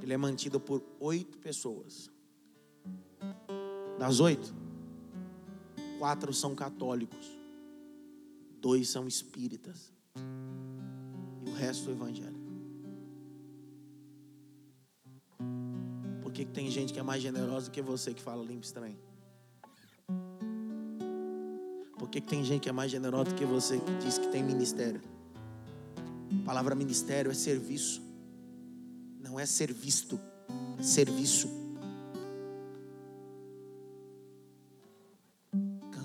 Ele 0.00 0.14
é 0.14 0.16
mantido 0.16 0.58
por 0.58 0.82
oito 0.98 1.36
pessoas. 1.36 2.10
Das 3.98 4.20
oito, 4.20 4.54
quatro 5.98 6.32
são 6.32 6.54
católicos, 6.54 7.26
dois 8.60 8.88
são 8.88 9.06
espíritas 9.06 9.92
e 11.44 11.50
o 11.50 11.52
resto 11.52 11.90
é 11.90 11.92
evangélico. 11.92 12.38
Por 16.22 16.32
que 16.32 16.44
tem 16.44 16.70
gente 16.70 16.92
que 16.92 17.00
é 17.00 17.02
mais 17.02 17.22
generosa 17.22 17.70
que 17.70 17.82
você 17.82 18.14
que 18.14 18.22
fala 18.22 18.44
limpo 18.44 18.64
estranho? 18.64 18.98
Por 21.98 22.08
que, 22.08 22.22
tem 22.22 22.42
gente 22.42 22.62
que 22.62 22.68
é 22.70 22.72
mais 22.72 22.90
generosa 22.90 23.34
que 23.34 23.44
você 23.44 23.78
que 23.78 23.94
diz 23.98 24.16
que 24.16 24.28
tem 24.28 24.42
ministério? 24.42 25.02
A 26.42 26.46
palavra 26.46 26.74
ministério 26.74 27.30
é 27.30 27.34
serviço. 27.34 28.00
Não 29.20 29.38
é 29.38 29.44
ser 29.44 29.70
visto, 29.72 30.18
é 30.78 30.82
serviço. 30.82 31.67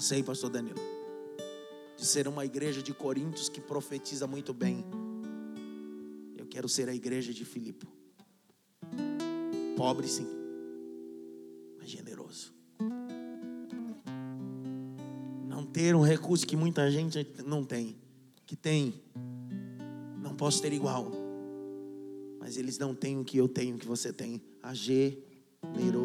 Cansei, 0.03 0.21
pastor 0.21 0.49
Danilo, 0.49 0.81
de 1.95 2.05
ser 2.05 2.27
uma 2.27 2.43
igreja 2.43 2.83
de 2.83 2.93
Coríntios 2.93 3.47
que 3.47 3.61
profetiza 3.61 4.27
muito 4.27 4.53
bem. 4.53 4.83
Eu 6.35 6.45
quero 6.45 6.67
ser 6.67 6.89
a 6.89 6.93
igreja 6.93 7.33
de 7.33 7.45
Filipe. 7.45 7.87
Pobre 9.77 10.05
sim, 10.09 10.27
mas 11.79 11.89
generoso. 11.89 12.53
Não 15.47 15.65
ter 15.65 15.95
um 15.95 16.01
recurso 16.01 16.45
que 16.45 16.57
muita 16.57 16.91
gente 16.91 17.25
não 17.45 17.63
tem, 17.63 17.95
que 18.45 18.57
tem, 18.57 19.01
não 20.21 20.35
posso 20.35 20.61
ter 20.61 20.73
igual, 20.73 21.13
mas 22.41 22.57
eles 22.57 22.77
não 22.77 22.93
têm 22.93 23.17
o 23.17 23.23
que 23.23 23.37
eu 23.37 23.47
tenho, 23.47 23.77
o 23.77 23.79
que 23.79 23.87
você 23.87 24.11
tem, 24.11 24.43
a 24.61 24.73
generosidade. 24.73 26.03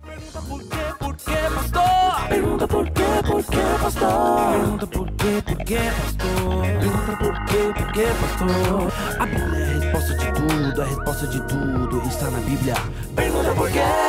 Pergunta 0.00 0.40
por 0.42 0.60
quê, 0.62 0.97
quê, 1.24 1.36
pastor? 1.54 2.28
Pergunta 2.28 2.68
por 2.68 2.90
quê, 2.90 3.02
por 3.26 3.44
quê, 3.44 3.56
pastor? 3.82 4.52
Pergunta 4.52 4.86
por 4.86 5.10
quê, 5.12 5.42
por 5.44 5.56
quê, 5.64 5.78
pastor? 6.00 6.62
Pergunta 6.62 7.16
por 7.16 7.44
quê, 7.46 7.72
por 7.74 7.92
quê, 7.92 8.06
pastor? 8.20 8.92
A 9.18 9.26
Bíblia 9.26 9.58
é 9.58 9.64
a 9.64 9.78
resposta 9.80 10.14
de 10.14 10.32
tudo, 10.32 10.82
a 10.82 10.84
resposta 10.84 11.26
de 11.26 11.40
tudo 11.48 12.08
está 12.08 12.30
na 12.30 12.40
Bíblia. 12.40 12.74
Pergunta 13.16 13.54
por 13.54 13.70
quê? 13.70 14.07